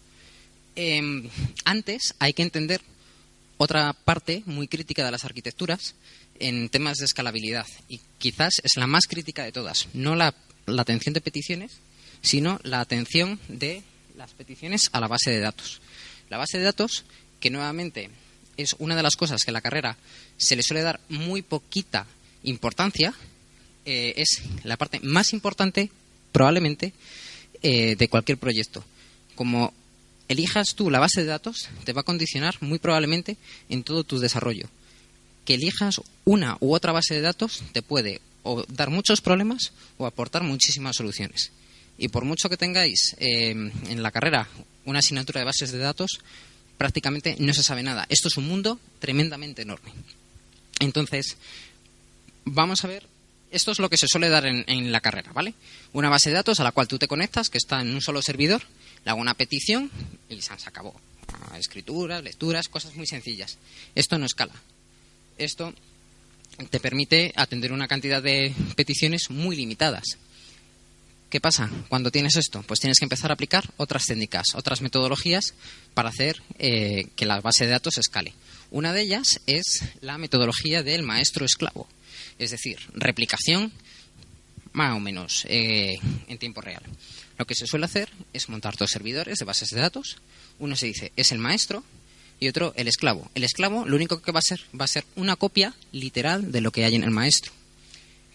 Em, 0.75 1.29
antes 1.63 2.15
hay 2.19 2.33
que 2.33 2.43
entender 2.43 2.81
otra 3.57 3.93
parte 3.93 4.43
muy 4.45 4.67
crítica 4.67 5.05
de 5.05 5.11
las 5.11 5.23
arquitecturas 5.23 5.95
en 6.39 6.69
temas 6.69 6.97
de 6.97 7.05
escalabilidad 7.05 7.67
y 7.87 8.01
quizás 8.17 8.55
es 8.63 8.77
la 8.77 8.87
más 8.87 9.05
crítica 9.07 9.43
de 9.43 9.51
todas. 9.51 9.87
No 9.93 10.15
la, 10.15 10.33
atención 10.77 11.13
de 11.13 11.21
peticiones, 11.21 11.73
sino 12.21 12.59
la 12.63 12.81
atención 12.81 13.39
de 13.47 13.83
las 14.17 14.31
peticiones 14.31 14.89
a 14.91 14.99
la 14.99 15.07
base 15.07 15.31
de 15.31 15.39
datos. 15.39 15.81
La 16.29 16.37
base 16.37 16.57
de 16.57 16.63
datos, 16.63 17.05
que 17.39 17.49
nuevamente 17.49 18.09
es 18.57 18.75
una 18.79 18.95
de 18.95 19.03
las 19.03 19.15
cosas 19.15 19.41
que 19.43 19.51
en 19.51 19.55
la 19.55 19.61
carrera 19.61 19.97
se 20.37 20.55
le 20.55 20.63
suele 20.63 20.81
dar 20.81 20.99
muy 21.09 21.41
poquita 21.41 22.07
importancia, 22.43 23.13
eh, 23.85 24.13
es 24.17 24.41
la 24.63 24.77
parte 24.77 24.99
más 25.01 25.33
importante 25.33 25.91
probablemente 26.31 26.93
eh, 27.61 27.95
de 27.95 28.07
cualquier 28.09 28.37
proyecto. 28.37 28.83
Como 29.35 29.73
elijas 30.27 30.75
tú 30.75 30.89
la 30.89 30.99
base 30.99 31.21
de 31.21 31.27
datos, 31.27 31.69
te 31.83 31.93
va 31.93 32.01
a 32.01 32.05
condicionar 32.05 32.55
muy 32.61 32.79
probablemente 32.79 33.37
en 33.69 33.83
todo 33.83 34.03
tu 34.03 34.19
desarrollo. 34.19 34.67
Que 35.45 35.53
elijas 35.55 36.01
una 36.25 36.57
u 36.59 36.73
otra 36.73 36.91
base 36.91 37.13
de 37.13 37.21
datos 37.21 37.63
te 37.71 37.81
puede 37.81 38.21
o 38.43 38.63
dar 38.67 38.89
muchos 38.89 39.21
problemas 39.21 39.71
o 39.97 40.05
aportar 40.05 40.43
muchísimas 40.43 40.95
soluciones. 40.95 41.51
Y 41.97 42.09
por 42.09 42.25
mucho 42.25 42.49
que 42.49 42.57
tengáis 42.57 43.15
eh, 43.19 43.51
en 43.51 44.03
la 44.03 44.11
carrera 44.11 44.47
una 44.85 44.99
asignatura 44.99 45.39
de 45.39 45.45
bases 45.45 45.71
de 45.71 45.77
datos, 45.77 46.19
prácticamente 46.77 47.35
no 47.39 47.53
se 47.53 47.63
sabe 47.63 47.83
nada. 47.83 48.05
Esto 48.09 48.27
es 48.27 48.37
un 48.37 48.47
mundo 48.47 48.79
tremendamente 48.99 49.61
enorme. 49.61 49.91
Entonces, 50.79 51.37
vamos 52.43 52.83
a 52.83 52.87
ver, 52.87 53.07
esto 53.51 53.71
es 53.71 53.79
lo 53.79 53.89
que 53.89 53.97
se 53.97 54.07
suele 54.07 54.29
dar 54.29 54.45
en, 54.45 54.91
la 54.91 55.01
carrera, 55.01 55.31
¿vale? 55.33 55.53
Una 55.93 56.09
base 56.09 56.29
de 56.29 56.35
datos 56.35 56.59
a 56.59 56.63
la 56.63 56.71
cual 56.71 56.87
tú 56.87 56.99
te 56.99 57.07
conectas, 57.07 57.49
que 57.49 57.57
está 57.57 57.81
en 57.81 57.93
un 57.93 58.01
solo 58.01 58.21
servidor, 58.21 58.63
le 59.03 59.11
hago 59.11 59.21
una 59.21 59.33
petición 59.33 59.89
y 60.29 60.41
se 60.41 60.53
acabó. 60.65 60.99
Escrituras, 61.57 62.23
lecturas, 62.23 62.67
cosas 62.67 62.95
muy 62.95 63.07
sencillas. 63.07 63.57
Esto 63.95 64.17
no 64.17 64.25
escala. 64.25 64.53
Esto 65.37 65.73
te 66.69 66.79
permite 66.79 67.33
atender 67.35 67.71
una 67.71 67.87
cantidad 67.87 68.23
de 68.23 68.53
peticiones 68.75 69.29
muy 69.29 69.55
limitadas. 69.55 70.17
¿Qué 71.29 71.41
pasa 71.41 71.69
cuando 71.89 72.11
tienes 72.11 72.37
esto? 72.37 72.63
Pues 72.63 72.79
tienes 72.79 72.99
que 72.99 73.05
empezar 73.05 73.31
a 73.31 73.33
aplicar 73.33 73.69
otras 73.77 74.05
técnicas, 74.05 74.47
otras 74.53 74.81
metodologías 74.81 75.53
para 75.93 76.09
hacer 76.09 76.41
eh, 76.59 77.07
que 77.15 77.25
la 77.25 77.41
base 77.41 77.65
de 77.65 77.71
datos 77.71 77.97
escale. 77.97 78.33
Una 78.71 78.93
de 78.93 79.01
ellas 79.01 79.41
es 79.45 79.83
la 80.01 80.17
metodología 80.17 80.83
del 80.83 81.03
maestro 81.03 81.45
esclavo, 81.45 81.89
es 82.39 82.51
decir, 82.51 82.79
replicación 82.93 83.73
más 84.71 84.95
o 84.95 84.99
menos 84.99 85.45
eh, 85.49 85.97
en 86.27 86.37
tiempo 86.37 86.61
real. 86.61 86.83
Lo 87.37 87.45
que 87.45 87.55
se 87.55 87.67
suele 87.67 87.85
hacer 87.85 88.09
es 88.31 88.47
montar 88.47 88.77
dos 88.77 88.91
servidores 88.91 89.39
de 89.39 89.45
bases 89.45 89.69
de 89.69 89.81
datos. 89.81 90.17
Uno 90.59 90.75
se 90.75 90.85
dice 90.85 91.11
es 91.17 91.31
el 91.31 91.39
maestro 91.39 91.83
y 92.39 92.47
otro 92.47 92.73
el 92.75 92.87
esclavo. 92.87 93.29
El 93.35 93.43
esclavo 93.43 93.85
lo 93.85 93.95
único 93.95 94.21
que 94.21 94.31
va 94.31 94.39
a 94.39 94.43
ser 94.43 94.61
va 94.79 94.85
a 94.85 94.89
ser 94.89 95.05
una 95.15 95.35
copia 95.35 95.73
literal 95.91 96.51
de 96.51 96.61
lo 96.61 96.71
que 96.71 96.85
hay 96.85 96.95
en 96.95 97.03
el 97.03 97.11
maestro, 97.11 97.51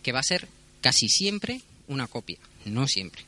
que 0.02 0.12
va 0.12 0.20
a 0.20 0.24
ser 0.24 0.48
casi 0.80 1.08
siempre 1.08 1.60
una 1.88 2.06
copia, 2.06 2.38
no 2.64 2.86
siempre. 2.86 3.24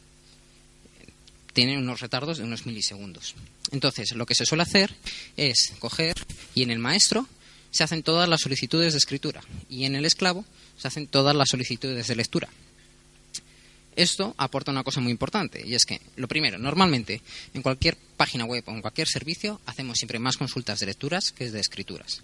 Tiene 1.53 1.77
unos 1.77 2.01
retardos 2.01 2.39
de 2.39 2.45
unos 2.45 2.65
milisegundos. 2.65 3.35
Entonces, 3.73 4.13
lo 4.13 4.25
que 4.25 4.35
se 4.35 4.47
suele 4.47 4.63
hacer 4.63 4.95
es 5.37 5.75
coger 5.79 6.17
y 6.55 6.63
en 6.63 6.71
el 6.71 6.79
maestro 6.79 7.29
se 7.71 7.85
hacen 7.85 8.03
todas 8.03 8.29
las 8.29 8.41
solicitudes 8.41 8.93
de 8.93 8.99
escritura 8.99 9.43
y 9.69 9.85
en 9.85 9.95
el 9.95 10.05
esclavo 10.05 10.45
se 10.79 10.89
hacen 10.89 11.07
todas 11.07 11.37
las 11.37 11.49
solicitudes 11.51 12.07
de 12.07 12.17
lectura. 12.17 12.49
Esto 13.95 14.35
aporta 14.39 14.71
una 14.71 14.85
cosa 14.85 15.01
muy 15.01 15.13
importante 15.13 15.63
y 15.67 15.75
es 15.75 15.85
que, 15.85 16.01
lo 16.17 16.29
primero, 16.29 16.59
normalmente 16.59 17.21
en 17.53 17.63
cualquier 17.63 17.97
página 18.17 18.45
web 18.45 18.65
o 18.67 18.71
en 18.73 18.81
cualquier 18.81 19.09
servicio 19.09 19.61
hacemos 19.67 19.99
siempre 19.99 20.19
más 20.19 20.37
consultas 20.37 20.81
de 20.81 20.87
lecturas 20.87 21.33
que 21.33 21.51
de 21.51 21.61
escrituras. 21.61 22.23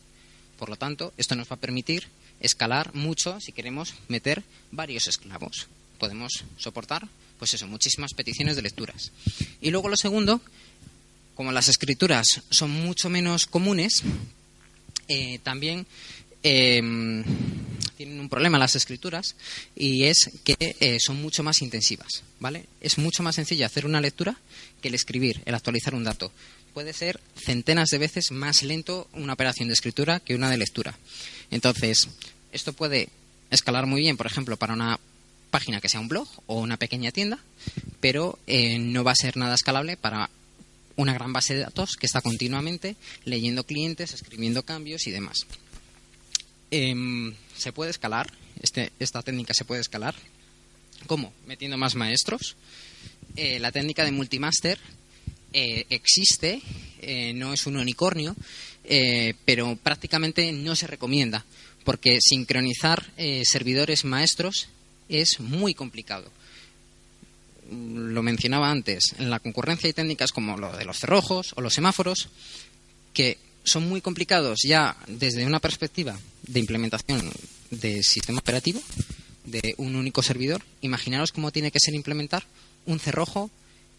Por 0.59 0.71
lo 0.71 0.77
tanto, 0.77 1.13
esto 1.17 1.35
nos 1.35 1.51
va 1.51 1.57
a 1.57 1.61
permitir 1.61 2.09
escalar 2.41 2.95
mucho 2.95 3.41
si 3.41 3.53
queremos 3.53 3.95
meter 4.09 4.43
varios 4.71 5.09
esclavos. 5.09 5.69
Podemos 5.99 6.45
soportar, 6.57 7.07
pues 7.39 7.55
eso, 7.55 7.67
muchísimas 7.67 8.15
peticiones 8.15 8.57
de 8.57 8.63
lecturas. 8.63 9.13
Y 9.61 9.71
luego 9.71 9.89
lo 9.89 9.97
segundo, 9.97 10.41
como 11.35 11.53
las 11.53 11.69
escrituras 11.69 12.27
son 12.51 12.71
mucho 12.71 13.11
menos 13.11 13.47
comunes, 13.47 14.03
eh, 15.09 15.39
también 15.43 15.87
eh, 16.43 16.81
tienen 17.99 18.21
un 18.21 18.29
problema 18.29 18.61
las 18.61 18.77
escrituras 18.77 19.35
y 19.75 20.05
es 20.05 20.31
que 20.45 20.77
eh, 20.79 20.99
son 21.01 21.21
mucho 21.21 21.43
más 21.43 21.63
intensivas, 21.63 22.23
¿vale? 22.39 22.67
Es 22.81 22.97
mucho 22.97 23.25
más 23.25 23.35
sencillo 23.35 23.67
hacer 23.67 23.85
una 23.87 24.01
lectura 24.01 24.37
que 24.81 24.87
el 24.87 24.95
escribir, 24.95 25.43
el 25.47 25.55
actualizar 25.57 25.97
un 25.97 26.05
dato. 26.05 26.31
Puede 26.73 26.93
ser 26.93 27.21
centenas 27.35 27.89
de 27.89 27.99
veces 27.99 28.31
más 28.31 28.63
lento 28.63 29.09
una 29.15 29.33
operación 29.33 29.67
de 29.67 29.75
escritura 29.75 30.21
que 30.21 30.37
una 30.37 30.49
de 30.49 30.59
lectura. 30.59 30.97
Entonces, 31.51 32.09
esto 32.53 32.73
puede 32.73 33.09
escalar 33.51 33.87
muy 33.87 34.03
bien, 34.03 34.17
por 34.17 34.27
ejemplo, 34.27 34.57
para 34.57 34.75
una 34.75 35.01
página 35.51 35.81
que 35.81 35.89
sea 35.89 35.99
un 35.99 36.07
blog 36.07 36.29
o 36.47 36.61
una 36.61 36.77
pequeña 36.77 37.11
tienda, 37.11 37.41
pero 38.01 38.39
eh, 38.47 38.79
no 38.79 39.03
va 39.03 39.11
a 39.11 39.17
ser 39.17 39.37
nada 39.37 39.57
escalable 39.57 39.97
para 39.97 40.31
una 40.95 41.15
gran 41.15 41.33
base 41.33 41.55
de 41.55 41.63
datos 41.63 41.97
que 41.97 42.07
está 42.07 42.21
continuamente 42.21 42.95
leyendo 43.25 43.65
clientes, 43.65 44.15
escribiendo 44.15 44.63
cambios 44.63 45.09
y 45.09 45.11
demás. 45.11 45.47
Em, 46.71 47.35
se 47.57 47.73
puede 47.73 47.91
escalar, 47.91 48.31
este, 48.61 48.93
esta 48.99 49.23
técnica 49.23 49.55
se 49.55 49.65
puede 49.65 49.81
escalar. 49.81 50.15
¿Cómo? 51.07 51.33
Metiendo 51.47 51.79
más 51.79 51.95
maestros. 51.95 52.57
Eh, 53.37 53.59
la 53.59 53.73
técnica 53.73 54.05
de 54.05 54.13
multimaster 54.13 54.79
eh, 55.53 55.87
existe, 55.91 56.61
eh, 57.01 57.33
no 57.35 57.53
es 57.53 57.67
un 57.67 57.77
unicornio, 57.77 58.35
pero 59.45 59.77
prácticamente 59.77 60.51
no 60.51 60.75
se 60.75 60.87
recomienda, 60.87 61.45
porque 61.85 62.21
sincronizar 62.23 63.05
servidores 63.45 64.07
maestros 64.07 64.71
es 65.11 65.41
muy 65.41 65.75
complicado. 65.75 66.33
Lo 67.71 68.23
mencionaba 68.23 68.71
antes, 68.71 69.15
en 69.19 69.29
la 69.29 69.41
concurrencia 69.41 69.89
hay 69.89 69.93
técnicas 69.93 70.33
como 70.33 70.57
lo 70.57 70.75
de 70.75 70.87
los 70.87 71.01
cerrojos 71.01 71.53
o 71.55 71.61
los 71.61 71.75
semáforos, 71.75 72.31
que 73.13 73.37
son 73.65 73.89
muy 73.89 74.01
complicados 74.01 74.61
ya 74.65 74.97
desde 75.07 75.45
una 75.45 75.61
perspectiva 75.61 76.19
de 76.43 76.61
implementación 76.61 77.31
de 77.71 78.03
sistema 78.03 78.39
operativo 78.39 78.81
de 79.45 79.75
un 79.79 79.97
único 79.97 80.23
servidor. 80.23 80.63
Imaginaros 80.81 81.33
cómo 81.33 81.53
tiene 81.53 81.71
que 81.71 81.81
ser 81.81 81.95
implementar 81.95 82.45
un 82.87 82.99
cerrojo 82.99 83.51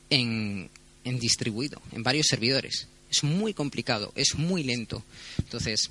en, 0.09 0.69
en 1.03 1.19
distribuido, 1.19 1.81
en 1.91 2.03
varios 2.03 2.27
servidores. 2.27 2.87
Es 3.11 3.23
muy 3.23 3.53
complicado, 3.53 4.11
es 4.15 4.35
muy 4.35 4.63
lento. 4.63 5.03
Entonces, 5.39 5.89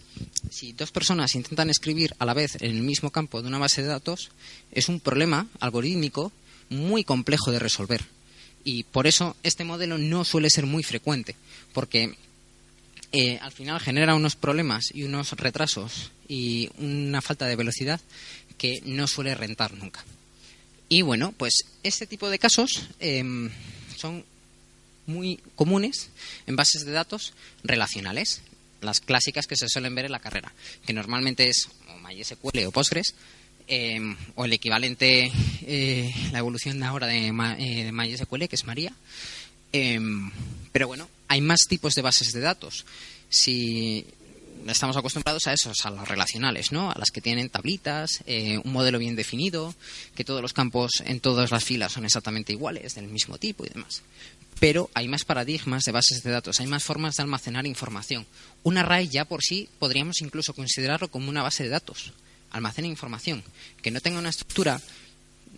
si 0.51 0.73
dos 0.73 0.93
personas 0.93 1.35
intentan 1.35 1.69
escribir 1.69 2.15
a 2.19 2.25
la 2.25 2.35
vez 2.35 2.57
en 2.61 2.71
el 2.71 2.83
mismo 2.83 3.11
campo 3.11 3.43
de 3.43 3.49
una 3.49 3.59
base 3.59 3.83
de 3.83 3.89
datos, 3.89 4.31
es 4.71 4.89
un 4.89 5.01
problema 5.01 5.49
algorítmico 5.59 6.33
muy 6.71 7.03
complejo 7.03 7.51
de 7.51 7.59
resolver. 7.59 8.05
Y 8.65 8.85
por 8.85 9.07
eso 9.07 9.37
este 9.43 9.65
modelo 9.65 9.99
no 9.99 10.25
suele 10.25 10.51
ser 10.51 10.67
muy 10.67 10.83
frecuente, 10.83 11.35
porque 11.73 12.17
eh, 13.13 13.39
al 13.41 13.53
final 13.53 13.81
genera 13.81 14.15
unos 14.15 14.37
problemas 14.37 14.91
y 14.93 15.05
unos 15.05 15.33
retrasos 15.33 16.11
y 16.29 16.69
una 16.79 17.23
falta 17.23 17.47
de 17.47 17.57
velocidad 17.57 18.01
que 18.59 18.83
no 18.85 19.07
suele 19.07 19.35
rentar 19.35 19.73
nunca. 19.73 20.05
Y 20.89 21.03
bueno, 21.03 21.33
pues 21.37 21.65
este 21.83 22.07
tipo 22.07 22.29
de 22.29 22.39
casos 22.39 22.89
em, 22.99 23.51
son 23.97 24.25
muy 25.07 25.41
comunes 25.55 26.11
en 26.47 26.57
bases 26.57 26.85
de 26.85 26.93
datos 26.93 27.33
relacionales, 27.63 28.43
las 28.81 29.01
clásicas 29.01 29.47
que 29.47 29.57
se 29.57 29.69
suelen 29.69 29.95
ver 29.95 30.05
en 30.05 30.13
la 30.13 30.21
carrera, 30.21 30.53
que 30.87 30.93
normalmente 30.93 31.49
es 31.49 31.69
MySQL 32.07 32.67
o 32.67 32.73
Postgres, 32.73 33.15
em, 33.67 34.17
o 34.35 34.45
el 34.45 34.53
equivalente, 34.53 35.33
eh, 35.63 36.13
la 36.33 36.39
evolución 36.39 36.79
de 36.79 36.87
ahora 36.87 37.07
de, 37.07 37.29
eh, 37.29 37.93
MySQL, 37.93 38.49
que 38.49 38.57
es 38.57 38.65
María. 38.65 38.93
Em, 39.73 40.31
pero 40.73 40.89
bueno, 40.89 41.09
hay 41.29 41.41
más 41.41 41.61
tipos 41.69 41.95
de 41.95 42.03
bases 42.03 42.33
de 42.33 42.41
datos. 42.41 42.85
Si 43.29 44.07
estamos 44.67 44.97
acostumbrados 44.97 45.47
a 45.47 45.53
esos, 45.53 45.85
a 45.85 45.91
las 45.91 46.09
relacionales, 46.09 46.73
¿no? 46.73 46.91
A 46.91 46.99
las 46.99 47.11
que 47.11 47.21
tienen 47.21 47.51
tablitas, 47.51 48.23
eh, 48.27 48.59
un 48.63 48.73
modelo 48.73 48.99
bien 48.99 49.17
definido, 49.17 49.75
que 50.15 50.25
todos 50.25 50.43
los 50.43 50.53
campos 50.53 50.91
en 51.05 51.21
todas 51.21 51.51
las 51.51 51.65
filas 51.65 51.93
son 51.93 52.05
exactamente 52.05 52.53
iguales, 52.53 52.95
del 52.95 53.09
mismo 53.09 53.39
tipo 53.39 53.65
y 53.65 53.69
demás. 53.69 54.03
Pero 54.61 54.91
hay 54.95 55.07
más 55.07 55.25
paradigmas 55.25 55.85
de 55.85 55.93
bases 55.93 56.23
de 56.23 56.31
datos, 56.31 56.59
hay 56.59 56.67
más 56.67 56.83
formas 56.83 57.17
de 57.17 57.23
almacenar 57.23 57.67
información. 57.67 58.27
Un 58.65 58.79
array 58.79 59.09
ya 59.09 59.25
por 59.25 59.43
sí 59.43 59.69
podríamos 59.79 60.21
incluso 60.21 60.53
considerarlo 60.53 61.09
como 61.09 61.29
una 61.29 61.43
base 61.43 61.63
de 61.63 61.69
datos. 61.69 62.13
Almacena 62.51 62.89
información. 62.89 63.45
Que 63.83 63.91
no 63.91 64.01
tenga 64.01 64.19
una 64.19 64.31
estructura 64.31 64.81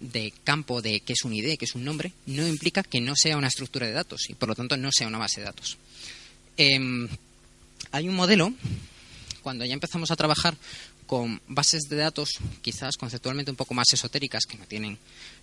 de 0.01 0.33
campo 0.45 0.83
de 0.83 1.01
qué 1.01 1.13
es 1.13 1.25
un 1.25 1.33
ID, 1.33 1.59
qué 1.59 1.65
es 1.65 1.75
un 1.75 1.85
nombre, 1.85 2.13
no 2.27 2.47
implica 2.47 2.83
que 2.83 3.01
no 3.01 3.15
sea 3.15 3.37
una 3.37 3.49
estructura 3.49 3.87
de 3.87 3.93
datos 3.93 4.29
y 4.29 4.35
por 4.35 4.49
lo 4.49 4.55
tanto 4.55 4.77
no 4.77 4.91
sea 4.93 5.07
una 5.07 5.19
base 5.19 5.41
de 5.41 5.47
datos. 5.47 5.77
Em, 6.57 7.09
hay 7.93 8.09
un 8.09 8.15
modelo, 8.15 8.53
cuando 9.43 9.65
ya 9.65 9.75
empezamos 9.75 10.11
a 10.11 10.17
trabajar 10.17 10.57
con 11.07 11.41
bases 11.49 11.83
de 11.89 11.97
datos 11.97 12.39
quizás 12.63 12.97
conceptualmente 12.97 13.51
un 13.51 13.57
poco 13.57 13.75
más 13.75 13.93
esotéricas, 13.93 14.45
que 14.47 14.57
no 14.57 14.67
tienen 14.67 14.99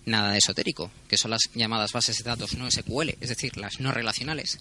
nada 0.06 0.32
de 0.32 0.38
esotérico, 0.38 0.90
que 1.08 1.18
son 1.18 1.30
las 1.30 1.42
llamadas 1.54 1.92
bases 1.92 2.18
de 2.18 2.24
datos 2.24 2.54
no 2.54 2.70
SQL, 2.70 3.16
es 3.20 3.28
decir, 3.28 3.56
las 3.58 3.78
no 3.80 3.92
relacionales. 3.92 4.60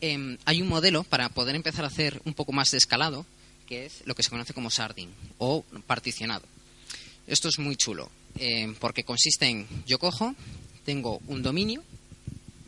Em, 0.00 0.38
hay 0.44 0.62
un 0.62 0.68
modelo 0.68 1.04
para 1.04 1.28
poder 1.28 1.54
empezar 1.54 1.84
a 1.84 1.88
hacer 1.88 2.20
un 2.24 2.34
poco 2.34 2.52
más 2.52 2.70
de 2.70 2.78
escalado 2.78 3.26
que 3.66 3.86
es 3.86 4.02
lo 4.06 4.14
que 4.14 4.22
se 4.22 4.30
conoce 4.30 4.54
como 4.54 4.70
sarding 4.70 5.10
o 5.38 5.64
particionado. 5.86 6.44
Esto 7.26 7.48
es 7.48 7.58
muy 7.58 7.76
chulo, 7.76 8.10
eh, 8.38 8.74
porque 8.78 9.04
consiste 9.04 9.46
en, 9.46 9.66
yo 9.86 9.98
cojo, 9.98 10.34
tengo 10.84 11.20
un 11.26 11.42
dominio, 11.42 11.82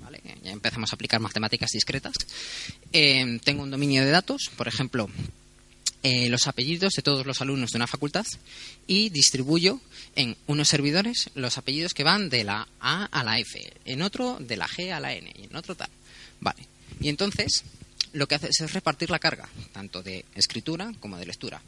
¿vale? 0.03 0.21
ya 0.43 0.53
empezamos 0.53 0.93
a 0.93 0.97
aplicar 0.97 1.21
matemáticas 1.21 1.71
discretas, 1.71 2.15
eh, 2.93 3.39
tengo 3.45 3.63
un 3.63 3.71
dominio 3.71 4.05
de 4.05 4.11
datos, 4.11 4.51
por 4.57 4.69
ejemplo, 4.69 5.09
eh, 6.07 6.29
los 6.29 6.47
apellidos 6.49 6.93
de 6.93 7.03
todos 7.03 7.25
los 7.25 7.41
alumnos 7.41 7.71
de 7.71 7.79
una 7.79 7.87
facultad 7.87 8.27
y 8.87 9.09
distribuyo 9.09 9.81
en 10.17 10.37
unos 10.47 10.69
servidores 10.69 11.31
los 11.35 11.57
apellidos 11.57 11.95
que 11.95 12.05
van 12.05 12.29
de 12.29 12.45
la 12.45 12.69
A 12.79 13.07
a 13.07 13.25
la 13.25 13.39
F, 13.39 13.73
en 13.87 14.03
otro 14.03 14.37
de 14.39 14.59
la 14.59 14.69
G 14.69 14.93
a 14.93 15.01
la 15.01 15.15
N 15.15 15.33
y 15.35 15.45
en 15.45 15.57
otro 15.57 15.75
tal. 15.75 15.89
Vale. 16.41 16.67
Y 17.01 17.09
entonces 17.09 17.65
lo 18.13 18.29
que 18.29 18.35
hace 18.35 18.49
es 18.51 18.73
repartir 18.75 19.09
la 19.09 19.19
carga, 19.19 19.49
tanto 19.73 20.03
de 20.03 20.27
escritura 20.35 20.93
como 21.01 21.17
de 21.17 21.25
lectura. 21.25 21.63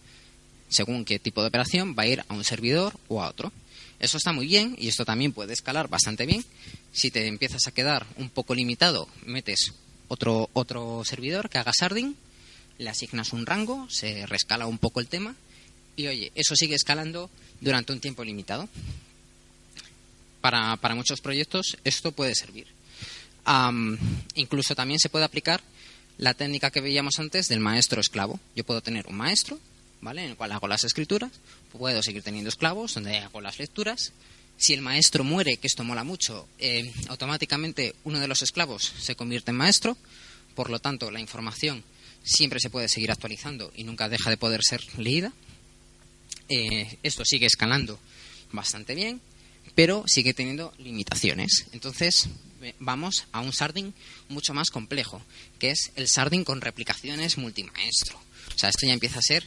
Según 0.69 1.07
qué 1.07 1.19
tipo 1.19 1.41
de 1.41 1.49
operación 1.49 1.95
va 1.99 2.03
a 2.03 2.09
ir 2.09 2.23
a 2.29 2.35
un 2.35 2.45
servidor 2.45 2.93
o 3.09 3.23
a 3.23 3.31
otro. 3.31 3.53
Eso 3.99 4.19
está 4.19 4.33
muy 4.33 4.47
bien 4.47 4.77
y 4.79 4.89
esto 4.89 5.05
también 5.05 5.33
puede 5.33 5.53
escalar 5.53 5.89
bastante 5.89 6.27
bien. 6.27 6.45
Si 6.93 7.11
te 7.11 7.27
empiezas 7.27 7.67
a 7.67 7.73
quedar 7.73 8.07
un 8.17 8.29
poco 8.29 8.55
limitado, 8.55 9.09
metes 9.25 9.73
otro, 10.09 10.51
otro 10.53 11.03
servidor 11.05 11.49
que 11.49 11.59
haga 11.59 11.73
sarding 11.73 12.17
le 12.79 12.91
asignas 12.91 13.33
un 13.33 13.47
rango, 13.47 13.89
se 13.91 14.27
rescala 14.27 14.67
un 14.67 14.79
poco 14.79 15.01
el 15.01 15.09
tema 15.09 15.35
y 15.97 16.07
oye, 16.09 16.33
eso 16.35 16.55
sigue 16.55 16.75
escalando 16.75 17.31
durante 17.61 17.93
un 17.93 18.01
tiempo 18.01 18.23
limitado. 18.25 18.69
Para, 20.41 20.77
muchos 20.95 21.21
proyectos 21.21 21.77
esto 21.83 22.13
puede 22.13 22.35
servir. 22.35 22.69
incluso 24.35 24.75
también 24.75 25.01
se 25.01 25.09
puede 25.09 25.25
aplicar 25.25 25.61
la 26.19 26.35
técnica 26.35 26.71
que 26.71 26.81
veíamos 26.81 27.19
antes 27.19 27.49
del 27.49 27.61
maestro 27.61 28.01
esclavo. 28.01 28.39
Yo 28.55 28.65
puedo 28.65 28.81
tener 28.81 29.07
un 29.09 29.17
maestro, 29.17 29.59
En 30.13 30.31
el 30.31 30.37
cual 30.37 30.53
hago 30.53 30.69
las 30.69 30.85
escrituras, 30.85 31.33
puedo 31.73 32.03
seguir 32.03 32.23
teniendo 32.23 32.49
esclavos 32.49 32.95
donde 32.95 33.19
hago 33.19 33.41
las 33.41 33.59
lecturas. 33.59 34.13
Si 34.57 34.73
el 34.73 34.81
maestro 34.81 35.25
muere, 35.25 35.57
que 35.57 35.67
esto 35.67 35.85
mola 35.85 36.05
mucho, 36.05 36.49
eh, 36.59 36.93
automáticamente 37.09 37.95
uno 38.05 38.21
de 38.21 38.29
los 38.29 38.41
esclavos 38.43 38.93
se 38.99 39.17
convierte 39.17 39.51
en 39.51 39.57
maestro, 39.57 39.97
por 40.55 40.71
lo 40.71 40.79
tanto 40.79 41.11
la 41.11 41.21
información 41.21 41.83
siempre 42.23 42.61
se 42.61 42.71
puede 42.71 42.89
seguir 42.89 43.11
actualizando 43.11 43.73
y 43.75 43.85
nunca 43.85 44.09
deja 44.09 44.31
de 44.31 44.37
poder 44.37 44.63
ser 44.63 44.81
leída. 44.97 45.33
Eh, 46.49 46.99
esto 47.03 47.25
sigue 47.25 47.47
escalando 47.47 47.99
bastante 48.53 48.95
bien, 48.95 49.21
pero 49.75 50.05
sigue 50.07 50.35
teniendo 50.35 50.73
limitaciones. 50.79 51.67
Entonces, 51.73 52.29
vamos 52.79 53.27
a 53.33 53.41
un 53.41 53.53
sarding 53.53 53.93
mucho 54.29 54.55
más 54.55 54.71
complejo, 54.71 55.21
que 55.59 55.71
es 55.71 55.93
el 55.97 56.09
sarding 56.09 56.45
con 56.45 56.61
replicaciones 56.61 57.39
multimaestro. 57.39 58.19
O 58.55 58.59
sea, 58.59 58.71
esto 58.71 58.87
ya 58.87 58.93
empieza 58.93 59.19
a 59.19 59.23
ser 59.23 59.47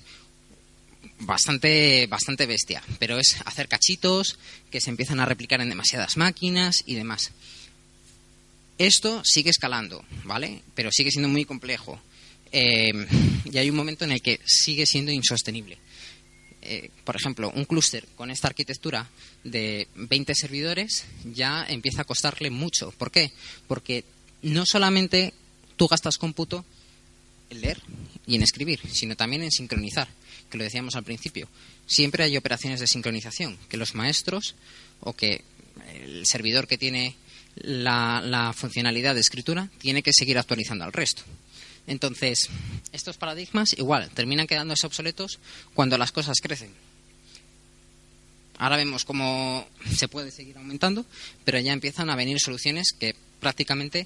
bastante, 1.19 2.08
bastante 2.08 2.45
bestia, 2.45 2.82
pero 2.99 3.17
es 3.17 3.38
hacer 3.45 3.67
cachitos 3.67 4.38
que 4.71 4.82
se 4.82 4.89
empiezan 4.89 5.19
a 5.19 5.25
replicar 5.25 5.62
en 5.62 5.69
demasiadas 5.69 6.17
máquinas 6.17 6.84
y 6.86 6.95
demás. 6.95 7.32
Esto 8.77 9.21
sigue 9.25 9.49
escalando, 9.49 10.03
¿vale? 10.23 10.62
Pero 10.73 10.89
sigue 10.91 11.12
siendo 11.12 11.27
muy 11.27 11.45
complejo. 11.45 11.99
Eh, 12.51 12.91
y 13.51 13.58
hay 13.58 13.69
un 13.69 13.75
momento 13.75 14.05
en 14.05 14.12
el 14.12 14.21
que 14.21 14.39
sigue 14.45 14.86
siendo 14.86 15.12
insostenible. 15.12 15.77
Eh, 16.62 16.89
por 17.03 17.15
ejemplo, 17.15 17.51
un 17.55 17.65
clúster 17.65 18.05
con 18.15 18.32
esta 18.32 18.47
arquitectura 18.47 19.10
de 19.43 19.88
20 19.95 20.34
servidores 20.36 21.05
ya 21.25 21.65
empieza 21.67 22.01
a 22.01 22.05
costarle 22.05 22.49
mucho. 22.49 22.91
¿Por 22.91 23.12
qué? 23.12 23.32
Porque 23.67 24.03
no 24.41 24.65
solamente 24.65 25.34
tú 25.77 25.88
gastas 25.88 26.17
cómputo 26.17 26.65
en 27.49 27.62
leer 27.62 27.81
y 28.27 28.35
en 28.35 28.43
escribir, 28.43 28.79
sino 28.91 29.15
también 29.15 29.43
en 29.43 29.51
sincronizar, 29.51 30.07
que 30.49 30.57
lo 30.57 30.63
decíamos 30.63 30.95
al 30.95 31.03
principio. 31.03 31.47
Siempre 31.85 32.23
hay 32.23 32.38
operaciones 32.38 32.79
de 32.79 32.88
sincronización, 32.88 33.57
que 33.69 33.77
los 33.77 33.95
maestros 33.95 34.55
o 34.99 35.13
que 35.13 35.43
el 35.93 36.25
servidor 36.25 36.67
que 36.67 36.77
tiene 36.77 37.15
la 37.55 38.53
funcionalidad 38.55 39.15
de 39.15 39.21
escritura 39.21 39.69
tiene 39.79 40.03
que 40.03 40.13
seguir 40.13 40.38
actualizando 40.38 40.85
al 40.85 40.93
resto. 40.93 41.23
Entonces, 41.88 42.49
estos 42.91 43.17
paradigmas 43.17 43.73
igual 43.77 44.09
terminan 44.12 44.45
quedándose 44.45 44.85
obsoletos 44.85 45.39
cuando 45.73 45.97
las 45.97 46.12
cosas 46.12 46.38
crecen. 46.39 46.71
Ahora 48.59 48.77
vemos 48.77 49.05
cómo 49.05 49.67
se 49.95 50.07
puede 50.07 50.31
seguir 50.31 50.57
aumentando, 50.57 51.05
pero 51.45 51.59
ya 51.59 51.73
empiezan 51.73 52.09
a 52.09 52.15
venir 52.15 52.39
soluciones 52.39 52.91
que 52.91 53.15
prácticamente 53.39 54.05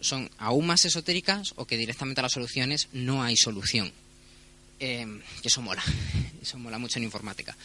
son 0.00 0.30
aún 0.38 0.66
más 0.66 0.84
esotéricas 0.84 1.52
o 1.56 1.64
que 1.64 1.76
directamente 1.76 2.20
a 2.20 2.22
las 2.22 2.32
soluciones 2.32 2.88
no 2.92 3.22
hay 3.22 3.36
solución. 3.36 3.92
Eh, 4.80 5.06
eso 5.42 5.60
mola, 5.60 5.82
eso 6.42 6.58
mola 6.58 6.78
mucho 6.78 6.98
en 6.98 7.04
informática. 7.04 7.56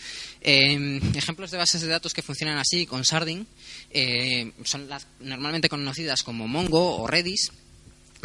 Eh, 0.41 0.99
ejemplos 1.15 1.51
de 1.51 1.57
bases 1.57 1.81
de 1.81 1.87
datos 1.87 2.13
que 2.13 2.23
funcionan 2.23 2.57
así 2.57 2.85
con 2.85 3.05
Sarding 3.05 3.45
eh, 3.91 4.51
son 4.63 4.89
las 4.89 5.05
normalmente 5.19 5.69
conocidas 5.69 6.23
como 6.23 6.47
Mongo 6.47 6.97
o 6.97 7.07
Redis, 7.07 7.51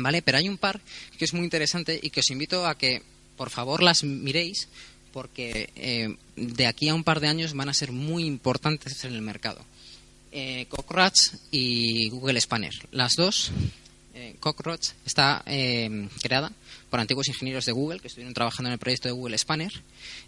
¿Vale? 0.01 0.23
Pero 0.23 0.39
hay 0.39 0.49
un 0.49 0.59
par 0.59 0.81
que 1.19 1.25
es 1.25 1.35
muy 1.35 1.43
interesante 1.43 1.99
y 2.01 2.11
que 2.11 2.21
os 2.21 2.31
invito 2.31 2.65
a 2.65 2.79
que, 2.79 3.03
por 3.37 3.51
favor, 3.51 3.83
las 3.83 4.05
miréis 4.05 4.69
porque 5.13 5.71
eh, 5.75 6.15
de 6.37 6.67
aquí 6.69 6.89
a 6.89 6.95
un 6.95 7.03
par 7.03 7.19
de 7.19 7.27
años 7.27 7.53
van 7.53 7.69
a 7.69 7.75
ser 7.75 7.91
muy 7.91 8.25
importantes 8.25 9.05
en 9.05 9.13
el 9.13 9.23
mercado. 9.23 9.65
Cockroach 10.69 11.19
y 11.51 12.11
Google 12.11 12.41
Spanner. 12.41 12.75
Las 12.93 13.15
dos, 13.17 13.51
eh, 14.19 14.35
Cockroach 14.41 14.89
está 15.07 15.43
eh, 15.47 16.09
creada 16.21 16.53
por 16.91 16.99
antiguos 16.99 17.29
ingenieros 17.29 17.67
de 17.67 17.73
Google 17.73 18.01
que 18.01 18.09
estuvieron 18.09 18.35
trabajando 18.35 18.69
en 18.69 18.73
el 18.73 18.79
proyecto 18.79 19.07
de 19.07 19.13
Google 19.13 19.39
Spanner. 19.39 19.73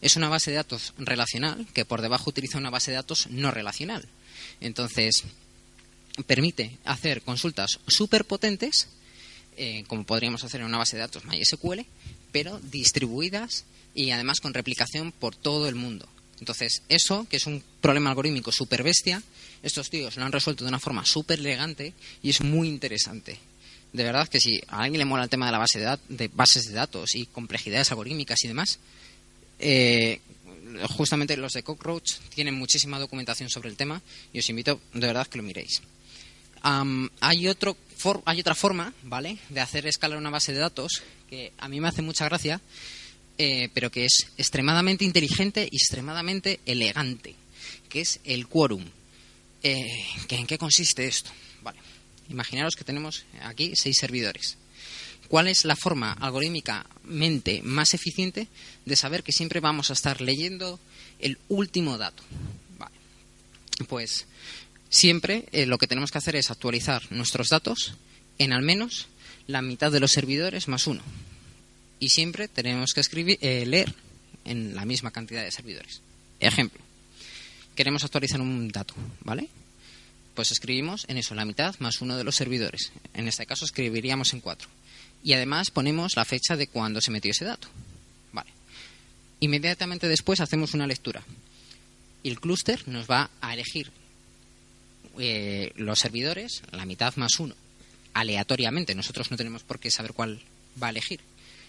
Es 0.01 0.15
una 0.15 0.29
base 0.29 0.53
de 0.53 0.59
datos 0.59 0.95
relacional 0.97 1.67
que 1.75 1.85
por 1.85 2.01
debajo 2.01 2.31
utiliza 2.31 2.59
una 2.59 2.71
base 2.71 2.93
de 2.93 2.99
datos 2.99 3.27
no 3.31 3.51
relacional. 3.51 4.07
Entonces, 4.61 5.25
permite 6.27 6.79
hacer 6.85 7.23
consultas 7.23 7.81
súper 7.89 8.25
potentes 8.25 8.89
eh, 9.57 9.85
como 9.89 10.05
podríamos 10.05 10.45
hacer 10.45 10.61
en 10.61 10.69
una 10.69 10.79
base 10.79 10.97
de 10.97 11.03
datos 11.03 11.25
MySQL, 11.25 11.81
pero 12.31 12.61
distribuidas 12.61 13.65
y 13.95 14.13
además 14.13 14.41
con 14.41 14.55
replicación 14.55 15.11
por 15.11 15.35
todo 15.35 15.69
el 15.69 15.75
mundo. 15.75 16.09
Entonces, 16.39 16.83
eso, 16.89 17.27
que 17.29 17.39
es 17.39 17.47
un 17.47 17.63
problema 17.81 18.11
algorítmico 18.11 18.53
súper 18.53 18.85
bestia, 18.85 19.23
estos 19.63 19.91
tíos 19.91 20.17
lo 20.17 20.25
han 20.25 20.33
resuelto 20.33 20.65
de 20.65 20.69
una 20.69 20.79
forma 20.79 21.05
súper 21.05 21.41
elegante 21.41 21.93
y 22.23 22.31
es 22.31 22.41
muy 22.41 22.69
interesante. 22.69 23.39
De 23.93 24.05
verdad 24.05 24.29
que 24.29 24.41
si 24.41 24.61
a 24.69 24.83
alguien 24.83 24.99
le 24.99 25.05
mola 25.05 25.25
el 25.25 25.31
tema 25.31 25.47
de 25.47 25.53
la 25.53 25.59
base 25.59 25.81
de, 25.81 25.99
de 26.09 26.29
bases 26.29 26.69
de 26.69 26.75
datos 26.75 27.15
y 27.15 27.27
complejidades 27.27 27.91
algorítmicas 27.91 28.43
y 28.45 28.49
demás, 28.49 28.79
eh, 29.59 30.21
justamente 30.97 31.37
los 31.37 31.53
de 31.53 31.63
Cockroach 31.63 32.19
tienen 32.35 32.55
muchísima 32.55 32.99
documentación 32.99 33.51
sobre 33.51 33.69
el 33.69 33.77
tema 33.77 34.01
y 34.33 34.39
os 34.39 34.49
invito 34.49 34.81
de 34.95 35.07
verdad 35.07 35.27
que 35.27 35.39
lo 35.39 35.43
miréis 35.43 35.83
hay, 36.63 37.49
otra 37.49 38.55
forma, 38.55 38.93
¿vale?, 39.03 39.39
de 39.49 39.61
hacer 39.61 39.87
escalar 39.87 40.19
una 40.19 40.31
base 40.31 40.53
de 40.53 40.59
datos 40.59 41.03
que 41.29 41.53
a 41.59 41.69
mí 41.69 41.81
me 41.81 41.89
hace 41.89 42.03
mucha 42.03 42.25
gracia, 42.27 42.61
eh, 43.39 43.69
pero 43.73 43.91
que 43.91 44.05
es 44.05 44.29
extremadamente 44.37 45.05
inteligente 45.05 45.69
y 45.71 45.77
extremadamente 45.77 46.61
elegante, 46.67 47.35
que 47.89 48.03
es 48.03 48.21
el 48.25 48.47
quórum. 48.49 48.85
Eh, 49.63 49.87
¿En 50.31 50.47
qué 50.47 50.59
consiste 50.59 51.07
esto? 51.07 51.31
Imaginaros 52.31 52.77
que 52.77 52.85
tenemos 52.85 53.25
aquí 53.43 53.73
seis 53.75 53.99
servidores. 53.99 54.57
¿Cuál 55.29 55.49
es 55.49 55.65
la 55.65 55.77
forma 55.77 56.13
algorítmicamente 56.13 57.61
más 57.63 57.95
eficiente 57.95 58.49
de 58.85 58.97
saber 58.97 59.23
que 59.23 59.33
siempre 59.33 59.61
vamos 59.61 59.91
a 59.91 59.93
estar 59.93 60.21
leyendo 60.21 60.81
el 61.19 61.39
último 61.49 61.99
dato? 61.99 62.23
Pues 63.89 64.27
Siempre 64.91 65.45
eh, 65.53 65.67
lo 65.67 65.79
que 65.79 65.87
tenemos 65.87 66.11
que 66.11 66.19
hacer 66.19 66.35
es 66.35 66.51
actualizar 66.51 67.11
nuestros 67.11 67.49
datos 67.49 67.95
en 68.39 68.53
al 68.53 68.63
menos 68.63 69.07
la 69.47 69.63
mitad 69.63 69.93
de 69.93 70.01
los 70.01 70.11
servidores 70.11 70.67
más 70.67 70.89
uno. 70.89 71.01
Y 72.01 72.09
siempre 72.09 72.49
tenemos 72.49 72.93
que 72.93 73.01
escribir, 73.01 73.39
eh, 73.41 73.65
leer 73.67 73.95
en 74.45 74.75
la 74.75 74.85
misma 74.85 75.13
cantidad 75.13 75.45
de 75.45 75.53
servidores. 75.53 76.03
Ejemplo, 76.41 76.81
queremos 77.77 78.03
actualizar 78.03 78.41
un 78.41 78.69
dato, 78.69 78.95
¿vale? 79.21 79.49
Pues 80.41 80.53
escribimos 80.53 81.05
en 81.07 81.19
eso, 81.19 81.35
la 81.35 81.45
mitad 81.45 81.79
más 81.81 82.01
uno 82.01 82.17
de 82.17 82.25
los 82.25 82.35
servidores. 82.35 82.93
En 83.13 83.29
este 83.29 83.45
caso 83.45 83.67
escribiríamos 83.67 84.33
en 84.33 84.41
cuatro. 84.41 84.71
Y 85.23 85.35
además 85.35 85.71
ponemos 85.71 86.17
la 86.17 86.25
fecha 86.25 86.57
de 86.57 86.67
cuando 86.67 87.03
se 87.03 87.11
metió 87.11 87.31
ese 87.31 87.45
dato. 87.45 87.69
Vale. 88.33 88.51
Inmediatamente 89.41 90.09
después 90.09 90.41
hacemos 90.41 90.73
una 90.73 90.87
lectura. 90.87 91.23
Y 92.23 92.31
el 92.31 92.41
clúster 92.41 92.89
nos 92.89 93.07
va 93.07 93.29
a 93.43 93.53
elegir 93.53 93.93
eh, 95.19 95.73
los 95.77 95.99
servidores, 95.99 96.63
la 96.73 96.87
mitad 96.87 97.15
más 97.17 97.39
uno, 97.39 97.55
aleatoriamente. 98.15 98.95
Nosotros 98.95 99.31
no 99.31 99.37
tenemos 99.37 99.63
por 99.63 99.79
qué 99.79 99.91
saber 99.91 100.15
cuál 100.15 100.41
va 100.83 100.87
a 100.87 100.91
elegir. 100.91 101.21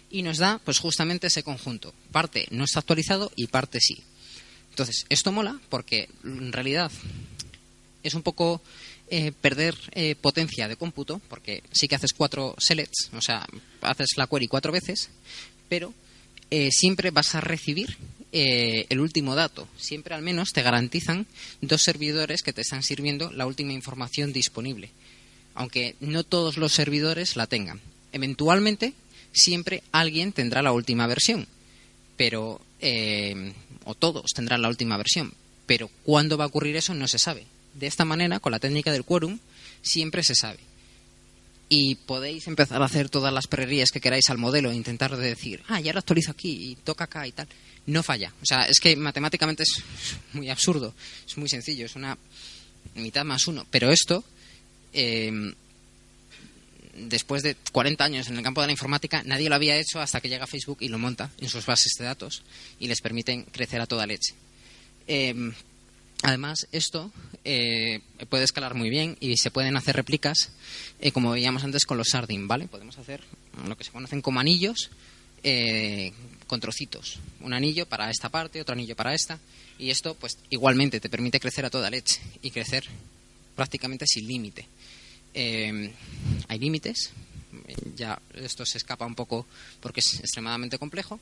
Y 0.10 0.24
nos 0.24 0.38
da, 0.38 0.62
pues 0.64 0.80
justamente 0.80 1.28
ese 1.28 1.44
conjunto. 1.44 1.94
Parte 2.14 2.48
no 2.52 2.64
está 2.64 2.80
actualizado 2.80 3.34
y 3.36 3.48
parte 3.48 3.82
sí. 3.82 4.02
Entonces, 4.70 5.06
esto 5.10 5.34
mola 5.34 5.60
porque 5.68 6.08
en 6.24 6.54
realidad 6.54 6.90
es 8.04 8.14
un 8.14 8.24
poco 8.24 8.62
eh, 9.14 9.34
perder 9.34 9.76
eh, 9.92 10.16
potencia 10.16 10.70
de 10.70 10.78
cómputo, 10.78 11.20
porque 11.28 11.64
sí 11.74 11.90
que 11.90 11.96
haces 11.96 12.14
cuatro 12.14 12.56
selects, 12.58 13.10
o 13.12 13.22
sea, 13.22 13.46
haces 13.82 14.12
la 14.16 14.26
query 14.26 14.48
cuatro 14.48 14.72
veces, 14.72 15.10
pero 15.68 15.94
eh, 16.50 16.70
siempre 16.72 17.12
vas 17.12 17.36
a 17.36 17.42
recibir 17.42 17.98
el 18.34 19.02
último 19.02 19.36
dato. 19.36 19.68
Siempre 19.76 20.16
al 20.16 20.22
menos 20.22 20.54
te 20.54 20.62
garantizan 20.62 21.28
dos 21.60 21.82
servidores 21.82 22.44
que 22.44 22.54
te 22.54 22.62
están 22.62 22.82
sirviendo 22.82 23.30
la 23.34 23.46
última 23.46 23.74
información 23.74 24.32
disponible. 24.32 24.92
Aunque 25.54 25.98
no 26.00 26.24
todos 26.24 26.56
los 26.56 26.72
servidores 26.72 27.36
la 27.36 27.48
tengan. 27.48 27.82
Eventualmente, 28.14 28.94
siempre 29.34 29.84
alguien 29.92 30.32
tendrá 30.32 30.62
la 30.62 30.72
última 30.72 31.08
versión. 31.08 31.46
Pero, 32.16 32.62
o 33.84 33.96
todos 33.96 34.32
tendrán 34.34 34.62
la 34.62 34.70
última 34.70 34.96
versión. 34.96 35.34
Pero 35.66 35.90
cuándo 36.04 36.38
va 36.38 36.46
a 36.46 36.48
ocurrir 36.48 36.78
eso 36.78 36.94
no 36.94 37.10
se 37.10 37.20
sabe. 37.20 37.46
De 37.74 37.88
esta 37.88 38.06
manera, 38.06 38.40
con 38.40 38.52
la 38.52 38.60
técnica 38.60 38.92
del 38.92 39.06
quórum, 39.06 39.40
siempre 39.82 40.24
se 40.24 40.36
sabe 40.36 40.60
y 41.74 41.96
podéis 41.96 42.48
empezar 42.48 42.82
a 42.82 42.86
hacer 42.86 43.08
todas 43.08 43.34
las 43.34 43.48
perrerías 43.48 43.92
que 43.92 44.02
queráis 44.02 44.30
al 44.30 44.38
modelo 44.38 44.72
e 44.72 44.76
intentar 44.76 45.16
decir, 45.16 45.64
ah, 45.70 45.80
ya 45.80 45.94
lo 45.94 46.00
actualizo 46.00 46.32
aquí 46.32 46.72
y 46.72 46.76
toca 46.76 47.06
acá 47.06 47.26
y 47.26 47.32
tal. 47.32 47.48
No 47.86 48.04
falla. 48.04 48.34
O 48.42 48.46
sea, 48.46 48.66
es 48.66 48.82
que 48.82 48.94
matemáticamente 48.98 49.64
es 49.64 49.82
muy 50.34 50.50
absurdo, 50.50 50.94
es 51.26 51.38
muy 51.38 51.48
sencillo, 51.48 51.86
es 51.86 51.96
una 51.96 52.18
mitad 52.96 53.24
más 53.24 53.48
uno. 53.48 53.66
Pero 53.72 53.90
esto, 53.90 54.22
em, 54.92 55.56
después 57.08 57.42
de 57.42 57.56
40 57.72 58.04
años 58.04 58.28
en 58.28 58.36
el 58.36 58.44
campo 58.44 58.60
de 58.60 58.68
la 58.68 58.74
informática, 58.74 59.24
nadie 59.24 59.48
lo 59.48 59.56
había 59.56 59.78
hecho 59.78 60.02
hasta 60.02 60.20
que 60.20 60.28
llega 60.28 60.48
Facebook 60.48 60.80
y 60.82 60.90
lo 60.90 61.00
monta 61.00 61.32
en 61.40 61.48
sus 61.48 61.66
bases 61.66 61.94
de 61.98 62.04
datos 62.04 62.44
y 62.82 62.90
les 62.90 63.00
permiten 63.00 63.44
crecer 63.44 63.80
a 63.80 63.88
toda 63.88 64.06
leche. 64.06 64.34
Em, 65.08 65.54
Además, 66.24 66.68
esto 66.72 67.12
eh, 67.44 68.02
puede 68.30 68.44
escalar 68.44 68.76
muy 68.76 68.90
bien 68.90 69.18
y 69.20 69.38
se 69.38 69.50
pueden 69.50 69.76
hacer 69.76 69.96
réplicas, 69.96 70.52
eh, 71.00 71.12
como 71.12 71.32
veíamos 71.32 71.64
antes 71.64 71.86
con 71.86 71.98
los 71.98 72.10
sardines, 72.10 72.48
¿vale? 72.48 72.68
Podemos 72.68 72.98
hacer 73.00 73.22
lo 73.68 73.76
que 73.76 73.84
se 73.84 73.92
conocen 73.92 74.22
como 74.22 74.40
anillos 74.40 74.92
eh, 75.44 76.14
con 76.46 76.60
trocitos. 76.60 77.20
Un 77.40 77.54
anillo 77.54 77.88
para 77.88 78.12
esta 78.12 78.30
parte, 78.30 78.62
otro 78.62 78.74
anillo 78.74 78.96
para 78.96 79.16
esta. 79.16 79.40
Y 79.80 79.90
esto, 79.90 80.14
pues, 80.14 80.38
igualmente 80.52 81.00
te 81.00 81.10
permite 81.10 81.40
crecer 81.40 81.66
a 81.66 81.72
toda 81.72 81.90
leche 81.90 82.22
y 82.44 82.52
crecer 82.52 82.86
prácticamente 83.56 84.06
sin 84.08 84.28
límite. 84.28 84.68
hay 85.34 86.60
límites, 86.60 87.12
ya 87.96 88.22
esto 88.36 88.66
se 88.66 88.78
escapa 88.78 89.06
un 89.06 89.16
poco 89.16 89.48
porque 89.80 90.02
es 90.02 90.20
extremadamente 90.20 90.78
complejo, 90.78 91.20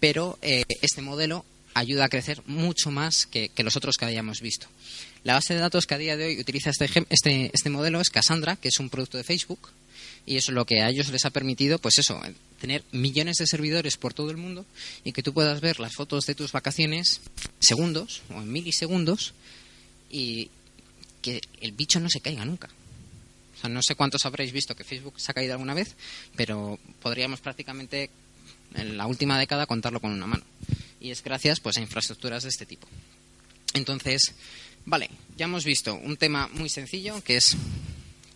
pero 0.00 0.38
este 0.40 1.02
modelo 1.02 1.44
ayuda 1.74 2.06
a 2.06 2.08
crecer 2.08 2.42
mucho 2.46 2.90
más 2.90 3.26
que, 3.26 3.50
los 3.58 3.76
otros 3.76 3.96
que 3.96 4.04
hayamos 4.04 4.40
visto. 4.40 4.66
La 5.24 5.34
base 5.34 5.54
de 5.54 5.60
datos 5.60 5.86
que 5.86 5.94
a 5.94 5.98
día 5.98 6.16
de 6.16 6.26
hoy 6.26 6.40
utiliza 6.40 6.70
este, 6.70 6.88
este, 7.10 7.50
este 7.52 7.70
modelo 7.70 8.00
es 8.00 8.10
Cassandra, 8.10 8.56
que 8.56 8.68
es 8.68 8.80
un 8.80 8.90
producto 8.90 9.16
de 9.16 9.24
Facebook, 9.24 9.70
y 10.26 10.36
eso 10.36 10.52
es 10.52 10.54
lo 10.54 10.64
que 10.64 10.82
a 10.82 10.88
ellos 10.88 11.08
les 11.08 11.24
ha 11.24 11.30
permitido, 11.30 11.78
pues 11.78 11.98
eso, 11.98 12.20
tener 12.60 12.84
millones 12.92 13.36
de 13.38 13.46
servidores 13.46 13.96
por 13.96 14.14
todo 14.14 14.30
el 14.30 14.36
mundo 14.36 14.64
y 15.04 15.12
que 15.12 15.22
tú 15.22 15.32
puedas 15.32 15.60
ver 15.60 15.80
las 15.80 15.94
fotos 15.94 16.26
de 16.26 16.34
tus 16.34 16.52
vacaciones 16.52 17.20
segundos 17.58 18.22
o 18.30 18.34
en 18.34 18.52
milisegundos 18.52 19.34
y 20.10 20.50
que 21.22 21.40
el 21.60 21.72
bicho 21.72 21.98
no 21.98 22.08
se 22.08 22.20
caiga 22.20 22.44
nunca. 22.44 22.68
O 23.56 23.60
sea, 23.60 23.70
no 23.70 23.82
sé 23.82 23.94
cuántos 23.94 24.24
habréis 24.26 24.52
visto 24.52 24.76
que 24.76 24.84
Facebook 24.84 25.14
se 25.20 25.30
ha 25.30 25.34
caído 25.34 25.54
alguna 25.54 25.74
vez, 25.74 25.94
pero 26.36 26.78
podríamos 27.00 27.40
prácticamente 27.40 28.10
en 28.74 28.96
la 28.96 29.06
última 29.06 29.38
década 29.38 29.66
contarlo 29.66 30.00
con 30.00 30.12
una 30.12 30.26
mano 30.26 30.44
y 31.02 31.10
es 31.10 31.22
gracias 31.22 31.58
pues 31.58 31.76
a 31.76 31.80
infraestructuras 31.80 32.44
de 32.44 32.48
este 32.48 32.64
tipo. 32.64 32.86
Entonces, 33.74 34.34
vale, 34.84 35.10
ya 35.36 35.46
hemos 35.46 35.64
visto 35.64 35.94
un 35.94 36.16
tema 36.16 36.48
muy 36.52 36.68
sencillo 36.68 37.22
que 37.22 37.36
es 37.36 37.56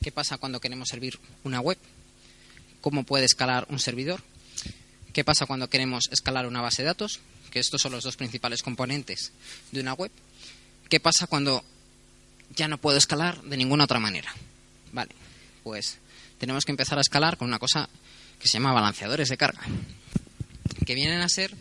qué 0.02 0.11
pasa 0.11 0.38
cuando 0.38 0.61
queremos 0.61 0.88
servir 0.88 1.18
una 1.44 1.61
web, 1.61 1.79
cómo 2.81 3.05
puede 3.05 3.24
escalar 3.24 3.66
un 3.70 3.79
servidor, 3.79 4.22
qué 5.12 5.24
pasa 5.24 5.46
cuando 5.46 5.70
queremos 5.70 6.09
escalar 6.11 6.46
una 6.46 6.61
base 6.61 6.83
de 6.83 6.87
datos, 6.87 7.20
que 7.50 7.61
estos 7.61 7.81
son 7.81 7.92
los 7.92 8.02
dos 8.02 8.16
principales 8.16 8.62
componentes 8.62 9.33
de 9.70 9.81
una 9.81 9.94
web, 9.94 10.11
qué 10.88 10.98
pasa 10.98 11.29
cuando 11.29 11.64
ya 12.55 12.66
no 12.66 12.79
puedo 12.79 12.98
escalar 12.98 13.42
de 13.42 13.57
ninguna 13.57 13.85
otra 13.85 14.00
manera. 14.00 14.35
Vale, 14.92 15.14
pues 15.62 15.98
tenemos 16.38 16.64
que 16.64 16.72
empezar 16.72 16.98
a 16.98 17.02
escalar 17.02 17.37
con 17.37 17.48
una 17.48 17.59
cosa 17.61 17.88
que 18.40 18.48
se 18.48 18.55
llama 18.55 18.72
balanceadores 18.72 19.29
de 19.29 19.37
carga, 19.37 19.62
que 20.85 20.94
vienen 20.94 21.20
a 21.20 21.29
ser 21.29 21.55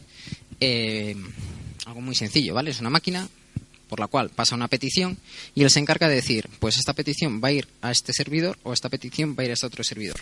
eh, 0.60 1.16
algo 1.86 2.02
muy 2.02 2.16
sencillo, 2.16 2.54
¿vale? 2.54 2.72
Es 2.72 2.80
una 2.80 2.90
máquina 2.90 3.28
por 3.88 4.00
la 4.00 4.08
cual 4.08 4.30
pasa 4.30 4.56
una 4.56 4.68
petición 4.68 5.18
y 5.54 5.64
él 5.64 5.70
se 5.70 5.80
encarga 5.80 6.10
de 6.10 6.16
decir, 6.16 6.50
pues 6.60 6.78
esta 6.78 6.94
petición 6.94 7.42
va 7.44 7.50
a 7.50 7.54
ir 7.54 7.68
a 7.82 7.92
este 7.92 8.14
servidor 8.14 8.58
o 8.64 8.74
esta 8.74 8.90
petición 8.90 9.36
va 9.38 9.44
a 9.44 9.46
ir 9.46 9.52
a 9.52 9.54
este 9.54 9.68
otro 9.68 9.84
servidor. 9.84 10.20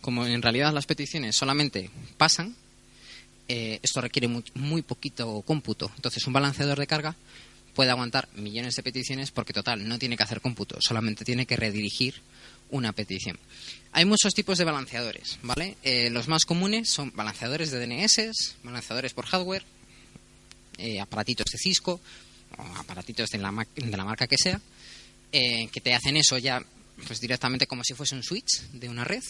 Como 0.00 0.26
en 0.26 0.40
realidad 0.40 0.72
las 0.72 0.86
peticiones 0.86 1.36
solamente 1.36 1.90
pasan, 2.16 2.54
eh, 3.48 3.80
esto 3.82 4.00
requiere 4.00 4.28
muy, 4.28 4.44
muy, 4.54 4.82
poquito 4.82 5.42
cómputo. 5.42 5.90
Entonces 5.96 6.26
un 6.26 6.32
balanceador 6.32 6.78
de 6.78 6.86
carga 6.86 7.16
puede 7.74 7.90
aguantar 7.90 8.28
millones 8.34 8.76
de 8.76 8.82
peticiones 8.82 9.30
porque 9.30 9.52
total 9.52 9.86
no 9.88 9.98
tiene 9.98 10.16
que 10.16 10.22
hacer 10.22 10.40
cómputo, 10.40 10.78
solamente 10.80 11.24
tiene 11.24 11.46
que 11.46 11.56
redirigir 11.56 12.22
una 12.70 12.92
petición. 12.92 13.38
Hay 13.92 14.04
muchos 14.04 14.34
tipos 14.34 14.58
de 14.58 14.64
balanceadores, 14.64 15.38
¿vale? 15.42 15.76
Eh, 15.82 16.10
los 16.10 16.28
más 16.28 16.44
comunes 16.44 16.88
son 16.88 17.12
balanceadores 17.14 17.70
de 17.70 17.84
DNS, 17.84 18.56
balanceadores 18.62 19.12
por 19.12 19.26
hardware, 19.26 19.64
eh, 20.78 21.00
aparatitos 21.00 21.46
de 21.52 21.58
Cisco, 21.58 22.00
o 22.56 22.76
aparatitos 22.76 23.28
de 23.30 23.38
la, 23.38 23.66
de 23.74 23.96
la 23.96 24.04
marca 24.04 24.26
que 24.26 24.38
sea, 24.38 24.60
eh, 25.32 25.68
que 25.72 25.80
te 25.80 25.94
hacen 25.94 26.16
eso 26.16 26.38
ya 26.38 26.62
pues 27.06 27.20
directamente 27.20 27.66
como 27.66 27.82
si 27.82 27.94
fuese 27.94 28.14
un 28.14 28.22
switch 28.22 28.62
de 28.72 28.88
una 28.88 29.04
red. 29.04 29.22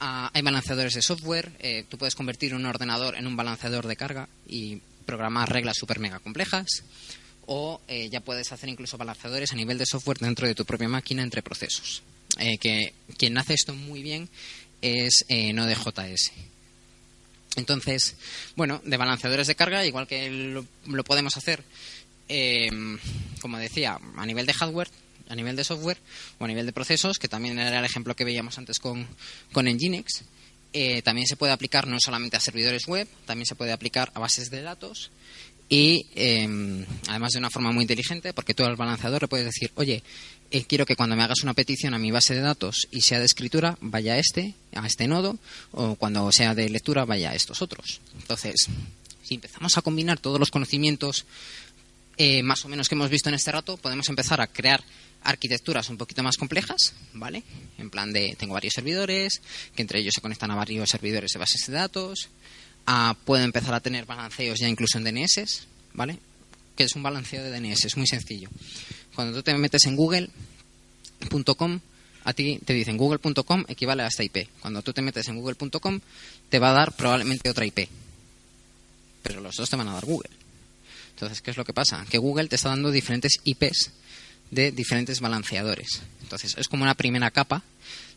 Ah, 0.00 0.30
hay 0.32 0.42
balanceadores 0.42 0.94
de 0.94 1.02
software, 1.02 1.86
tú 1.88 1.98
puedes 1.98 2.14
convertir 2.14 2.54
un 2.54 2.66
ordenador 2.66 3.16
en 3.16 3.26
un 3.26 3.36
balanceador 3.36 3.86
de 3.86 3.96
carga 3.96 4.28
y 4.46 4.80
programar 5.06 5.50
reglas 5.50 5.76
super 5.76 5.98
mega 5.98 6.20
complejas 6.20 6.84
o 7.48 7.80
ya 8.10 8.20
puedes 8.20 8.52
hacer 8.52 8.68
incluso 8.68 8.98
balanceadores 8.98 9.52
a 9.52 9.56
nivel 9.56 9.78
de 9.78 9.86
software 9.86 10.18
dentro 10.18 10.46
de 10.46 10.54
tu 10.54 10.64
propia 10.64 10.88
máquina 10.88 11.22
entre 11.22 11.42
procesos. 11.42 12.02
Eh, 12.38 12.58
que 12.58 12.92
quien 13.16 13.36
hace 13.38 13.54
esto 13.54 13.74
muy 13.74 14.02
bien 14.02 14.28
es 14.82 15.24
eh, 15.28 15.52
Node.js. 15.52 16.30
Entonces, 17.56 18.16
bueno, 18.54 18.80
de 18.84 18.96
balanceadores 18.96 19.46
de 19.46 19.56
carga, 19.56 19.84
igual 19.84 20.06
que 20.06 20.30
lo, 20.30 21.04
podemos 21.04 21.36
hacer, 21.36 21.64
eh, 22.28 22.70
como 23.40 23.58
decía, 23.58 23.98
a 24.16 24.26
nivel 24.26 24.46
de 24.46 24.52
hardware, 24.52 24.88
a 25.28 25.34
nivel 25.34 25.56
de 25.56 25.64
software 25.64 25.98
o 26.38 26.44
a 26.44 26.48
nivel 26.48 26.66
de 26.66 26.72
procesos, 26.72 27.18
que 27.18 27.28
también 27.28 27.58
era 27.58 27.78
el 27.78 27.84
ejemplo 27.84 28.14
que 28.14 28.24
veíamos 28.24 28.58
antes 28.58 28.78
con, 28.78 29.08
con 29.52 29.66
Nginx, 29.66 30.22
eh, 30.72 31.02
también 31.02 31.26
se 31.26 31.36
puede 31.36 31.52
aplicar 31.52 31.86
no 31.86 31.98
solamente 31.98 32.36
a 32.36 32.40
servidores 32.40 32.86
web, 32.86 33.08
también 33.26 33.46
se 33.46 33.54
puede 33.54 33.72
aplicar 33.72 34.12
a 34.14 34.20
bases 34.20 34.50
de 34.50 34.62
datos 34.62 35.10
y 35.68 36.06
además 37.08 37.32
de 37.32 37.38
una 37.38 37.50
forma 37.50 37.72
muy 37.72 37.82
inteligente, 37.82 38.32
porque 38.32 38.54
tú 38.54 38.64
al 38.64 38.76
balanceador 38.76 39.22
le 39.22 39.28
puedes 39.28 39.46
decir, 39.46 39.70
oye, 39.74 40.02
eh, 40.50 40.64
quiero 40.64 40.86
que 40.86 40.96
cuando 40.96 41.14
me 41.14 41.22
hagas 41.22 41.42
una 41.42 41.52
petición 41.52 41.92
a 41.92 41.98
mi 41.98 42.10
base 42.10 42.34
de 42.34 42.40
datos 42.40 42.88
y 42.90 43.02
sea 43.02 43.18
de 43.18 43.26
escritura, 43.26 43.76
vaya 43.82 44.14
a 44.14 44.18
este, 44.18 44.54
a 44.74 44.86
este 44.86 45.06
nodo, 45.06 45.38
o 45.72 45.94
cuando 45.96 46.32
sea 46.32 46.54
de 46.54 46.70
lectura, 46.70 47.04
vaya 47.04 47.30
a 47.30 47.34
estos 47.34 47.60
otros. 47.60 48.00
Entonces, 48.18 48.68
si 49.22 49.34
empezamos 49.34 49.76
a 49.76 49.82
combinar 49.82 50.18
todos 50.18 50.40
los 50.40 50.50
conocimientos 50.50 51.26
eh, 52.16 52.42
más 52.42 52.64
o 52.64 52.68
menos 52.68 52.88
que 52.88 52.94
hemos 52.94 53.10
visto 53.10 53.28
en 53.28 53.34
este 53.34 53.52
rato, 53.52 53.76
podemos 53.76 54.08
empezar 54.08 54.40
a 54.40 54.46
crear 54.46 54.82
arquitecturas 55.22 55.90
un 55.90 55.98
poquito 55.98 56.22
más 56.22 56.38
complejas, 56.38 56.94
¿vale? 57.12 57.42
En 57.76 57.90
plan 57.90 58.12
de, 58.12 58.34
tengo 58.38 58.54
varios 58.54 58.72
servidores, 58.72 59.42
que 59.76 59.82
entre 59.82 60.00
ellos 60.00 60.14
se 60.14 60.22
conectan 60.22 60.50
a 60.50 60.54
varios 60.54 60.88
servidores 60.88 61.30
de 61.32 61.38
bases 61.38 61.66
de 61.66 61.74
datos, 61.74 62.30
a, 62.88 63.14
puedo 63.24 63.44
empezar 63.44 63.74
a 63.74 63.80
tener 63.80 64.06
balanceos 64.06 64.58
ya 64.58 64.68
incluso 64.68 64.96
en 64.96 65.04
DNS, 65.04 65.66
¿vale? 65.92 66.18
Que 66.74 66.84
es 66.84 66.94
un 66.96 67.02
balanceo 67.02 67.44
de 67.44 67.50
DNS, 67.50 67.84
es 67.84 67.96
muy 67.96 68.06
sencillo 68.06 68.48
cuando 69.18 69.36
tú 69.36 69.42
te 69.42 69.52
metes 69.58 69.84
en 69.86 69.96
google.com, 69.96 71.80
a 72.22 72.32
ti 72.34 72.60
te 72.64 72.72
dicen 72.72 72.96
google.com 72.96 73.64
equivale 73.66 74.04
a 74.04 74.06
esta 74.06 74.22
IP. 74.22 74.48
Cuando 74.60 74.80
tú 74.80 74.92
te 74.92 75.02
metes 75.02 75.26
en 75.26 75.34
google.com, 75.34 75.98
te 76.48 76.60
va 76.60 76.70
a 76.70 76.72
dar 76.72 76.92
probablemente 76.92 77.50
otra 77.50 77.66
IP. 77.66 77.88
Pero 79.24 79.40
los 79.40 79.56
dos 79.56 79.68
te 79.68 79.74
van 79.74 79.88
a 79.88 79.94
dar 79.94 80.04
Google. 80.04 80.30
Entonces, 81.10 81.42
¿qué 81.42 81.50
es 81.50 81.56
lo 81.56 81.64
que 81.64 81.72
pasa? 81.72 82.06
Que 82.08 82.18
Google 82.18 82.46
te 82.46 82.54
está 82.54 82.68
dando 82.68 82.92
diferentes 82.92 83.40
IPs 83.42 83.90
de 84.52 84.70
diferentes 84.70 85.18
balanceadores. 85.18 86.00
Entonces, 86.22 86.54
es 86.56 86.68
como 86.68 86.84
una 86.84 86.94
primera 86.94 87.32
capa 87.32 87.64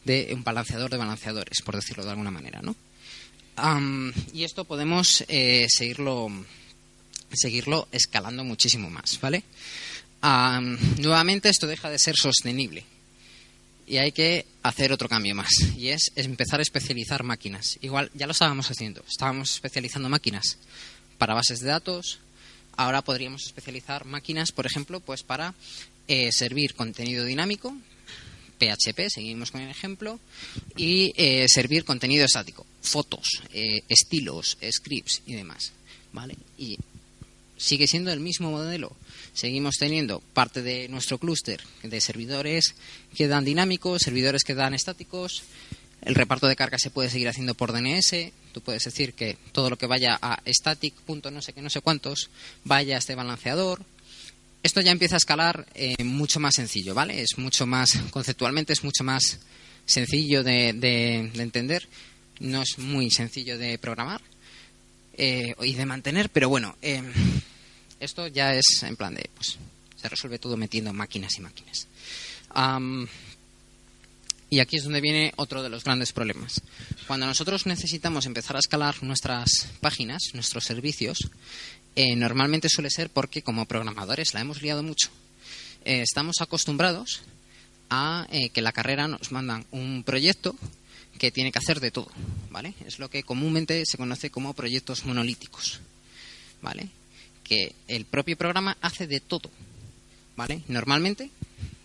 de 0.05 0.29
un 0.35 0.43
balanceador 0.43 0.91
de 0.91 0.97
balanceadores, 0.97 1.63
por 1.63 1.75
decirlo 1.75 2.03
de 2.03 2.11
alguna 2.11 2.29
manera, 2.29 2.61
¿no? 2.61 2.75
Y 4.33 4.43
esto 4.43 4.65
podemos 4.65 5.23
eh, 5.27 5.67
seguirlo, 5.69 6.29
seguirlo 7.33 7.87
escalando 7.91 8.43
muchísimo 8.43 8.89
más, 8.89 9.19
¿vale? 9.21 9.43
nuevamente 10.97 11.49
esto 11.49 11.65
deja 11.65 11.89
de 11.89 11.97
ser 11.97 12.15
sostenible 12.15 12.85
y 13.87 13.97
hay 13.97 14.11
que 14.11 14.45
hacer 14.63 14.93
otro 14.93 15.09
cambio 15.09 15.35
más 15.35 15.49
y 15.75 15.89
es, 15.89 16.11
empezar 16.15 16.59
a 16.59 16.63
especializar 16.63 17.23
máquinas. 17.23 17.77
Igual 17.81 18.09
ya 18.13 18.25
lo 18.25 18.31
estábamos 18.31 18.69
haciendo, 18.71 19.03
estábamos 19.07 19.53
especializando 19.55 20.09
máquinas 20.09 20.57
para 21.17 21.33
bases 21.33 21.59
de 21.59 21.67
datos, 21.67 22.19
ahora 22.77 23.01
podríamos 23.01 23.45
especializar 23.45 24.05
máquinas, 24.05 24.51
por 24.51 24.65
ejemplo, 24.65 25.01
pues 25.01 25.23
para 25.23 25.53
eh, 26.07 26.31
servir 26.31 26.73
contenido 26.73 27.25
dinámico, 27.25 27.75
PHP, 28.59 29.09
seguimos 29.09 29.51
con 29.51 29.61
el 29.61 29.69
ejemplo, 29.69 30.19
y 30.77 31.11
eh, 31.15 31.47
servir 31.49 31.83
contenido 31.83 32.25
estático, 32.25 32.65
fotos, 32.81 33.41
eh, 33.53 33.83
estilos, 33.89 34.57
scripts 34.71 35.21
y 35.25 35.35
demás, 35.35 35.71
¿vale? 36.11 36.35
Y 36.57 36.77
sigue 37.57 37.87
siendo 37.87 38.11
el 38.11 38.19
mismo 38.19 38.51
modelo. 38.51 38.95
Seguimos 39.33 39.75
teniendo 39.77 40.19
parte 40.19 40.61
de 40.61 40.89
nuestro 40.89 41.17
clúster 41.19 41.61
de 41.83 42.01
servidores 42.01 42.75
que 43.15 43.27
dan 43.27 43.45
dinámicos, 43.45 44.01
servidores 44.01 44.43
que 44.43 44.55
dan 44.55 44.73
estáticos. 44.73 45.43
El 46.01 46.15
reparto 46.15 46.47
de 46.47 46.55
carga 46.55 46.79
se 46.79 46.89
puede 46.89 47.09
seguir 47.09 47.29
haciendo 47.29 47.53
por 47.53 47.71
DNS. 47.71 48.31
Tú 48.51 48.61
puedes 48.61 48.83
decir 48.83 49.13
que 49.13 49.37
todo 49.51 49.69
lo 49.69 49.77
que 49.77 49.85
vaya 49.85 50.17
a 50.19 50.41
static. 50.47 50.95
no 51.07 51.41
sé 51.41 51.53
qué, 51.53 51.61
no 51.61 51.69
sé 51.69 51.81
cuántos, 51.81 52.29
vaya 52.63 52.95
a 52.95 52.99
este 52.99 53.15
balanceador. 53.15 53.85
Esto 54.63 54.81
ya 54.81 54.91
empieza 54.91 55.15
a 55.15 55.17
escalar 55.17 55.65
eh, 55.73 56.03
mucho 56.03 56.39
más 56.39 56.55
sencillo, 56.55 56.93
¿vale? 56.93 57.21
Es 57.21 57.37
mucho 57.37 57.65
más, 57.65 57.99
conceptualmente 58.11 58.73
es 58.73 58.83
mucho 58.83 59.03
más 59.03 59.39
sencillo 59.85 60.43
de, 60.43 60.69
entender. 61.35 61.87
No 62.41 62.63
es 62.63 62.79
muy 62.79 63.11
sencillo 63.11 63.57
de 63.59 63.77
programar 63.77 64.19
eh, 65.13 65.53
y 65.61 65.73
de 65.75 65.85
mantener, 65.85 66.31
pero 66.31 66.49
bueno, 66.49 66.75
eh, 66.81 67.03
esto 67.99 68.27
ya 68.27 68.55
es 68.55 68.81
en 68.81 68.95
plan 68.95 69.13
de, 69.13 69.29
pues, 69.35 69.59
se 69.95 70.09
resuelve 70.09 70.39
todo 70.39 70.57
metiendo 70.57 70.91
máquinas 70.91 71.37
y 71.37 71.41
máquinas. 71.41 71.87
y 74.49 74.59
aquí 74.59 74.77
es 74.77 74.83
donde 74.83 75.01
viene 75.01 75.33
otro 75.35 75.61
de 75.61 75.69
los 75.69 75.83
grandes 75.83 76.13
problemas. 76.13 76.61
Cuando 77.05 77.27
nosotros 77.27 77.67
necesitamos 77.67 78.25
empezar 78.25 78.55
a 78.55 78.59
escalar 78.59 79.03
nuestras 79.03 79.67
páginas, 79.79 80.31
nuestros 80.33 80.63
servicios, 80.63 81.19
eh, 81.95 82.15
normalmente 82.15 82.69
suele 82.69 82.89
ser 82.89 83.11
porque 83.11 83.43
como 83.43 83.67
programadores 83.67 84.33
la 84.33 84.41
hemos 84.41 84.63
liado 84.63 84.81
mucho. 84.81 85.09
Eh, 85.85 86.01
estamos 86.01 86.41
acostumbrados 86.41 87.21
a 87.91 88.27
que 88.53 88.61
la 88.61 88.71
carrera 88.71 89.07
nos 89.07 89.31
mandan 89.31 89.65
un 89.71 90.03
proyecto 90.03 90.55
que 91.21 91.29
tiene 91.29 91.51
que 91.51 91.59
hacer 91.59 91.79
de 91.79 91.91
todo, 91.91 92.09
¿vale? 92.49 92.73
Es 92.87 92.97
lo 92.97 93.07
que 93.07 93.21
comúnmente 93.21 93.85
se 93.85 93.95
conoce 93.95 94.31
como 94.31 94.55
proyectos 94.55 95.05
monolíticos, 95.05 95.79
¿vale? 96.63 96.89
que 97.51 97.75
el 97.87 98.05
propio 98.05 98.35
programa 98.37 98.75
hace 98.81 99.05
de 99.05 99.19
todo. 99.19 99.51
¿Vale? 100.35 100.63
Normalmente, 100.67 101.29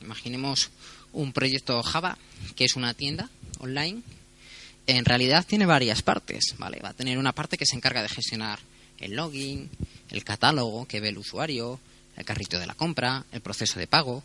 imaginemos 0.01 0.71
un 1.13 1.35
proyecto 1.35 1.83
Java, 1.83 2.17
que 2.55 2.65
es 2.65 2.77
una 2.77 2.95
tienda 2.95 3.29
online, 3.59 4.01
en 4.87 5.05
realidad 5.05 5.45
tiene 5.47 5.67
varias 5.67 6.01
partes, 6.01 6.55
¿vale? 6.57 6.81
Va 6.81 6.91
a 6.91 6.95
tener 6.95 7.19
una 7.19 7.33
parte 7.33 7.59
que 7.59 7.67
se 7.67 7.77
encarga 7.77 8.03
de 8.03 8.09
gestionar 8.09 8.59
el 9.01 9.17
login, 9.17 9.69
el 10.09 10.25
catálogo 10.25 10.87
que 10.87 11.01
ve 11.01 11.09
el 11.11 11.19
usuario, 11.19 11.79
el 12.17 12.25
carrito 12.25 12.59
de 12.59 12.69
la 12.69 12.75
compra, 12.75 13.27
el 13.33 13.43
proceso 13.43 13.79
de 13.79 13.87
pago. 13.87 14.23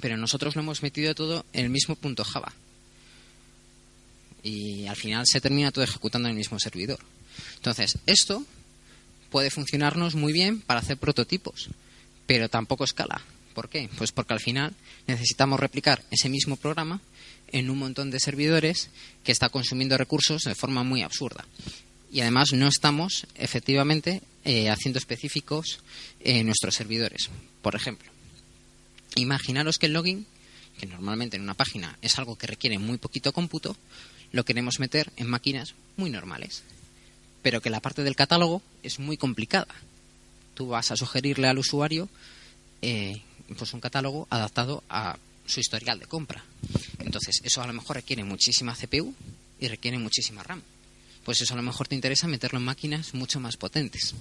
Pero 0.00 0.16
nosotros 0.18 0.54
lo 0.54 0.62
hemos 0.62 0.84
metido 0.84 1.16
todo 1.16 1.44
en 1.52 1.64
el 1.64 1.70
mismo 1.70 1.96
punto 1.96 2.22
Java. 2.22 2.52
Y 4.42 4.86
al 4.86 4.96
final 4.96 5.24
se 5.26 5.40
termina 5.40 5.70
todo 5.70 5.84
ejecutando 5.84 6.28
en 6.28 6.32
el 6.32 6.38
mismo 6.38 6.58
servidor. 6.58 6.98
Entonces, 7.56 7.98
esto 8.06 8.44
puede 9.30 9.50
funcionarnos 9.50 10.14
muy 10.14 10.32
bien 10.32 10.60
para 10.60 10.80
hacer 10.80 10.96
prototipos, 10.98 11.68
pero 12.26 12.48
tampoco 12.48 12.84
escala. 12.84 13.22
¿Por 13.54 13.68
qué? 13.68 13.88
Pues 13.96 14.12
porque 14.12 14.34
al 14.34 14.40
final 14.40 14.74
necesitamos 15.06 15.60
replicar 15.60 16.02
ese 16.10 16.28
mismo 16.28 16.56
programa 16.56 17.00
en 17.48 17.70
un 17.70 17.78
montón 17.78 18.10
de 18.10 18.20
servidores 18.20 18.90
que 19.24 19.32
está 19.32 19.48
consumiendo 19.48 19.96
recursos 19.98 20.42
de 20.42 20.54
forma 20.54 20.82
muy 20.82 21.02
absurda. 21.02 21.46
Y 22.10 22.20
además 22.20 22.52
no 22.52 22.66
estamos 22.66 23.26
efectivamente 23.34 24.22
eh, 24.44 24.70
haciendo 24.70 24.98
específicos 24.98 25.80
nuestros 26.44 26.74
servidores. 26.74 27.30
Por 27.62 27.74
ejemplo, 27.74 28.10
imaginaros 29.16 29.78
que 29.78 29.86
el 29.86 29.92
login, 29.92 30.26
que 30.78 30.86
normalmente 30.86 31.36
en 31.36 31.42
una 31.42 31.54
página 31.54 31.98
es 32.02 32.18
algo 32.18 32.36
que 32.36 32.46
requiere 32.46 32.78
muy 32.78 32.98
poquito 32.98 33.32
cómputo, 33.32 33.76
lo 34.32 34.44
queremos 34.44 34.80
meter 34.80 35.12
en 35.16 35.28
máquinas 35.28 35.74
muy 35.96 36.10
normales 36.10 36.64
pero 37.42 37.60
que 37.60 37.70
la 37.70 37.80
parte 37.80 38.04
del 38.04 38.16
catálogo 38.16 38.62
es 38.82 38.98
muy 38.98 39.16
complicada. 39.16 39.74
Tú 40.54 40.68
vas 40.68 40.90
a 40.90 40.96
sugerirle 40.96 41.48
al 41.48 41.58
usuario 41.58 42.08
eh, 42.80 43.20
pues 43.58 43.74
un 43.74 43.80
catálogo 43.80 44.26
adaptado 44.30 44.82
a 44.88 45.18
su 45.44 45.60
historial 45.60 45.98
de 45.98 46.06
compra. 46.06 46.44
Entonces, 47.00 47.40
eso 47.42 47.62
a 47.62 47.66
lo 47.66 47.72
mejor 47.72 47.96
requiere 47.96 48.24
muchísima 48.24 48.74
CPU 48.74 49.14
y 49.60 49.68
requiere 49.68 49.98
muchísima 49.98 50.42
RAM. 50.42 50.62
Pues 51.24 51.40
eso 51.40 51.54
a 51.54 51.56
lo 51.56 51.62
mejor 51.62 51.88
te 51.88 51.94
interesa 51.94 52.28
meterlo 52.28 52.58
en 52.58 52.64
máquinas 52.64 53.12
mucho 53.14 53.40
más 53.40 53.56
potentes. 53.56 54.14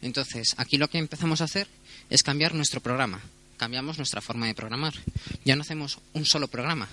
Entonces, 0.00 0.54
aquí 0.56 0.78
lo 0.78 0.88
que 0.88 0.98
empezamos 0.98 1.40
a 1.40 1.44
hacer 1.44 1.66
es 2.08 2.22
cambiar 2.22 2.54
nuestro 2.54 2.80
programa. 2.80 3.20
Cambiamos 3.56 3.98
nuestra 3.98 4.20
forma 4.20 4.46
de 4.46 4.54
programar. 4.54 4.94
Ya 5.44 5.56
no 5.56 5.62
hacemos 5.62 5.98
un 6.12 6.24
solo 6.24 6.48
programa. 6.48 6.88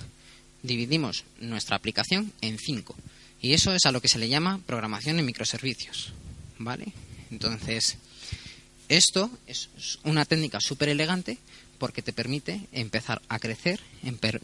Dividimos 0.64 1.24
nuestra 1.40 1.76
aplicación 1.76 2.32
en 2.42 2.58
cinco. 2.58 2.96
Y 3.42 3.54
eso 3.54 3.74
es 3.74 3.86
a 3.86 3.92
lo 3.92 4.02
que 4.02 4.08
se 4.08 4.20
le 4.20 4.30
llama 4.30 4.60
programación 4.66 5.18
en 5.20 5.26
microservicios. 5.26 6.14
¿Vale? 6.60 6.94
Entonces, 7.32 7.98
esto 8.88 9.32
es 9.48 9.70
una 10.04 10.26
técnica 10.26 10.60
súper 10.60 10.90
elegante 10.90 11.38
porque 11.80 12.04
te 12.04 12.14
permite 12.14 12.62
empezar 12.74 13.22
a 13.28 13.40
crecer, 13.40 13.80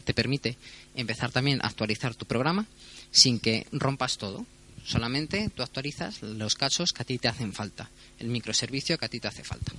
te 0.03 0.13
permite 0.13 0.57
empezar 0.95 1.31
también 1.31 1.61
a 1.61 1.67
actualizar 1.67 2.15
tu 2.15 2.25
programa 2.25 2.65
sin 3.11 3.39
que 3.39 3.67
rompas 3.71 4.17
todo. 4.17 4.45
Solamente 4.85 5.51
tú 5.53 5.61
actualizas 5.61 6.21
los 6.23 6.55
casos 6.55 6.93
que 6.93 7.01
a 7.03 7.05
ti 7.05 7.17
te 7.19 7.27
hacen 7.27 7.53
falta, 7.53 7.89
el 8.19 8.29
microservicio 8.29 8.97
que 8.97 9.05
a 9.05 9.09
ti 9.09 9.19
te 9.19 9.27
hace 9.27 9.43
falta. 9.43 9.73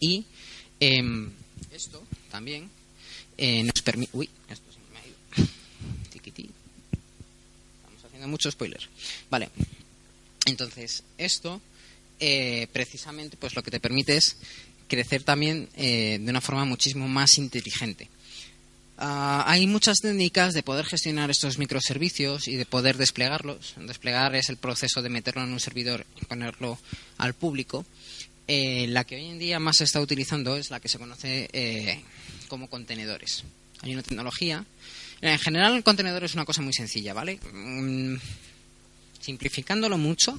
Y 0.00 0.24
em, 0.80 1.30
esto 1.70 2.02
también 2.30 2.68
eh, 3.36 3.62
nos 3.62 3.82
permite. 3.82 4.16
Uy, 4.16 4.28
esto 4.48 4.72
se 4.72 4.78
me 4.90 4.98
ha 4.98 5.06
ido 5.06 5.16
mucho 8.26 8.50
spoiler. 8.50 8.88
Vale. 9.30 9.50
Entonces, 10.46 11.02
esto 11.18 11.60
eh, 12.18 12.66
precisamente 12.72 13.36
pues 13.36 13.54
lo 13.54 13.62
que 13.62 13.70
te 13.70 13.78
permite 13.78 14.16
es 14.16 14.36
crecer 14.88 15.22
también 15.22 15.68
eh, 15.76 16.18
de 16.20 16.30
una 16.30 16.40
forma 16.40 16.64
muchísimo 16.64 17.08
más 17.08 17.36
inteligente. 17.36 18.08
Ah, 18.96 19.44
hay 19.46 19.66
muchas 19.66 19.98
técnicas 19.98 20.54
de 20.54 20.62
poder 20.62 20.86
gestionar 20.86 21.30
estos 21.30 21.58
microservicios 21.58 22.48
y 22.48 22.56
de 22.56 22.64
poder 22.64 22.96
desplegarlos. 22.96 23.74
Desplegar 23.76 24.34
es 24.34 24.48
el 24.48 24.56
proceso 24.56 25.02
de 25.02 25.10
meterlo 25.10 25.42
en 25.42 25.52
un 25.52 25.60
servidor 25.60 26.06
y 26.20 26.24
ponerlo 26.24 26.78
al 27.18 27.34
público. 27.34 27.84
Eh, 28.48 28.86
la 28.88 29.04
que 29.04 29.16
hoy 29.16 29.26
en 29.26 29.38
día 29.38 29.58
más 29.58 29.78
se 29.78 29.84
está 29.84 30.00
utilizando 30.00 30.56
es 30.56 30.70
la 30.70 30.80
que 30.80 30.88
se 30.88 30.98
conoce 30.98 32.02
como 32.48 32.70
contenedores. 32.70 33.44
Hay 33.82 33.92
una 33.92 34.02
tecnología 34.02 34.64
en 35.20 35.38
general, 35.38 35.74
el 35.74 35.82
contenedor 35.82 36.24
es 36.24 36.34
una 36.34 36.44
cosa 36.44 36.62
muy 36.62 36.72
sencilla, 36.72 37.14
¿vale? 37.14 37.40
Mm, 37.52 38.16
simplificándolo 39.20 39.98
mucho, 39.98 40.38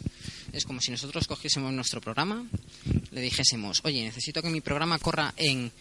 es 0.53 0.65
como 0.65 0.79
si 0.79 0.91
nosotros 0.91 1.27
cogiésemos 1.27 1.73
nuestro 1.73 1.99
programa, 1.99 2.45
le 3.11 3.21
dijésemos, 3.21 3.81
oye, 3.83 4.03
necesito 4.03 4.41
que 4.41 4.49
mi 4.49 4.61
programa 4.61 4.99
corra 4.99 5.33
en, 5.37 5.71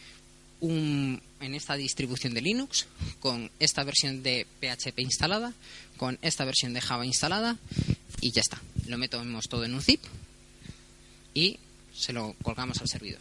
un, 0.60 1.20
en 1.40 1.54
esta 1.54 1.76
distribución 1.76 2.34
de 2.34 2.40
Linux, 2.40 2.86
con 3.20 3.50
esta 3.60 3.84
versión 3.84 4.22
de 4.22 4.46
PHP 4.60 4.98
instalada, 5.00 5.52
con 5.96 6.18
esta 6.22 6.44
versión 6.44 6.72
de 6.72 6.80
Java 6.80 7.06
instalada, 7.06 7.56
y 8.20 8.32
ya 8.32 8.40
está. 8.40 8.60
Lo 8.86 8.98
metemos 8.98 9.48
todo 9.48 9.64
en 9.64 9.74
un 9.74 9.82
zip 9.82 10.00
y 11.34 11.58
se 11.94 12.12
lo 12.12 12.34
colgamos 12.42 12.80
al 12.80 12.88
servidor. 12.88 13.20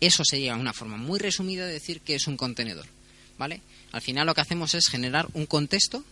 Eso 0.00 0.24
sería 0.24 0.56
una 0.56 0.72
forma 0.72 0.96
muy 0.96 1.18
resumida 1.18 1.66
de 1.66 1.72
decir 1.72 2.00
que 2.00 2.16
es 2.16 2.26
un 2.26 2.36
contenedor, 2.36 2.86
¿vale? 3.38 3.60
Al 3.92 4.00
final 4.00 4.26
lo 4.26 4.34
que 4.34 4.40
hacemos 4.40 4.74
es 4.74 4.88
generar 4.88 5.28
un 5.34 5.46
contexto 5.46 6.04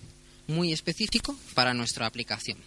muy 0.46 0.72
específico 0.72 1.36
para 1.54 1.74
nuestra 1.74 2.06
aplicación. 2.06 2.58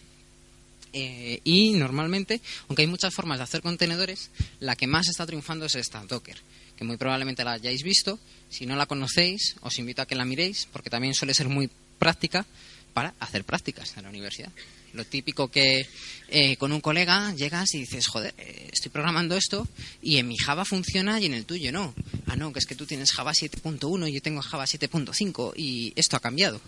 Eh, 0.92 1.40
y 1.42 1.72
normalmente, 1.72 2.40
aunque 2.68 2.82
hay 2.82 2.88
muchas 2.88 3.12
formas 3.12 3.38
de 3.38 3.44
hacer 3.44 3.62
contenedores, 3.62 4.30
la 4.60 4.76
que 4.76 4.86
más 4.86 5.08
está 5.08 5.26
triunfando 5.26 5.66
es 5.66 5.74
esta, 5.74 6.04
Docker, 6.04 6.36
que 6.76 6.84
muy 6.84 6.96
probablemente 6.96 7.42
la 7.44 7.52
hayáis 7.52 7.82
visto. 7.82 8.18
Si 8.48 8.66
no 8.66 8.76
la 8.76 8.86
conocéis, 8.86 9.56
os 9.60 9.78
invito 9.78 10.02
a 10.02 10.06
que 10.06 10.14
la 10.14 10.24
miréis, 10.24 10.68
porque 10.72 10.90
también 10.90 11.14
suele 11.14 11.34
ser 11.34 11.48
muy 11.48 11.68
práctica 11.98 12.46
para 12.92 13.14
hacer 13.18 13.44
prácticas 13.44 13.96
en 13.96 14.04
la 14.04 14.10
universidad. 14.10 14.52
Lo 14.94 15.04
típico 15.04 15.50
que 15.50 15.86
eh, 16.28 16.56
con 16.56 16.72
un 16.72 16.80
colega 16.80 17.34
llegas 17.34 17.74
y 17.74 17.80
dices, 17.80 18.06
joder, 18.06 18.34
eh, 18.38 18.70
estoy 18.72 18.90
programando 18.90 19.36
esto 19.36 19.68
y 20.00 20.18
en 20.18 20.28
mi 20.28 20.36
Java 20.36 20.64
funciona 20.64 21.20
y 21.20 21.26
en 21.26 21.34
el 21.34 21.44
tuyo 21.44 21.72
no. 21.72 21.94
Ah, 22.26 22.36
no, 22.36 22.52
que 22.52 22.60
es 22.60 22.66
que 22.66 22.74
tú 22.74 22.86
tienes 22.86 23.12
Java 23.12 23.32
7.1 23.32 24.08
y 24.08 24.12
yo 24.12 24.22
tengo 24.22 24.40
Java 24.40 24.64
7.5 24.64 25.52
y 25.56 25.92
esto 25.96 26.16
ha 26.16 26.20
cambiado. 26.20 26.60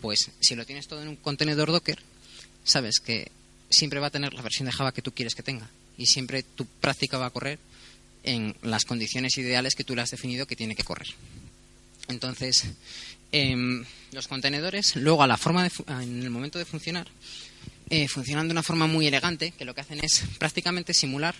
Pues 0.00 0.30
si 0.40 0.54
lo 0.54 0.64
tienes 0.66 0.88
todo 0.88 1.02
en 1.02 1.08
un 1.08 1.16
contenedor 1.16 1.70
Docker, 1.70 1.98
sabes 2.64 3.00
que 3.00 3.30
siempre 3.70 4.00
va 4.00 4.08
a 4.08 4.10
tener 4.10 4.34
la 4.34 4.42
versión 4.42 4.66
de 4.66 4.72
Java 4.72 4.92
que 4.92 5.02
tú 5.02 5.12
quieres 5.12 5.34
que 5.34 5.42
tenga 5.42 5.70
y 5.98 6.06
siempre 6.06 6.42
tu 6.42 6.66
práctica 6.66 7.18
va 7.18 7.26
a 7.26 7.30
correr 7.30 7.58
en 8.22 8.54
las 8.62 8.84
condiciones 8.84 9.36
ideales 9.38 9.74
que 9.74 9.84
tú 9.84 9.94
le 9.94 10.02
has 10.02 10.10
definido 10.10 10.46
que 10.46 10.56
tiene 10.56 10.74
que 10.74 10.84
correr. 10.84 11.08
Entonces, 12.08 12.64
em, 13.32 13.84
los 14.12 14.28
contenedores, 14.28 14.96
luego 14.96 15.22
a 15.22 15.26
la 15.26 15.36
forma 15.36 15.64
de 15.64 15.70
en 15.88 16.22
el 16.22 16.30
momento 16.30 16.58
de 16.58 16.64
funcionar, 16.64 17.08
eh, 17.90 18.08
funcionan 18.08 18.48
de 18.48 18.52
una 18.52 18.62
forma 18.62 18.86
muy 18.86 19.06
elegante, 19.06 19.52
que 19.52 19.64
lo 19.64 19.74
que 19.74 19.80
hacen 19.80 20.00
es 20.02 20.24
prácticamente 20.38 20.92
simular 20.92 21.34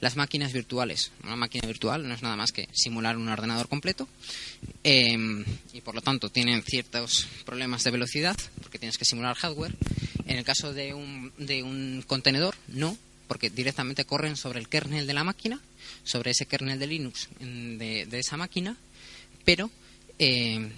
las 0.00 0.16
máquinas 0.16 0.52
virtuales. 0.52 1.12
Una 1.22 1.36
máquina 1.36 1.66
virtual 1.66 2.06
no 2.08 2.14
es 2.14 2.22
nada 2.22 2.36
más 2.36 2.52
que 2.52 2.68
simular 2.72 3.16
un 3.16 3.28
ordenador 3.28 3.68
completo 3.68 4.08
em, 4.82 5.44
y 5.72 5.80
por 5.82 5.94
lo 5.94 6.00
tanto 6.00 6.30
tienen 6.30 6.62
ciertos 6.62 7.28
problemas 7.44 7.84
de 7.84 7.90
velocidad 7.90 8.36
porque 8.62 8.78
tienes 8.78 8.98
que 8.98 9.04
simular 9.04 9.36
hardware. 9.36 9.74
En 10.26 10.38
el 10.38 10.44
caso 10.44 10.72
de 10.72 10.94
un, 10.94 11.32
de 11.38 11.62
un 11.62 12.02
contenedor, 12.06 12.54
no, 12.68 12.96
porque 13.28 13.50
directamente 13.50 14.04
corren 14.04 14.36
sobre 14.36 14.58
el 14.58 14.68
kernel 14.68 15.06
de 15.06 15.14
la 15.14 15.24
máquina, 15.24 15.60
sobre 16.04 16.30
ese 16.30 16.46
kernel 16.46 16.78
de 16.78 16.86
Linux 16.86 17.28
de, 17.40 18.06
esa 18.12 18.36
máquina, 18.36 18.76
pero 19.44 19.70
em, 20.18 20.70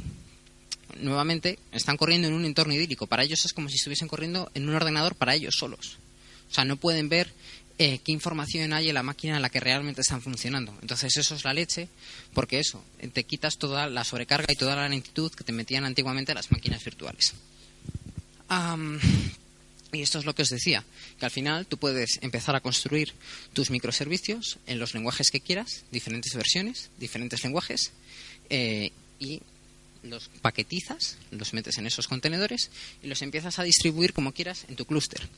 nuevamente 1.01 1.59
están 1.72 1.97
corriendo 1.97 2.28
en 2.28 2.34
un 2.34 2.45
entorno 2.45 2.74
idílico. 2.74 3.07
Para 3.07 3.24
ellos 3.24 3.45
es 3.45 3.53
como 3.53 3.68
si 3.68 3.76
estuviesen 3.76 4.09
corriendo 4.09 4.51
en 4.55 4.68
un 4.68 4.74
ordenador 4.74 5.14
para 5.14 5.34
ellos 5.34 5.55
solos. 5.59 5.99
O 6.51 6.55
sea, 6.55 6.64
no 6.64 6.76
pueden 6.76 7.09
ver 7.09 7.32
eh, 7.78 8.01
qué 8.05 8.12
información 8.12 8.72
hay 8.72 8.88
en 8.88 8.95
la 8.95 9.03
máquina 9.03 9.36
en 9.36 9.43
la 9.43 9.49
que 9.49 9.61
realmente 9.61 10.03
están 10.03 10.22
funcionando. 10.22 10.76
Entonces 10.82 11.16
eso 11.16 11.34
es 11.34 11.45
la 11.45 11.55
leche, 11.55 11.88
porque 12.34 12.59
eso, 12.59 12.84
te 13.12 13.24
quitas 13.24 13.57
toda 13.59 13.88
la 13.88 14.05
sobrecarga 14.05 14.53
y 14.53 14.57
toda 14.57 14.76
la 14.76 14.88
lentitud 14.88 15.32
que 15.32 15.45
te 15.45 15.53
metían 15.53 15.84
antiguamente 15.84 16.34
las 16.34 16.53
máquinas 16.53 16.84
virtuales. 16.84 17.34
y 19.93 20.03
esto 20.03 20.18
es 20.18 20.24
lo 20.24 20.34
que 20.34 20.43
os 20.43 20.51
decía, 20.51 20.84
que 21.18 21.24
al 21.24 21.30
final 21.30 21.66
tú 21.66 21.78
puedes 21.78 22.18
empezar 22.22 22.55
a 22.55 22.61
construir 22.61 23.14
tus 23.53 23.70
microservicios 23.70 24.59
en 24.66 24.78
los 24.78 24.95
lenguajes 24.95 25.30
que 25.30 25.40
quieras, 25.40 25.84
diferentes 25.90 26.34
versiones, 26.34 26.90
diferentes 26.99 27.43
lenguajes, 27.43 27.93
eh, 28.51 28.93
y 29.18 29.40
los 30.03 30.28
paquetizas, 30.40 31.16
los 31.30 31.53
metes 31.53 31.78
en 31.78 31.86
esos 31.86 32.09
contenedores 32.09 32.70
y 33.03 33.07
los 33.07 33.22
empiezas 33.22 33.59
a 33.59 33.62
distribuir 33.62 34.12
como 34.12 34.32
quieras 34.32 34.64
en 34.68 34.76
tu 34.76 34.84
clúster. 34.84 35.28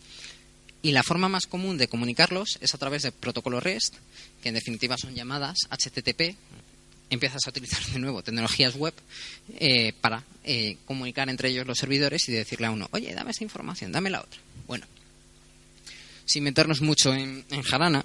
Y 0.83 0.93
la 0.93 1.03
forma 1.03 1.29
más 1.29 1.47
común 1.47 1.79
de 1.79 1.89
comunicarlos 1.89 2.59
es 2.61 2.75
a 2.75 2.79
través 2.79 3.03
de 3.03 3.13
protocolo 3.13 3.59
REST, 3.59 3.95
que 4.43 4.51
en 4.51 4.55
definitiva 4.55 4.99
son 4.99 5.15
llamadas 5.15 5.57
HTTP. 5.71 6.37
Empiezas 7.09 7.47
a 7.47 7.51
utilizar 7.51 7.83
de 7.87 7.99
nuevo 7.99 8.23
tecnologías 8.23 8.75
web 8.75 8.93
eh, 9.59 9.95
para 10.01 10.23
eh, 10.45 10.77
comunicar 10.85 11.31
entre 11.31 11.49
ellos 11.49 11.67
los 11.67 11.79
servidores 11.79 12.29
y 12.29 12.33
decirle 12.33 12.67
a 12.67 12.71
uno, 12.71 12.89
oye, 12.93 13.15
dame 13.15 13.31
esta 13.31 13.45
información, 13.45 13.93
dame 13.93 14.11
la 14.11 14.21
otra. 14.21 14.39
Bueno, 14.67 14.87
sin 16.27 16.45
meternos 16.45 16.83
mucho 16.83 17.15
en, 17.15 17.45
en 17.51 17.63
jarana, 17.63 18.05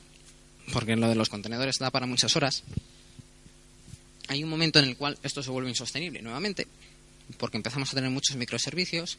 porque 0.72 0.96
lo 0.96 1.10
de 1.10 1.16
los 1.16 1.30
contenedores 1.30 1.80
da 1.80 1.92
para 1.92 2.06
muchas 2.06 2.36
horas, 2.36 2.64
hay 4.30 4.44
un 4.44 4.50
momento 4.50 4.78
en 4.78 4.86
el 4.86 4.96
cual 4.96 5.18
esto 5.24 5.42
se 5.42 5.50
vuelve 5.50 5.70
insostenible 5.70 6.22
nuevamente, 6.22 6.68
porque 7.38 7.58
empezamos 7.58 7.92
a 7.92 7.96
tener 7.96 8.12
muchos 8.12 8.36
microservicios, 8.36 9.18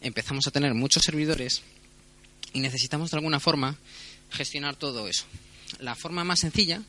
empezamos 0.00 0.46
a 0.46 0.52
tener 0.52 0.72
muchos 0.72 1.02
servidores 1.04 1.62
y 2.52 2.60
necesitamos 2.60 3.10
de 3.10 3.16
alguna 3.16 3.40
forma 3.40 3.76
gestionar 4.30 4.76
todo 4.76 5.08
eso. 5.08 5.24
La 5.80 5.96
forma 5.96 6.22
más 6.22 6.40
sencilla 6.40 6.80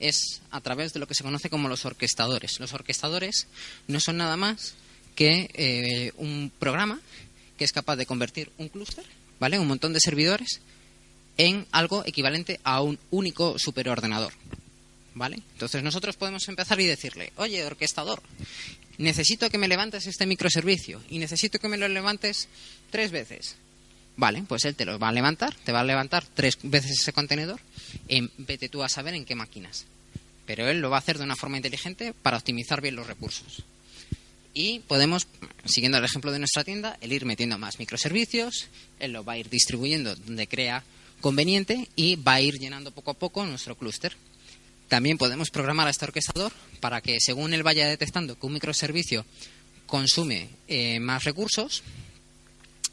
es 0.00 0.42
a 0.50 0.60
través 0.60 0.92
de 0.92 1.00
lo 1.00 1.06
que 1.06 1.14
se 1.14 1.22
conoce 1.22 1.48
como 1.48 1.68
los 1.68 1.86
orquestadores. 1.86 2.60
Los 2.60 2.74
orquestadores 2.74 3.46
no 3.88 4.00
son 4.00 4.18
nada 4.18 4.36
más 4.36 4.74
que 5.14 5.50
eh, 5.54 6.12
un 6.16 6.52
programa 6.58 7.00
que 7.56 7.64
es 7.64 7.72
capaz 7.72 7.96
de 7.96 8.04
convertir 8.04 8.50
un 8.58 8.68
clúster, 8.68 9.04
¿vale? 9.40 9.58
Un 9.58 9.68
montón 9.68 9.94
de 9.94 10.00
servidores 10.00 10.60
en 11.38 11.66
algo 11.72 12.04
equivalente 12.04 12.60
a 12.64 12.82
un 12.82 12.98
único 13.10 13.58
superordenador. 13.58 14.34
¿Vale? 15.14 15.36
Entonces 15.52 15.82
nosotros 15.82 16.16
podemos 16.16 16.48
empezar 16.48 16.80
y 16.80 16.86
decirle, 16.86 17.32
oye, 17.36 17.64
orquestador, 17.64 18.22
necesito 18.98 19.48
que 19.48 19.58
me 19.58 19.68
levantes 19.68 20.06
este 20.06 20.26
microservicio 20.26 21.00
y 21.08 21.18
necesito 21.18 21.58
que 21.58 21.68
me 21.68 21.76
lo 21.76 21.86
levantes 21.88 22.48
tres 22.90 23.10
veces. 23.10 23.56
Vale, 24.16 24.44
pues 24.46 24.64
él 24.64 24.74
te 24.74 24.84
lo 24.84 24.98
va 24.98 25.08
a 25.08 25.12
levantar, 25.12 25.54
te 25.54 25.72
va 25.72 25.80
a 25.80 25.84
levantar 25.84 26.24
tres 26.34 26.58
veces 26.62 27.00
ese 27.00 27.12
contenedor, 27.12 27.60
en, 28.08 28.30
vete 28.38 28.68
tú 28.68 28.82
a 28.82 28.88
saber 28.88 29.14
en 29.14 29.24
qué 29.24 29.34
máquinas. 29.34 29.86
Pero 30.46 30.68
él 30.68 30.80
lo 30.80 30.90
va 30.90 30.96
a 30.96 31.00
hacer 31.00 31.18
de 31.18 31.24
una 31.24 31.36
forma 31.36 31.56
inteligente 31.56 32.12
para 32.12 32.36
optimizar 32.36 32.80
bien 32.80 32.96
los 32.96 33.06
recursos. 33.06 33.64
Y 34.52 34.80
podemos, 34.80 35.26
siguiendo 35.64 35.98
el 35.98 36.04
ejemplo 36.04 36.30
de 36.30 36.38
nuestra 36.38 36.62
tienda, 36.62 36.96
el 37.00 37.12
ir 37.12 37.24
metiendo 37.24 37.58
más 37.58 37.80
microservicios, 37.80 38.68
él 39.00 39.12
lo 39.12 39.24
va 39.24 39.32
a 39.32 39.38
ir 39.38 39.50
distribuyendo 39.50 40.14
donde 40.14 40.46
crea 40.46 40.84
conveniente 41.20 41.88
y 41.96 42.14
va 42.14 42.34
a 42.34 42.40
ir 42.40 42.58
llenando 42.60 42.92
poco 42.92 43.10
a 43.10 43.14
poco 43.14 43.44
nuestro 43.44 43.76
clúster. 43.76 44.14
También 44.94 45.18
podemos 45.18 45.50
programar 45.50 45.88
a 45.88 45.90
este 45.90 46.04
orquestador 46.04 46.52
para 46.78 47.00
que 47.00 47.18
según 47.18 47.52
él 47.52 47.64
vaya 47.64 47.88
detectando 47.88 48.38
que 48.38 48.46
un 48.46 48.52
microservicio 48.52 49.26
consume 49.88 50.50
eh, 50.68 51.00
más 51.00 51.24
recursos, 51.24 51.82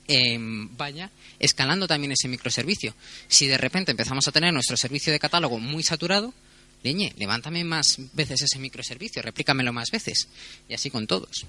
Em, 0.07 0.75
vaya 0.75 1.11
escalando 1.37 1.87
también 1.87 2.11
ese 2.11 2.27
microservicio. 2.27 2.95
Si 3.27 3.45
de 3.45 3.59
repente 3.59 3.91
empezamos 3.91 4.27
a 4.27 4.31
tener 4.31 4.51
nuestro 4.51 4.75
servicio 4.77 5.13
de 5.13 5.19
catálogo 5.19 5.59
muy 5.59 5.83
saturado, 5.83 6.33
leñe, 6.81 7.13
levántame 7.17 7.63
más 7.63 7.97
veces 8.13 8.41
ese 8.41 8.57
microservicio, 8.57 9.21
replícamelo 9.21 9.71
más 9.71 9.91
veces. 9.91 10.27
Y 10.67 10.73
así 10.73 10.89
con 10.89 11.05
todos. 11.05 11.45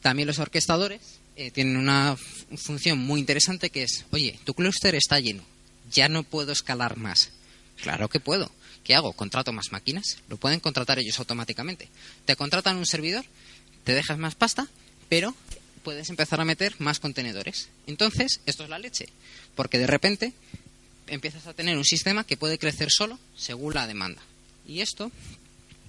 También 0.00 0.26
los 0.26 0.38
orquestadores 0.38 1.02
eh, 1.36 1.50
tienen 1.50 1.76
una 1.76 2.16
función 2.56 2.98
muy 2.98 3.20
interesante 3.20 3.68
que 3.68 3.82
es, 3.82 4.06
oye, 4.10 4.40
tu 4.44 4.54
clúster 4.54 4.94
está 4.94 5.20
lleno, 5.20 5.44
ya 5.92 6.08
no 6.08 6.22
puedo 6.22 6.52
escalar 6.52 6.96
más. 6.96 7.30
Claro 7.82 8.08
que 8.08 8.20
puedo. 8.20 8.50
¿Qué 8.86 8.94
hago? 8.94 9.12
¿Contrato 9.14 9.52
más 9.52 9.72
máquinas? 9.72 10.18
Lo 10.28 10.36
pueden 10.36 10.60
contratar 10.60 11.00
ellos 11.00 11.18
automáticamente. 11.18 11.88
Te 12.24 12.36
contratan 12.36 12.76
un 12.76 12.86
servidor, 12.86 13.24
te 13.82 13.94
dejas 13.94 14.16
más 14.16 14.36
pasta, 14.36 14.68
pero 15.08 15.34
puedes 15.82 16.08
empezar 16.08 16.40
a 16.40 16.44
meter 16.44 16.76
más 16.78 17.00
contenedores. 17.00 17.68
Entonces, 17.88 18.40
esto 18.46 18.62
es 18.62 18.70
la 18.70 18.78
leche, 18.78 19.08
porque 19.56 19.78
de 19.78 19.88
repente 19.88 20.34
empiezas 21.08 21.48
a 21.48 21.52
tener 21.52 21.76
un 21.76 21.84
sistema 21.84 22.22
que 22.22 22.36
puede 22.36 22.58
crecer 22.58 22.86
solo 22.92 23.18
según 23.36 23.74
la 23.74 23.88
demanda. 23.88 24.22
Y 24.68 24.82
esto 24.82 25.10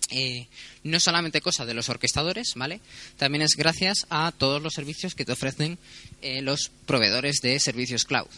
eh, 0.10 0.48
no 0.84 0.98
es 0.98 1.04
solamente 1.04 1.40
cosa 1.40 1.68
de 1.68 1.76
los 1.76 1.90
orquestadores, 1.90 2.54
¿vale? 2.56 2.80
También 3.18 3.44
es 3.44 3.52
gracias 3.56 4.08
a 4.10 4.34
todos 4.36 4.60
los 4.60 4.74
servicios 4.74 5.14
que 5.14 5.24
te 5.24 5.34
ofrecen 5.34 5.78
eh, 6.24 6.42
los 6.42 6.72
proveedores 6.88 7.42
de 7.44 7.60
servicios 7.60 8.06
cloud. 8.06 8.30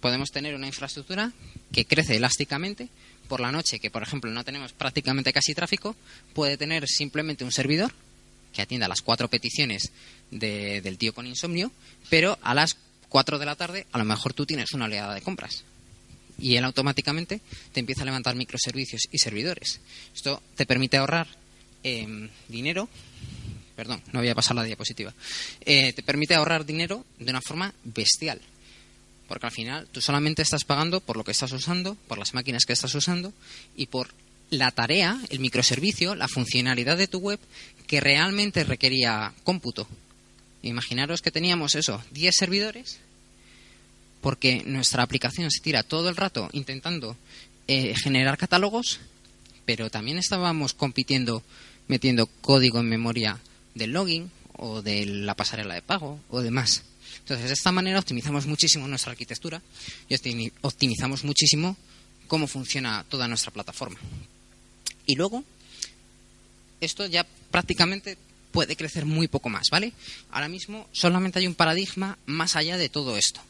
Podemos 0.00 0.30
tener 0.32 0.56
una 0.56 0.66
infraestructura 0.66 1.32
que 1.72 1.84
crece 1.84 2.16
elásticamente. 2.16 2.88
Por 3.28 3.40
la 3.40 3.52
noche, 3.52 3.78
que 3.78 3.90
por 3.90 4.02
ejemplo 4.02 4.30
no 4.30 4.44
tenemos 4.44 4.72
prácticamente 4.72 5.32
casi 5.32 5.54
tráfico, 5.54 5.94
puede 6.34 6.56
tener 6.56 6.88
simplemente 6.88 7.44
un 7.44 7.52
servidor 7.52 7.92
que 8.52 8.62
atienda 8.62 8.88
las 8.88 9.02
cuatro 9.02 9.28
peticiones 9.28 9.92
del 10.30 10.98
tío 10.98 11.14
con 11.14 11.26
insomnio, 11.26 11.70
pero 12.08 12.38
a 12.42 12.54
las 12.54 12.76
4 13.08 13.38
de 13.38 13.46
la 13.46 13.56
tarde 13.56 13.86
a 13.92 13.98
lo 13.98 14.04
mejor 14.04 14.34
tú 14.34 14.46
tienes 14.46 14.72
una 14.72 14.86
oleada 14.86 15.14
de 15.14 15.22
compras. 15.22 15.64
Y 16.38 16.56
él 16.56 16.64
automáticamente 16.64 17.40
te 17.72 17.80
empieza 17.80 18.02
a 18.02 18.04
levantar 18.04 18.36
microservicios 18.36 19.02
y 19.10 19.18
servidores. 19.18 19.80
Esto 20.14 20.42
te 20.54 20.66
permite 20.66 20.96
ahorrar 20.96 21.26
em, 21.82 22.28
dinero. 22.48 22.88
Perdón, 23.74 24.02
no 24.12 24.20
voy 24.20 24.28
a 24.28 24.34
pasar 24.34 24.56
la 24.56 24.62
diapositiva. 24.62 25.12
Eh, 25.64 25.92
te 25.92 26.02
permite 26.02 26.34
ahorrar 26.34 26.64
dinero 26.64 27.04
de 27.18 27.30
una 27.30 27.40
forma 27.40 27.74
bestial. 27.84 28.40
Porque 29.28 29.46
al 29.46 29.52
final 29.52 29.86
tú 29.92 30.00
solamente 30.00 30.42
estás 30.42 30.64
pagando 30.64 31.00
por 31.00 31.16
lo 31.16 31.24
que 31.24 31.30
estás 31.30 31.52
usando, 31.52 31.94
por 32.08 32.18
las 32.18 32.34
máquinas 32.34 32.64
que 32.64 32.72
estás 32.72 32.94
usando 32.94 33.32
y 33.76 33.86
por 33.86 34.08
la 34.50 34.70
tarea, 34.70 35.20
el 35.28 35.40
microservicio, 35.40 36.14
la 36.14 36.26
funcionalidad 36.26 36.96
de 36.96 37.06
tu 37.06 37.18
web 37.18 37.38
que 37.86 38.00
realmente 38.00 38.64
requería 38.64 39.34
cómputo. 39.44 39.86
Imaginaros 40.62 41.22
que 41.22 41.30
teníamos 41.30 41.74
eso, 41.74 42.02
10 42.12 42.34
servidores, 42.34 42.98
porque 44.20 44.62
nuestra 44.64 45.02
aplicación 45.02 45.50
se 45.50 45.60
tira 45.60 45.82
todo 45.82 46.08
el 46.08 46.16
rato 46.16 46.48
intentando 46.52 47.16
eh, 47.68 47.94
generar 48.02 48.38
catálogos, 48.38 48.98
pero 49.66 49.90
también 49.90 50.18
estábamos 50.18 50.72
compitiendo 50.72 51.42
metiendo 51.88 52.26
código 52.26 52.80
en 52.80 52.88
memoria 52.88 53.38
del 53.74 53.92
login 53.92 54.30
o 54.52 54.82
de 54.82 55.06
la 55.06 55.34
pasarela 55.34 55.74
de 55.74 55.82
pago 55.82 56.20
o 56.30 56.40
demás. 56.40 56.84
Entonces, 57.28 57.48
de 57.48 57.54
esta 57.54 57.72
manera 57.72 57.98
optimizamos 57.98 58.46
muchísimo 58.46 58.88
nuestra 58.88 59.12
arquitectura 59.12 59.60
y 60.08 60.50
optimizamos 60.62 61.24
muchísimo 61.24 61.76
cómo 62.26 62.46
funciona 62.46 63.04
toda 63.06 63.28
nuestra 63.28 63.50
plataforma. 63.50 63.98
Y 65.04 65.14
luego, 65.14 65.44
esto 66.80 67.04
ya 67.04 67.26
prácticamente 67.50 68.16
puede 68.50 68.76
crecer 68.76 69.04
muy 69.04 69.28
poco 69.28 69.50
más, 69.50 69.68
¿vale? 69.70 69.92
Ahora 70.30 70.48
mismo 70.48 70.88
solamente 70.90 71.38
hay 71.38 71.46
un 71.46 71.54
paradigma 71.54 72.16
más 72.24 72.56
allá 72.56 72.78
de 72.78 72.88
todo 72.88 73.18
esto, 73.18 73.42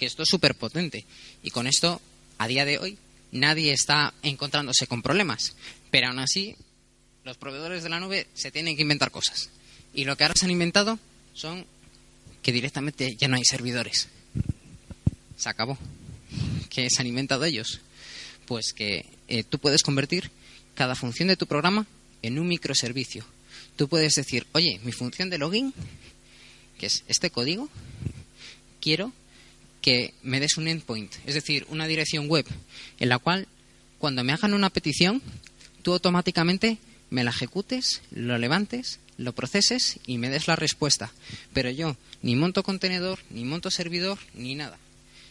que 0.00 0.06
esto 0.06 0.24
es 0.24 0.28
súper 0.28 0.56
potente. 0.56 1.06
Y 1.44 1.50
con 1.50 1.68
esto, 1.68 2.02
a 2.38 2.48
día 2.48 2.64
de 2.64 2.78
hoy, 2.78 2.98
nadie 3.30 3.72
está 3.72 4.14
encontrándose 4.24 4.88
con 4.88 5.00
problemas. 5.00 5.54
Pero 5.92 6.08
aún 6.08 6.18
así, 6.18 6.56
los 7.22 7.36
proveedores 7.36 7.84
de 7.84 7.88
la 7.88 8.00
nube 8.00 8.26
se 8.34 8.50
tienen 8.50 8.74
que 8.74 8.82
inventar 8.82 9.12
cosas. 9.12 9.48
Y 9.94 10.06
lo 10.06 10.16
que 10.16 10.24
ahora 10.24 10.34
se 10.36 10.46
han 10.46 10.50
inventado 10.50 10.98
son 11.34 11.64
que 12.42 12.52
directamente 12.52 13.16
ya 13.16 13.28
no 13.28 13.36
hay 13.36 13.44
servidores. 13.44 14.08
Se 15.36 15.48
acabó. 15.48 15.78
¿Qué 16.70 16.88
se 16.90 17.00
han 17.00 17.06
inventado 17.06 17.44
ellos? 17.44 17.80
Pues 18.46 18.72
que 18.72 19.06
eh, 19.28 19.44
tú 19.44 19.58
puedes 19.58 19.82
convertir 19.82 20.30
cada 20.74 20.94
función 20.94 21.28
de 21.28 21.36
tu 21.36 21.46
programa 21.46 21.86
en 22.22 22.38
un 22.38 22.48
microservicio 22.48 23.24
tú 23.76 23.88
puedes 23.88 24.14
decir, 24.14 24.46
oye, 24.52 24.80
mi 24.84 24.92
función 24.92 25.30
de 25.30 25.38
login, 25.38 25.72
que 26.78 26.86
es 26.86 27.04
este 27.08 27.30
código, 27.30 27.68
quiero 28.80 29.12
que 29.80 30.14
me 30.22 30.40
des 30.40 30.56
un 30.56 30.68
endpoint, 30.68 31.12
es 31.26 31.34
decir, 31.34 31.66
una 31.68 31.86
dirección 31.86 32.28
web 32.28 32.46
en 33.00 33.08
la 33.08 33.18
cual 33.18 33.48
cuando 33.98 34.24
me 34.24 34.32
hagan 34.32 34.54
una 34.54 34.70
petición, 34.70 35.22
tú 35.82 35.92
automáticamente 35.92 36.78
me 37.10 37.24
la 37.24 37.30
ejecutes, 37.30 38.02
lo 38.10 38.38
levantes, 38.38 38.98
lo 39.18 39.32
proceses 39.32 39.98
y 40.06 40.18
me 40.18 40.30
des 40.30 40.48
la 40.48 40.56
respuesta. 40.56 41.12
Pero 41.52 41.70
yo 41.70 41.96
ni 42.22 42.36
monto 42.36 42.62
contenedor, 42.62 43.18
ni 43.30 43.44
monto 43.44 43.70
servidor, 43.70 44.18
ni 44.34 44.54
nada. 44.54 44.78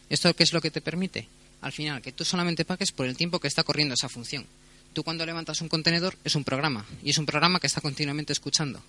¿Esto 0.09 0.34
qué 0.36 0.43
es 0.43 0.53
lo 0.53 0.61
que 0.61 0.71
te 0.71 0.82
permite? 0.82 1.27
Al 1.61 1.71
final, 1.71 2.01
que 2.01 2.11
tú 2.11 2.25
solamente 2.25 2.65
pagues 2.65 2.91
por 2.91 3.05
el 3.05 3.15
tiempo 3.15 3.39
que 3.39 3.47
está 3.47 3.63
corriendo 3.63 3.93
esa 3.93 4.09
función. 4.09 4.45
Tú 4.93 5.03
cuando 5.03 5.25
levantas 5.25 5.61
un 5.61 5.69
contenedor 5.69 6.17
es 6.23 6.36
un 6.36 6.43
programa 6.43 6.86
y 7.03 7.11
es 7.11 7.17
un 7.17 7.25
programa 7.25 7.59
que 7.59 7.67
está 7.67 7.82
continuamente 7.82 8.34
escuchando. 8.34 8.82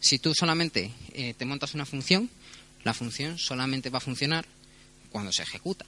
Si 0.00 0.18
tú 0.18 0.34
solamente 0.34 0.90
eh, 1.12 1.34
te 1.34 1.44
montas 1.44 1.74
una 1.74 1.86
función, 1.86 2.28
la 2.82 2.94
función 2.94 3.38
solamente 3.38 3.90
va 3.90 3.98
a 3.98 4.00
funcionar 4.00 4.44
cuando 5.10 5.30
se 5.30 5.42
ejecuta. 5.42 5.84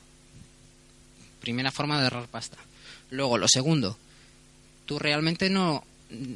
Primera 1.41 1.73
forma 1.73 1.99
de 1.99 2.05
ahorrar 2.05 2.29
pasta. 2.29 2.57
Luego, 3.11 3.39
lo 3.39 3.49
segundo, 3.49 3.99
tú 4.87 4.99
realmente 4.99 5.51
no 5.51 5.85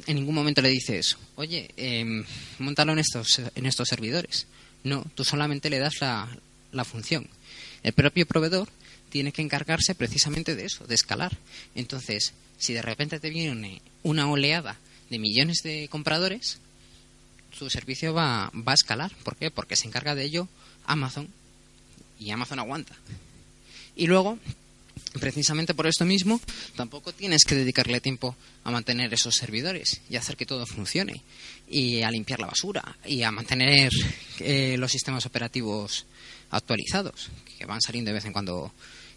en 0.05 0.15
ningún 0.15 0.35
momento 0.35 0.61
le 0.61 0.69
dices, 0.69 1.17
oye, 1.35 1.71
eh, 1.77 2.23
montalo 2.59 2.93
en 2.93 2.99
estos, 2.99 3.41
en 3.55 3.65
estos 3.65 3.87
servidores. 3.87 4.47
No, 4.83 5.05
tú 5.15 5.23
solamente 5.23 5.69
le 5.69 5.79
das 5.79 6.01
la, 6.01 6.29
la 6.71 6.85
función. 6.85 7.27
El 7.83 7.93
propio 7.93 8.25
proveedor 8.25 8.69
tiene 9.09 9.31
que 9.31 9.41
encargarse 9.41 9.95
precisamente 9.95 10.55
de 10.55 10.65
eso, 10.65 10.85
de 10.85 10.95
escalar. 10.95 11.37
Entonces, 11.75 12.33
si 12.57 12.73
de 12.73 12.81
repente 12.81 13.19
te 13.19 13.29
viene 13.29 13.81
una 14.03 14.29
oleada 14.29 14.77
de 15.09 15.19
millones 15.19 15.63
de 15.63 15.87
compradores, 15.89 16.59
su 17.51 17.69
servicio 17.69 18.13
va, 18.13 18.51
va 18.55 18.73
a 18.73 18.75
escalar. 18.75 19.11
¿Por 19.23 19.35
qué? 19.35 19.51
Porque 19.51 19.75
se 19.75 19.87
encarga 19.87 20.15
de 20.15 20.23
ello 20.23 20.47
Amazon 20.85 21.27
y 22.19 22.31
Amazon 22.31 22.59
aguanta. 22.59 22.95
Y 23.95 24.07
luego, 24.07 24.37
precisamente 25.19 25.73
por 25.73 25.87
esto 25.87 26.05
mismo, 26.05 26.39
tampoco 26.75 27.13
tienes 27.13 27.43
que 27.43 27.55
dedicarle 27.55 28.01
tiempo 28.01 28.35
a 28.63 28.71
mantener 28.71 29.13
esos 29.13 29.35
servidores 29.35 30.01
y 30.09 30.15
hacer 30.15 30.37
que 30.37 30.45
todo 30.45 30.65
funcione 30.65 31.21
y 31.67 32.01
a 32.01 32.11
limpiar 32.11 32.39
la 32.39 32.47
basura 32.47 32.97
y 33.05 33.23
a 33.23 33.31
mantener 33.31 33.91
eh, 34.39 34.75
los 34.77 34.91
sistemas 34.91 35.25
operativos 35.25 36.05
actualizados, 36.51 37.29
que 37.57 37.65
van 37.65 37.81
saliendo 37.81 38.09
de 38.09 38.15
vez 38.15 38.25
en 38.25 38.33
cuando 38.33 38.71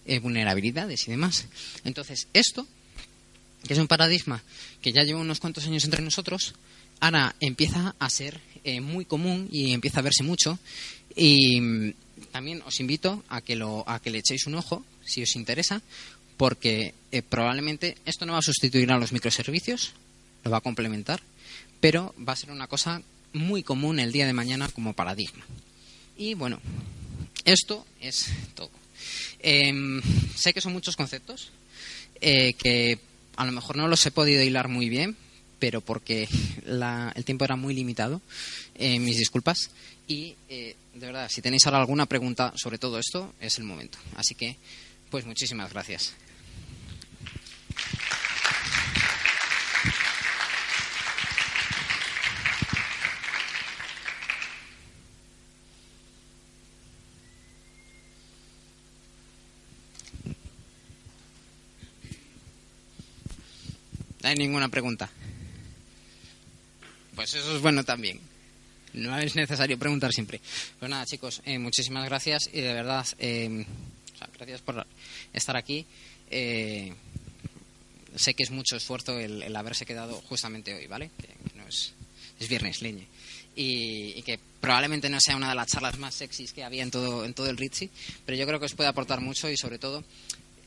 eh, 0.06 0.18
vulnerabilidades 0.18 1.06
y 1.06 1.10
demás. 1.10 1.46
Entonces, 1.84 2.28
esto, 2.32 2.66
que 3.66 3.72
es 3.72 3.78
un 3.78 3.88
paradigma 3.88 4.42
que 4.80 4.92
ya 4.92 5.04
lleva 5.04 5.20
unos 5.20 5.40
cuantos 5.40 5.66
años 5.66 5.84
entre 5.84 6.02
nosotros, 6.02 6.54
ahora 7.00 7.34
empieza 7.40 7.94
a 7.98 8.10
ser 8.10 8.40
eh, 8.64 8.80
muy 8.80 9.04
común 9.04 9.48
y 9.50 9.72
empieza 9.72 10.00
a 10.00 10.02
verse 10.02 10.22
mucho. 10.22 10.58
Y 11.14 11.60
mm, 11.60 11.94
también 12.30 12.62
os 12.62 12.80
invito 12.80 13.22
a 13.28 13.40
que, 13.40 13.56
lo, 13.56 13.88
a 13.88 14.00
que 14.00 14.10
le 14.10 14.18
echéis 14.18 14.46
un 14.46 14.54
ojo, 14.54 14.84
si 15.04 15.22
os 15.22 15.36
interesa, 15.36 15.82
porque 16.36 16.94
eh, 17.10 17.22
probablemente 17.22 17.96
esto 18.04 18.26
no 18.26 18.32
va 18.32 18.38
a 18.38 18.42
sustituir 18.42 18.90
a 18.92 18.98
los 18.98 19.12
microservicios, 19.12 19.92
lo 20.44 20.50
va 20.50 20.58
a 20.58 20.62
complementar, 20.62 21.20
pero 21.80 22.14
va 22.18 22.32
a 22.32 22.36
ser 22.36 22.50
una 22.50 22.66
cosa 22.66 23.02
muy 23.32 23.62
común 23.62 23.98
el 23.98 24.12
día 24.12 24.26
de 24.26 24.32
mañana 24.32 24.68
como 24.68 24.92
paradigma. 24.92 25.44
Y 26.16 26.34
bueno, 26.34 26.60
esto 27.44 27.86
es 28.00 28.26
todo. 28.54 28.70
Em, 29.40 30.00
sé 30.36 30.52
que 30.52 30.60
son 30.60 30.72
muchos 30.72 30.96
conceptos 30.96 31.50
eh, 32.20 32.54
que 32.54 32.98
a 33.36 33.44
lo 33.44 33.52
mejor 33.52 33.76
no 33.76 33.88
los 33.88 34.04
he 34.06 34.10
podido 34.10 34.42
hilar 34.42 34.68
muy 34.68 34.88
bien, 34.88 35.16
pero 35.58 35.80
porque 35.80 36.28
el 36.66 37.24
tiempo 37.24 37.44
era 37.44 37.56
muy 37.56 37.74
limitado. 37.74 38.20
Eh, 38.74 38.98
mis 38.98 39.16
disculpas. 39.18 39.70
Y 40.08 40.34
eh, 40.48 40.74
de 40.94 41.06
verdad, 41.06 41.28
si 41.30 41.40
tenéis 41.40 41.64
ahora 41.66 41.78
alguna 41.78 42.06
pregunta 42.06 42.52
sobre 42.56 42.78
todo 42.78 42.98
esto, 42.98 43.32
es 43.40 43.58
el 43.58 43.64
momento. 43.64 43.98
Así 44.16 44.34
que, 44.34 44.56
pues 45.12 45.26
muchísimas 45.26 45.70
gracias. 45.70 46.14
Hay 64.22 64.34
ninguna 64.36 64.70
pregunta. 64.70 65.10
Pues 67.14 67.34
eso 67.34 67.54
es 67.54 67.60
bueno 67.60 67.84
también. 67.84 68.18
No 68.94 69.18
es 69.18 69.36
necesario 69.36 69.78
preguntar 69.78 70.10
siempre. 70.10 70.40
Pues 70.78 70.90
nada, 70.90 71.04
chicos, 71.04 71.42
eh, 71.44 71.58
muchísimas 71.58 72.06
gracias 72.06 72.48
y 72.50 72.62
de 72.62 72.72
verdad, 72.72 73.06
eh, 73.18 73.66
gracias 74.34 74.60
por 74.60 74.86
estar 75.32 75.56
aquí. 75.56 75.86
Eh, 76.30 76.92
sé 78.16 78.34
que 78.34 78.42
es 78.42 78.50
mucho 78.50 78.76
esfuerzo 78.76 79.18
el, 79.18 79.54
haberse 79.54 79.86
quedado 79.86 80.20
justamente 80.22 80.74
hoy, 80.74 80.86
¿vale? 80.86 81.10
Que, 81.20 81.28
no 81.56 81.66
es, 81.66 81.92
es 82.38 82.48
viernes, 82.48 82.82
leñe. 82.82 83.06
Y, 83.54 84.22
que 84.22 84.38
probablemente 84.60 85.10
no 85.10 85.20
sea 85.20 85.36
una 85.36 85.50
de 85.50 85.54
las 85.54 85.68
charlas 85.68 85.98
más 85.98 86.14
sexys 86.14 86.52
que 86.52 86.64
había 86.64 86.82
en 86.82 86.90
todo, 86.90 87.24
en 87.24 87.34
todo 87.34 87.50
el 87.50 87.56
Ritzy, 87.56 87.90
pero 88.24 88.38
yo 88.38 88.46
creo 88.46 88.58
que 88.58 88.66
os 88.66 88.74
puede 88.74 88.88
aportar 88.88 89.20
mucho 89.20 89.50
y 89.50 89.56
sobre 89.56 89.78
todo 89.78 90.04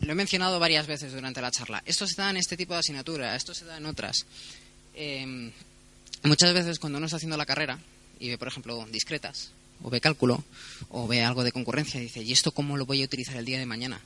lo 0.01 0.12
he 0.12 0.16
mencionado 0.16 0.60
varias 0.60 0.86
veces 0.88 1.14
durante 1.14 1.41
la 1.41 1.51
charla. 1.51 1.82
Esto 1.86 2.06
se 2.06 2.16
da 2.22 2.30
en 2.30 2.38
este 2.38 2.58
tipo 2.58 2.74
de 2.74 2.80
asignatura, 2.80 3.36
esto 3.36 3.53
se 3.53 3.66
da 3.66 3.78
en 3.78 3.86
otras. 3.86 4.26
Eh, 4.93 5.51
muchas 6.24 6.53
veces 6.53 6.80
cuando 6.80 6.97
uno 6.97 7.06
está 7.06 7.18
haciendo 7.18 7.38
la 7.38 7.45
carrera 7.45 7.80
y 8.20 8.30
ve, 8.30 8.38
por 8.38 8.47
ejemplo, 8.47 8.86
discretas, 8.91 9.51
o 9.84 9.89
ve 9.89 10.01
cálculo, 10.01 10.43
o 10.89 11.07
ve 11.07 11.23
algo 11.23 11.43
de 11.43 11.51
concurrencia, 11.51 11.99
dice, 11.99 12.21
¿y 12.21 12.32
esto 12.32 12.51
cómo 12.51 12.78
lo 12.78 12.86
voy 12.86 13.01
a 13.01 13.05
utilizar 13.05 13.38
el 13.38 13.45
día 13.45 13.59
de 13.59 13.65
mañana? 13.65 14.01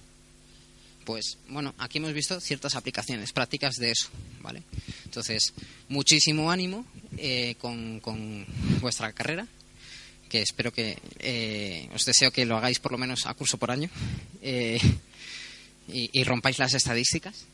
Pues 1.05 1.37
bueno, 1.47 1.73
aquí 1.77 1.97
hemos 1.97 2.13
visto 2.13 2.39
ciertas 2.39 2.75
aplicaciones, 2.75 3.33
prácticas 3.33 3.75
de 3.75 3.91
eso, 3.91 4.09
¿vale? 4.41 4.63
Entonces, 5.05 5.53
muchísimo 5.87 6.51
ánimo 6.51 6.85
eh, 7.17 7.55
con, 7.59 8.45
vuestra 8.79 9.11
carrera, 9.13 9.47
que 10.29 10.41
espero 10.41 10.71
que 10.71 10.99
eh, 11.19 11.89
os 11.95 12.05
deseo 12.05 12.31
que 12.31 12.45
lo 12.45 12.57
hagáis 12.57 12.79
por 12.79 12.91
lo 12.91 12.99
menos 12.99 13.25
a 13.25 13.33
curso 13.33 13.57
por 13.57 13.71
año. 13.71 13.89
Eh, 14.41 14.79
y, 15.91 16.23
rompáis 16.23 16.59
las 16.59 16.73
estadísticas. 16.75 17.45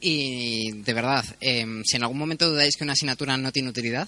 Y 0.00 0.72
de 0.82 0.92
verdad, 0.92 1.24
em, 1.40 1.82
si 1.84 1.96
en 1.96 2.02
algún 2.02 2.18
momento 2.18 2.48
dudáis 2.48 2.76
que 2.76 2.84
una 2.84 2.92
asignatura 2.92 3.36
no 3.36 3.50
tiene 3.50 3.70
utilidad, 3.70 4.06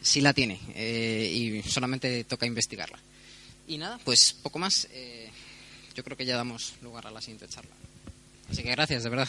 sí 0.00 0.20
la 0.20 0.32
tiene 0.32 0.60
eh, 0.74 1.30
y 1.32 1.68
solamente 1.68 2.24
toca 2.24 2.46
investigarla. 2.46 2.98
Y 3.66 3.78
nada, 3.78 3.98
pues 4.04 4.34
poco 4.42 4.58
más. 4.58 4.86
Eh, 4.92 5.28
yo 5.94 6.04
creo 6.04 6.16
que 6.16 6.26
ya 6.26 6.36
damos 6.36 6.74
lugar 6.82 7.06
a 7.06 7.10
la 7.10 7.20
siguiente 7.20 7.48
charla. 7.48 7.74
Así 8.50 8.62
que 8.62 8.70
gracias, 8.70 9.02
de 9.02 9.10
verdad. 9.10 9.28